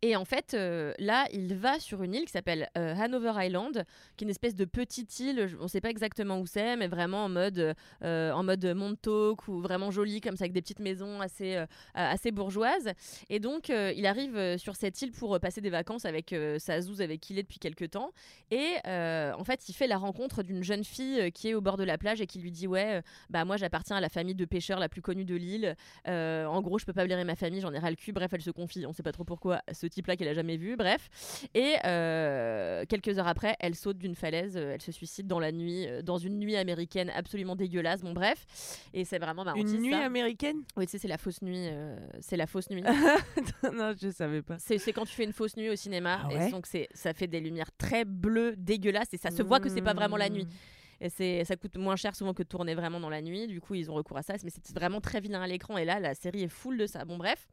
[0.02, 3.84] Et en fait, euh, là, il va sur une île qui s'appelle euh, Hanover Island,
[4.16, 5.54] qui est une espèce de petite île.
[5.60, 9.46] On ne sait pas exactement où c'est, mais vraiment en mode, euh, en mode Montauk
[9.46, 12.92] ou vraiment jolie, comme ça, avec des petites maisons assez, euh, assez bourgeoises.
[13.28, 17.20] Et donc, il arrive sur cette île pour passer des vacances avec sa zouze avec
[17.20, 18.12] qui il est depuis quelques temps.
[18.50, 21.84] Et en fait, il fait la rencontre d'une jeune fille qui est au bord de
[21.84, 24.78] la plage et qui lui dit Ouais, bah moi j'appartiens à la famille de pêcheurs
[24.78, 25.76] la plus connue de l'île.
[26.06, 28.12] En gros, je peux pas blairer ma famille, j'en ai ras le cul.
[28.12, 29.60] Bref, elle se confie, on sait pas trop pourquoi,
[29.90, 30.76] ce type-là qu'elle a jamais vu.
[30.76, 31.10] Bref.
[31.54, 35.52] Et euh, quelques heures après, elle saute d'une falaise, euh, elle se suicide dans la
[35.52, 38.02] nuit, euh, dans une nuit américaine absolument dégueulasse.
[38.02, 38.46] Bon, bref.
[38.94, 39.58] Et c'est vraiment marrant.
[39.58, 40.04] Une nuit ça.
[40.04, 40.62] américaine?
[40.76, 41.68] Oui, tu sais, c'est la fausse nuit.
[41.68, 42.82] euh, c'est la fausse nuit.
[43.72, 44.56] Non, je savais pas.
[44.58, 46.20] C'est quand tu fais une fausse nuit au cinéma.
[46.24, 46.50] Ah et ouais?
[46.50, 49.12] donc c'est ça fait des lumières très bleues, dégueulasses.
[49.12, 50.44] Et ça se voit que c'est pas vraiment la nuit.
[50.44, 51.02] Mmh.
[51.02, 53.46] Et c'est, ça coûte moins cher souvent que de tourner vraiment dans la nuit.
[53.46, 54.34] Du coup, ils ont recours à ça.
[54.44, 55.78] Mais c'est vraiment très vilain à l'écran.
[55.78, 57.04] Et là, la série est full de ça.
[57.04, 57.48] Bon, bref.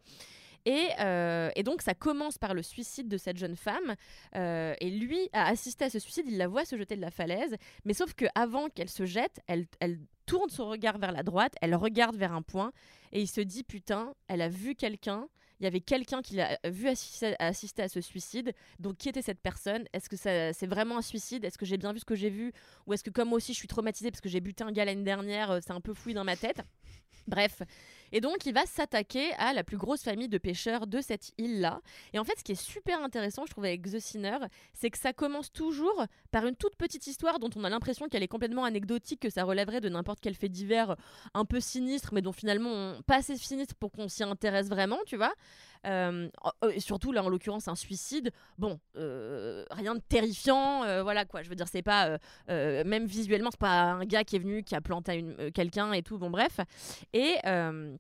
[0.67, 3.95] Et, euh, et donc, ça commence par le suicide de cette jeune femme.
[4.35, 6.25] Euh, et lui a assisté à ce suicide.
[6.27, 7.55] Il la voit se jeter de la falaise.
[7.85, 11.53] Mais sauf que avant qu'elle se jette, elle, elle tourne son regard vers la droite.
[11.61, 12.73] Elle regarde vers un point.
[13.13, 15.29] Et il se dit Putain, elle a vu quelqu'un.
[15.61, 18.51] Il y avait quelqu'un qui l'a vu assister, à ce suicide.
[18.77, 19.85] Donc, qui était cette personne?
[19.93, 21.45] Est-ce que c'est vraiment un suicide?
[21.45, 22.51] Est-ce que j'ai bien vu ce que j'ai vu?
[22.85, 24.83] Ou est-ce que, comme moi aussi, je suis traumatisée parce que j'ai buté un gars
[24.83, 26.61] l'année dernière euh, C'est un peu fouillé dans ma tête?
[27.27, 27.61] Bref.
[28.11, 31.81] Et donc, il va s'attaquer à la plus grosse famille de pêcheurs de cette île-là.
[32.13, 34.37] Et en fait, ce qui est super intéressant, je trouve, avec The Sinner,
[34.73, 38.23] c'est que ça commence toujours par une toute petite histoire dont on a l'impression qu'elle
[38.23, 40.95] est complètement anecdotique, que ça relèverait de n'importe quel fait divers
[41.33, 45.17] un peu sinistre, mais dont finalement, pas assez sinistre pour qu'on s'y intéresse vraiment, tu
[45.17, 45.33] vois.
[45.85, 46.27] Euh,
[46.73, 48.31] et surtout, là, en l'occurrence, un suicide.
[48.57, 51.43] Bon, euh, rien de terrifiant, euh, voilà quoi.
[51.43, 52.07] Je veux dire, c'est pas.
[52.07, 52.17] euh,
[52.49, 55.93] euh, même visuellement, c'est pas un gars qui est venu, qui a planté euh, quelqu'un
[55.93, 56.17] et tout.
[56.17, 56.59] Bon, bref.
[57.13, 57.95] Et euh,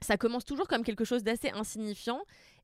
[0.00, 2.20] ça commence toujours comme quelque chose d'assez insignifiant.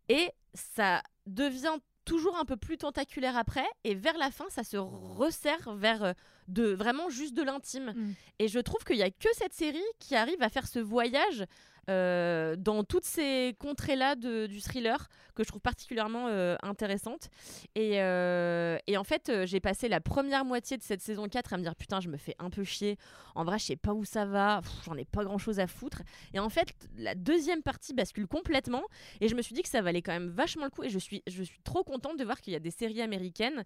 [0.08, 3.64] Et ça devient toujours un peu plus tentaculaire après.
[3.84, 6.12] Et vers la fin, ça se resserre vers euh,
[6.48, 7.92] de, vraiment juste de l'intime.
[7.94, 8.14] Mm.
[8.40, 11.44] Et je trouve qu'il y a que cette série qui arrive à faire ce voyage
[11.90, 17.30] euh, dans toutes ces contrées-là du thriller que je trouve particulièrement euh, intéressante.
[17.74, 21.54] Et, euh, et en fait, euh, j'ai passé la première moitié de cette saison 4
[21.54, 22.98] à me dire putain, je me fais un peu chier.
[23.34, 24.60] En vrai, je sais pas où ça va.
[24.84, 26.02] J'en ai pas grand-chose à foutre.
[26.34, 28.82] Et en fait, la deuxième partie bascule complètement.
[29.20, 30.82] Et je me suis dit que ça valait quand même vachement le coup.
[30.82, 33.64] Et je suis, je suis trop contente de voir qu'il y a des séries américaines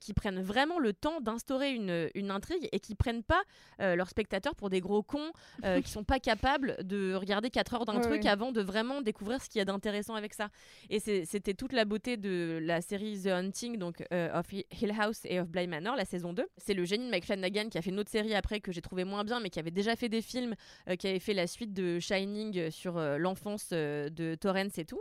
[0.00, 3.42] qui prennent vraiment le temps d'instaurer une, une intrigue et qui prennent pas
[3.78, 5.32] leurs spectateurs pour des gros cons
[5.84, 8.28] qui sont pas capables de regarder 4 heures d'un Ouais, truc ouais.
[8.28, 10.48] avant de vraiment découvrir ce qu'il y a d'intéressant avec ça.
[10.90, 14.92] Et c'était toute la beauté de la série The Hunting, donc euh, of Hi- Hill
[14.98, 16.46] House et of Bly Manor, la saison 2.
[16.56, 18.80] C'est le génie de Mike Flanagan qui a fait une autre série après que j'ai
[18.80, 20.54] trouvé moins bien, mais qui avait déjà fait des films,
[20.88, 24.78] euh, qui avait fait la suite de Shining euh, sur euh, l'enfance euh, de Torrance
[24.78, 25.00] et tout,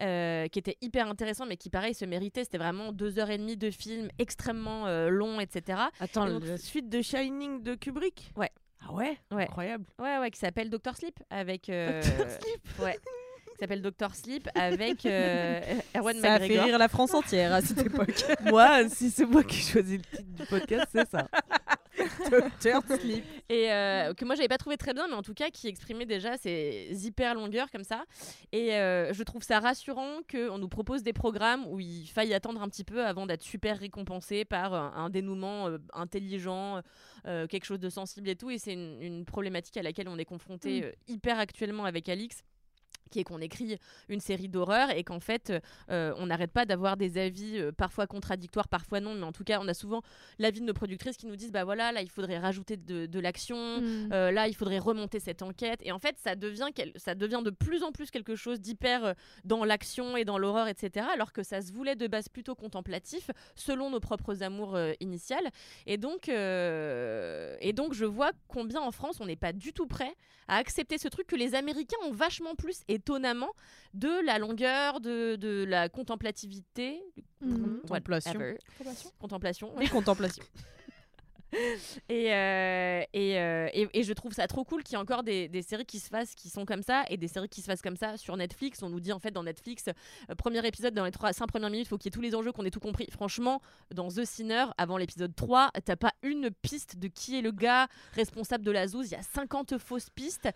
[0.00, 2.44] euh, qui était hyper intéressant, mais qui pareil se méritait.
[2.44, 5.78] C'était vraiment deux heures et demie de film extrêmement euh, long, etc.
[6.00, 8.30] Attends, Et donc- la suite de Shining de Kubrick?
[8.36, 8.50] Ouais.
[8.88, 9.44] Ah ouais, Ouais.
[9.44, 9.84] Incroyable.
[9.98, 11.68] Ouais, ouais, qui s'appelle Doctor Sleep avec.
[11.68, 12.30] euh, Dr.
[12.30, 12.98] Sleep Ouais.
[13.52, 15.60] Qui s'appelle Doctor Sleep avec euh,
[15.96, 16.64] Erwan Ça a fait McGregor.
[16.66, 18.22] rire la France entière à cette époque.
[18.44, 21.26] Moi, si c'est moi qui choisis le titre du podcast, c'est ça.
[23.00, 23.24] Sleep.
[23.48, 26.06] et euh, que moi j'avais pas trouvé très bien mais en tout cas qui exprimait
[26.06, 28.04] déjà ces hyper longueurs comme ça
[28.52, 32.62] et euh, je trouve ça rassurant qu'on nous propose des programmes où il faille attendre
[32.62, 36.80] un petit peu avant d'être super récompensé par un, un dénouement euh, intelligent
[37.26, 40.18] euh, quelque chose de sensible et tout et c'est une, une problématique à laquelle on
[40.18, 40.84] est confronté Mm.
[40.84, 42.42] euh, hyper actuellement avec Alix
[43.10, 43.78] qui est qu'on écrit
[44.08, 45.52] une série d'horreur et qu'en fait
[45.90, 49.44] euh, on n'arrête pas d'avoir des avis euh, parfois contradictoires, parfois non, mais en tout
[49.44, 50.02] cas on a souvent
[50.38, 53.20] l'avis de nos productrices qui nous disent bah voilà là il faudrait rajouter de, de
[53.20, 54.12] l'action, Mm.
[54.12, 57.42] euh, là il faudrait remonter cette enquête et en fait ça devient, quel- ça devient
[57.44, 61.06] de plus en plus quelque chose d'hyper dans l'action et dans l'horreur etc.
[61.12, 65.48] alors que ça se voulait de base plutôt contemplatif selon nos propres amours initiales
[65.86, 70.14] et donc, et donc je vois combien en France on n'est pas du tout prêt
[70.48, 73.50] à accepter ce truc que les Américains ont vachement plus étonnamment
[73.94, 77.02] de la longueur, de, de la contemplativité.
[77.40, 77.80] Mhm.
[77.82, 78.32] Contemplation.
[78.32, 79.10] Contemplation.
[79.18, 79.72] Contemplation.
[79.78, 80.44] Les contemplations.
[82.08, 85.22] Et, euh, et, euh, et, et je trouve ça trop cool qu'il y ait encore
[85.22, 87.66] des, des séries qui se fassent qui sont comme ça et des séries qui se
[87.66, 88.82] fassent comme ça sur Netflix.
[88.82, 91.70] On nous dit en fait dans Netflix, euh, premier épisode, dans les 3, 5 premières
[91.70, 93.08] minutes, il faut qu'il y ait tous les enjeux, qu'on ait tout compris.
[93.10, 93.60] Franchement,
[93.94, 97.88] dans The Sinner, avant l'épisode 3, t'as pas une piste de qui est le gars
[98.12, 99.08] responsable de la zouze.
[99.10, 100.48] Il y a 50 fausses pistes.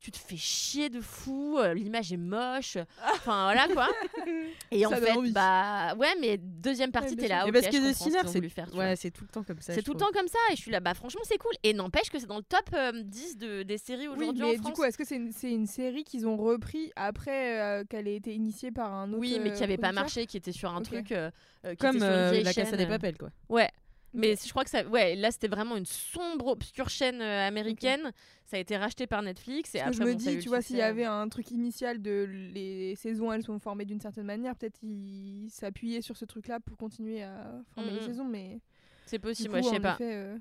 [0.00, 3.88] Tu te fais chier de fou, euh, l'image est moche, enfin voilà quoi.
[4.70, 5.30] Et en fait, envie.
[5.30, 9.10] bah ouais, mais deuxième partie, t'es là, Mais ok, parce que Sinner, c'est ouais, c'est
[9.10, 9.74] tout le temps comme ça.
[9.74, 11.52] C'est tout le temps comme ça et je suis là, bah franchement c'est cool.
[11.62, 14.48] Et n'empêche que c'est dans le top euh, 10 de, des séries Oui, aujourd'hui mais
[14.48, 14.66] en France.
[14.66, 18.16] du coup, est-ce que c'est une, une série qu'ils ont repris après euh, qu'elle ait
[18.16, 20.74] été initiée par un autre oui, mais qui avait pas producteur marché, qui était sur
[20.74, 21.30] un truc euh,
[21.66, 22.88] euh, qui Comme était sur euh, la Casa des euh.
[22.88, 23.30] Papel, quoi.
[23.48, 23.68] Ouais.
[24.12, 28.12] Mais je crois que ça, ouais, là c'était vraiment une sombre, obscure chaîne euh, américaine.
[28.44, 30.48] Ça a été racheté par Netflix et Parce que après je me bon, dis, tu
[30.48, 34.26] vois, s'il y avait un truc initial de les saisons, elles sont formées d'une certaine
[34.26, 38.06] manière, peut-être ils s'appuyaient sur ce truc-là pour continuer à former Mm, les mm.
[38.06, 38.60] saisons, mais
[39.06, 39.94] c'est possible, coup, ouais, je sais pas.
[39.94, 40.36] effet, euh,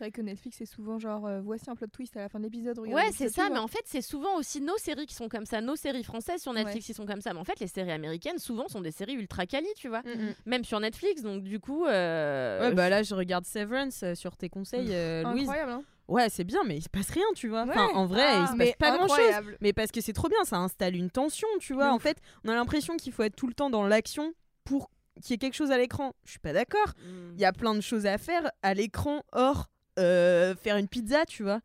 [0.00, 2.38] c'est vrai que Netflix c'est souvent genre euh, voici un plot twist à la fin
[2.38, 2.78] de l'épisode.
[2.78, 5.60] Ouais, c'est ça, mais en fait, c'est souvent aussi nos séries qui sont comme ça.
[5.60, 7.34] Nos séries françaises sur Netflix qui sont comme ça.
[7.34, 10.02] Mais en fait, les séries américaines, souvent, sont des séries ultra quali, tu vois.
[10.46, 11.84] Même sur Netflix, donc du coup.
[11.84, 15.42] euh, Ouais, bah là, je regarde Severance euh, sur tes conseils, euh, Louise.
[15.42, 17.66] Incroyable, hein Ouais, c'est bien, mais il se passe rien, tu vois.
[17.68, 19.54] Enfin, en vrai, Ah, il se passe mais pas grand chose.
[19.60, 21.92] Mais parce que c'est trop bien, ça installe une tension, tu vois.
[21.92, 22.02] En ouf.
[22.02, 24.32] fait, on a l'impression qu'il faut être tout le temps dans l'action
[24.64, 24.90] pour
[25.22, 26.14] qu'il y ait quelque chose à l'écran.
[26.24, 26.88] Je suis pas d'accord.
[27.04, 27.32] Mm.
[27.34, 31.24] Il y a plein de choses à faire à l'écran, hors euh, faire une pizza,
[31.26, 31.60] tu vois.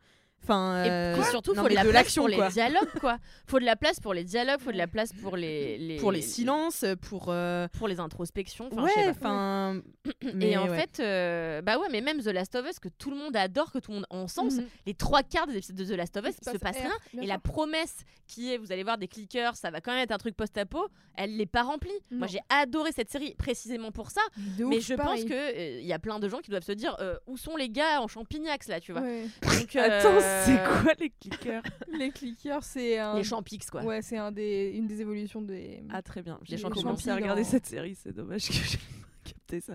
[0.46, 2.50] Enfin, Et euh, puis surtout, non, faut de la de place les quoi.
[2.50, 3.18] dialogues, quoi.
[3.48, 6.12] Faut de la place pour les dialogues, faut de la place pour les, les- Pour
[6.12, 7.26] les silences, pour.
[7.30, 8.70] euh, pour les introspections.
[8.72, 9.82] enfin, Ouais.
[10.42, 10.78] Et en ouais.
[10.78, 13.72] fait, euh, bah ouais, mais même The Last of Us que tout le monde adore,
[13.72, 16.26] que tout le monde en sens, les trois quarts des épisodes de The Last of
[16.28, 16.92] Us, il se passe R, rien.
[17.14, 17.28] Et sûr.
[17.28, 20.18] la promesse qui est, vous allez voir des clickers, ça va quand même être un
[20.18, 21.92] truc post-apo, elle n'est pas remplie.
[22.12, 24.22] Moi, j'ai adoré cette série précisément pour ça.
[24.58, 25.22] De mais ouf, je pareil.
[25.24, 27.56] pense que il y a plein de gens qui doivent se dire euh, où sont
[27.56, 29.02] les gars en champignax là, tu vois.
[29.02, 29.26] Ouais.
[29.42, 31.64] Donc, Attends, euh, c'est quoi les clickers
[31.98, 33.16] Les clickers, c'est un.
[33.16, 33.82] Les champix quoi.
[33.84, 35.84] Ouais, c'est un des, une des évolutions des.
[35.92, 36.40] Ah très bien.
[36.48, 38.84] Les J'ai commencé à dans- regarder cette série, c'est dommage que j'ai pas
[39.32, 39.74] capté ça.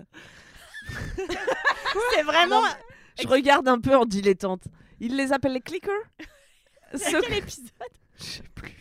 [2.15, 2.61] c'est vraiment.
[3.21, 4.63] Je regarde un peu en dilettante.
[4.99, 5.91] Ils les appellent les clickers
[6.93, 7.71] Ce- Quel épisode
[8.17, 8.71] Je sais plus.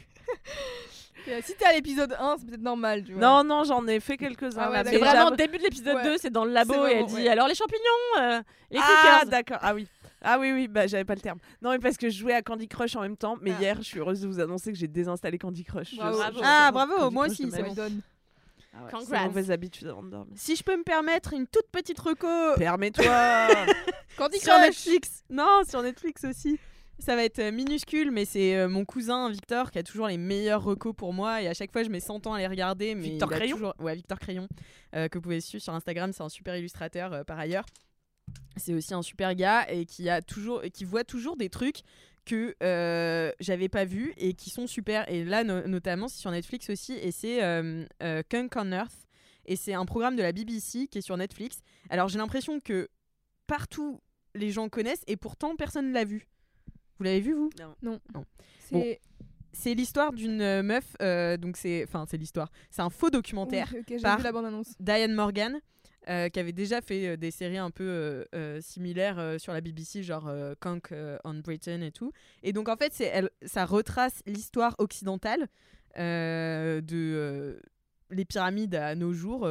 [1.29, 3.21] Euh, Si t'es à l'épisode 1, c'est peut-être normal, tu vois.
[3.21, 4.61] Non, non, j'en ai fait quelques-uns.
[4.63, 6.05] Ah ouais, mais vraiment j'avoue- début de l'épisode Ouais.
[6.05, 7.29] 2, c'est dans le labo C'est et elle dit ouais.
[7.29, 9.59] alors les champignons, euh, les Ah, d'accord.
[9.61, 9.87] Ah oui.
[10.23, 11.39] Ah oui, oui, bah j'avais pas le terme.
[11.63, 13.37] Non, mais parce que je jouais à Candy Crush en même temps.
[13.41, 13.61] Mais Ah.
[13.61, 15.93] hier, je suis heureuse de vous annoncer que j'ai désinstallé Candy Crush.
[15.93, 16.13] Je- Bravo.
[16.15, 16.39] je- Bravo.
[16.39, 17.69] je- Ah, bravo, Candy moi Crush aussi, de ma c'est vie.
[17.71, 17.75] bon.
[17.75, 18.01] donne.
[18.73, 19.07] Ah ouais, Congrats.
[19.09, 20.33] c'est une mauvaise habitude avant de dormir.
[20.37, 23.05] Si je peux me permettre une toute petite reco Permets-toi
[24.17, 25.25] Candy sur Crush Netflix.
[25.31, 26.59] Non, sur Netflix aussi.
[26.99, 30.19] Ça va être euh, minuscule, mais c'est euh, mon cousin Victor qui a toujours les
[30.19, 31.41] meilleurs recos pour moi.
[31.41, 32.95] Et à chaque fois, je mets 100 ans à les regarder.
[32.95, 34.47] Mais Victor il a Crayon toujours- Ouais, Victor Crayon,
[34.95, 36.13] euh, que vous pouvez suivre sur Instagram.
[36.13, 37.65] C'est un super illustrateur euh, par ailleurs.
[38.57, 41.81] C'est aussi un super gars et qui, a toujours, qui voit toujours des trucs
[42.27, 45.09] que euh, j'avais pas vus et qui sont super.
[45.11, 46.93] Et là, no- notamment, c'est sur Netflix aussi.
[46.95, 49.07] Et c'est euh, euh, Kunk on Earth.
[49.47, 51.61] Et c'est un programme de la BBC qui est sur Netflix.
[51.89, 52.89] Alors, j'ai l'impression que
[53.47, 54.01] partout,
[54.35, 56.27] les gens connaissent et pourtant, personne ne l'a vu.
[56.99, 57.51] Vous l'avez vu, vous?
[57.83, 57.99] Non.
[58.15, 58.25] Non.
[58.69, 59.01] C'est.
[59.53, 62.53] C'est l'histoire d'une euh, meuf, euh, donc c'est, enfin c'est l'histoire.
[62.71, 64.75] C'est un faux documentaire Oui, ok, j'ai par vu la bande-annonce.
[64.79, 65.61] Diane Morgan,
[66.09, 70.03] euh, qui avait déjà fait euh, des séries un peu euh, similaires sur la BBC,
[70.03, 70.31] genre
[70.61, 72.13] Conk euh, on Britain et tout.
[72.43, 75.49] Et donc en fait, elle, ça retrace l'histoire occidentale
[75.97, 77.61] de
[78.11, 79.49] les pyramides à nos jours.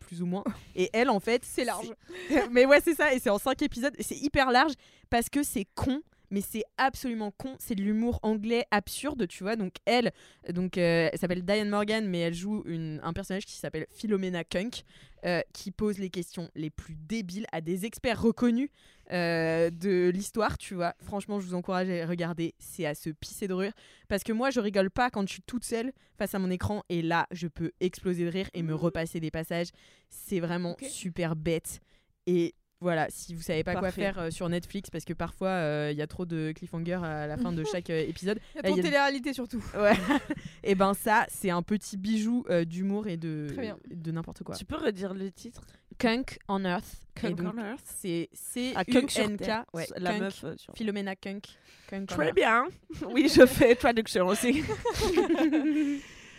[0.00, 0.44] plus ou moins.
[0.74, 1.92] Et elle, en fait, C'est large.
[2.50, 3.14] mais ouais, c'est ça.
[3.14, 3.94] Et c'est en cinq épisodes.
[3.98, 4.72] Et c'est hyper large
[5.10, 6.02] parce que c'est con.
[6.30, 7.56] Mais c'est absolument con.
[7.58, 9.56] C'est de l'humour anglais absurde, tu vois.
[9.56, 10.12] Donc elle,
[10.50, 14.44] donc euh, elle s'appelle Diane Morgan, mais elle joue une- un personnage qui s'appelle Philomena
[14.44, 14.84] Kunk,
[15.24, 18.68] euh, qui pose les questions les plus débiles à des experts reconnus
[19.10, 20.94] euh, de l'histoire, tu vois.
[21.02, 22.54] Franchement, je vous encourage à regarder.
[22.58, 23.72] C'est à se pisser de rire.
[24.08, 26.82] Parce que moi, je rigole pas quand je suis toute seule face à mon écran.
[26.90, 29.68] Et là, je peux exploser de rire et me repasser des passages.
[30.10, 31.80] C'est vraiment super bête.
[32.26, 35.88] Et voilà, si vous savez pas quoi faire euh, sur Netflix, parce que parfois euh,
[35.92, 38.38] il y a trop de cliffhanger à la fin de chaque euh, épisode.
[38.54, 39.62] Il y a trop de télé-réalité surtout.
[39.76, 39.94] Ouais.
[40.62, 43.48] et ben ça, c'est un petit bijou euh, d'humour et de,
[43.90, 44.54] de n'importe quoi.
[44.54, 45.62] Tu peux redire le titre?
[45.98, 47.00] Kunk on Earth.
[47.16, 49.50] Kunk donc, on Earth C'est C Ah, U Kunk sur N K.
[49.74, 51.46] Ouais, La Kunk, meuf euh, sur- Philomena Kunk.
[51.88, 52.66] Kunk Très bien.
[53.10, 54.62] Oui, je fais traduction aussi.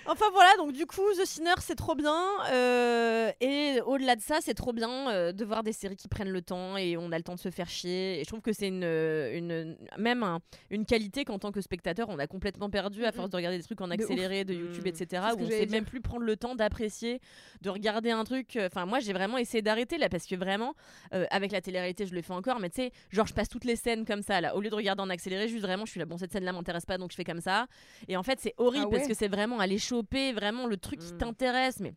[0.05, 2.17] Enfin voilà, donc du coup, The Sinner, c'est trop bien.
[2.51, 6.31] euh, et au-delà de ça, c'est trop bien euh, de voir des séries qui prennent
[6.31, 8.19] le temps et on a le temps de se faire chier.
[8.19, 10.39] Et je trouve que c'est une, une, même un-
[10.71, 13.63] une qualité qu'en tant que spectateur, on a complètement perdu à force de regarder des
[13.63, 14.87] trucs en accéléré, de, YouTube, Mm.
[14.87, 15.23] etc.
[15.37, 15.71] Où on sait dire.
[15.75, 17.21] même plus prendre le temps d'apprécier,
[17.61, 18.55] de regarder un truc.
[18.55, 20.73] euh, Enfin, moi, j'ai vraiment essayé d'arrêter là parce que vraiment,
[21.13, 22.59] euh, avec la télé-réalité, je le fais encore.
[22.59, 24.55] Mais tu sais, genre, je passe toutes les scènes comme ça là.
[24.55, 26.85] Au lieu de regarder en accéléré, juste vraiment, je suis là, bon, cette scène-là m'intéresse
[26.85, 27.67] pas, donc je fais comme ça.
[28.07, 30.99] Et en fait, c'est horrible Ah parce que c'est vraiment aller choper vraiment le truc
[30.99, 31.17] qui Mm.
[31.17, 31.93] t'intéresse, mais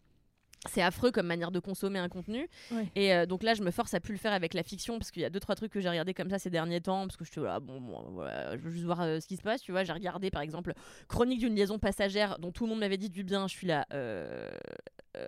[0.69, 2.49] c'est affreux comme manière de consommer un contenu.
[2.71, 2.87] Ouais.
[2.95, 5.11] Et euh, donc là, je me force à plus le faire avec la fiction parce
[5.11, 7.17] qu'il y a deux trois trucs que j'ai regardé comme ça ces derniers temps parce
[7.17, 9.43] que je te là, bon, bon, voilà, je veux juste voir euh, ce qui se
[9.43, 9.61] passe.
[9.63, 10.73] Tu vois, j'ai regardé par exemple
[11.09, 13.49] Chronique d'une liaison passagère dont tout le monde m'avait dit du bien.
[13.49, 13.87] Je suis là.
[13.93, 14.49] euh,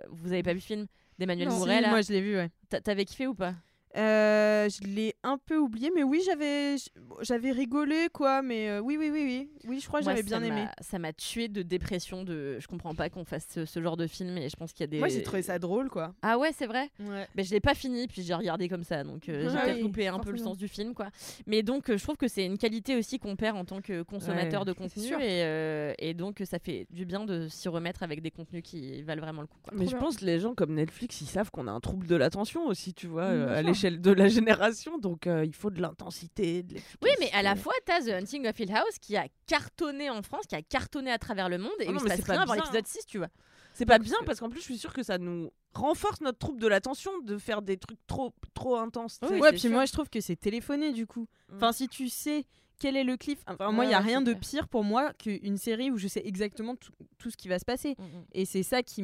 [0.09, 0.87] vous avez pas vu le film
[1.19, 2.49] d'Emmanuel Si, Mouret là moi je l'ai vu, ouais.
[2.69, 3.53] T'a- T'avais kiffé ou pas?
[3.97, 6.75] Euh, je l'ai un peu oublié, mais oui, j'avais
[7.21, 8.41] j'avais rigolé, quoi.
[8.41, 9.49] Mais euh, oui, oui, oui, oui.
[9.67, 10.65] Oui, je crois que j'avais bien aimé.
[10.81, 12.23] Ça m'a tué de dépression.
[12.23, 14.81] De, je comprends pas qu'on fasse ce, ce genre de film et je pense qu'il
[14.81, 14.99] y a des.
[14.99, 16.13] Moi, j'ai trouvé ça drôle, quoi.
[16.21, 16.89] Ah ouais, c'est vrai?
[16.99, 17.27] Ouais.
[17.35, 19.81] Ben, je l'ai pas fini, puis j'ai regardé comme ça, donc euh, j'ai Ah oui,
[19.81, 21.07] loupé un peu le sens du film, quoi.
[21.47, 24.01] Mais donc, euh, je trouve que c'est une qualité aussi qu'on perd en tant que
[24.01, 28.03] consommateur Ouais, de contenu, et, euh, et donc ça fait du bien de s'y remettre
[28.03, 29.57] avec des contenus qui valent vraiment le coup.
[29.63, 29.73] quoi.
[29.75, 29.99] Mais je bien.
[29.99, 32.93] pense que les gens comme Netflix, ils savent qu'on a un trouble de l'attention aussi,
[32.93, 33.61] tu vois, Mm, euh, bien à
[33.91, 34.97] de la génération.
[34.97, 38.47] Donc euh, il faut de l'intensité, de Oui, mais à la fois, t'as The Hunting
[38.47, 41.71] of Hill House qui a cartonné en France, qui a cartonné à travers le monde,
[41.79, 42.63] et Ah non, il se passe c'est pas rien avant bien.
[42.63, 43.29] l'épisode 6, tu vois.
[43.73, 46.37] C'est pas bien c'est- parce qu'en plus, je suis sûre que ça nous renforce notre
[46.37, 49.19] trouble de l'attention de faire des trucs trop, trop intenses.
[49.21, 51.27] ouais, puis moi, je trouve que c'est téléphoné, du coup.
[51.49, 51.55] Mm.
[51.57, 52.45] Enfin, si tu sais
[52.79, 53.39] quel est le cliff.
[53.47, 54.39] Enfin, moi, il Ouais, y a ouais, rien de clair.
[54.41, 57.65] pire pour moi qu'une série où je sais exactement tout, tout ce qui va se
[57.65, 57.95] passer.
[58.33, 59.03] Et c'est ça qui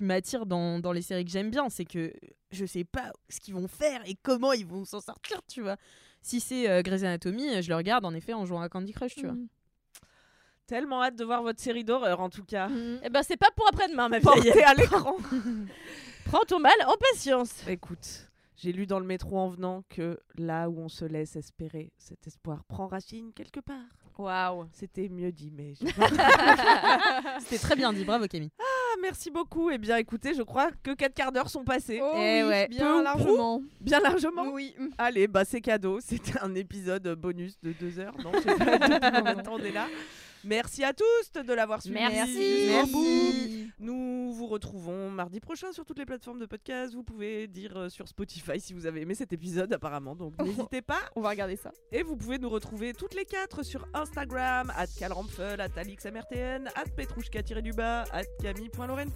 [0.00, 2.12] m'attire dans, dans les séries que j'aime bien, c'est que
[2.50, 5.76] je sais pas ce qu'ils vont faire et comment ils vont s'en sortir, tu vois.
[6.22, 9.14] Si c'est euh, Grey's Anatomy, je le regarde en effet en jouant à Candy Crush,
[9.14, 9.36] tu vois.
[10.66, 12.68] Tellement hâte de voir votre série d'horreur en tout cas.
[13.02, 14.34] Eh ben, c'est pas pour après-demain, ma vieille.
[14.42, 15.16] Portée à l'écran.
[16.26, 17.52] Prends ton mal en patience.
[17.66, 18.29] Écoute,
[18.62, 22.26] j'ai lu dans le métro en venant que là où on se laisse espérer, cet
[22.26, 23.78] espoir prend racine quelque part.
[24.18, 24.68] Waouh.
[24.72, 25.72] C'était mieux dit, mais
[27.40, 28.50] C'était très bien dit, bravo Camille.
[28.58, 29.70] Ah, merci beaucoup.
[29.70, 32.00] Eh bien, écoutez, je crois que quatre quarts d'heure sont passés.
[32.02, 32.68] Oh Eh oui, ouais.
[32.68, 33.62] Peu bien ou largement.
[33.80, 34.48] Bien largement.
[34.52, 34.74] Oui.
[34.98, 35.98] Allez, bah c'est cadeau.
[36.00, 38.16] C'était un épisode bonus de deux heures.
[38.22, 39.86] Non, je sais pas est là.
[40.44, 41.98] Merci à tous de l'avoir suivi.
[41.98, 42.68] Merci.
[42.70, 43.70] Merci.
[43.78, 46.94] Nous vous retrouvons mardi prochain sur toutes les plateformes de podcast.
[46.94, 50.14] Vous pouvez dire euh, sur Spotify si vous avez aimé cet épisode apparemment.
[50.14, 51.00] Donc n'hésitez pas.
[51.16, 51.72] On va regarder ça.
[51.92, 56.84] Et vous pouvez nous retrouver toutes les quatre sur Instagram, at calrampfel, at alixmrtn, at
[56.96, 59.08] petrouchka-du-bas, at camille.lorente.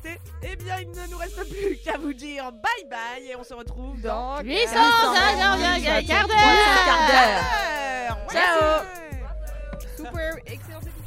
[0.42, 3.54] Eh bien, il ne nous reste plus qu'à vous dire bye bye et on se
[3.54, 8.18] retrouve dans 800 quart quart d'heure.
[8.30, 8.84] Ciao.
[9.96, 11.03] Super, excellent épisode.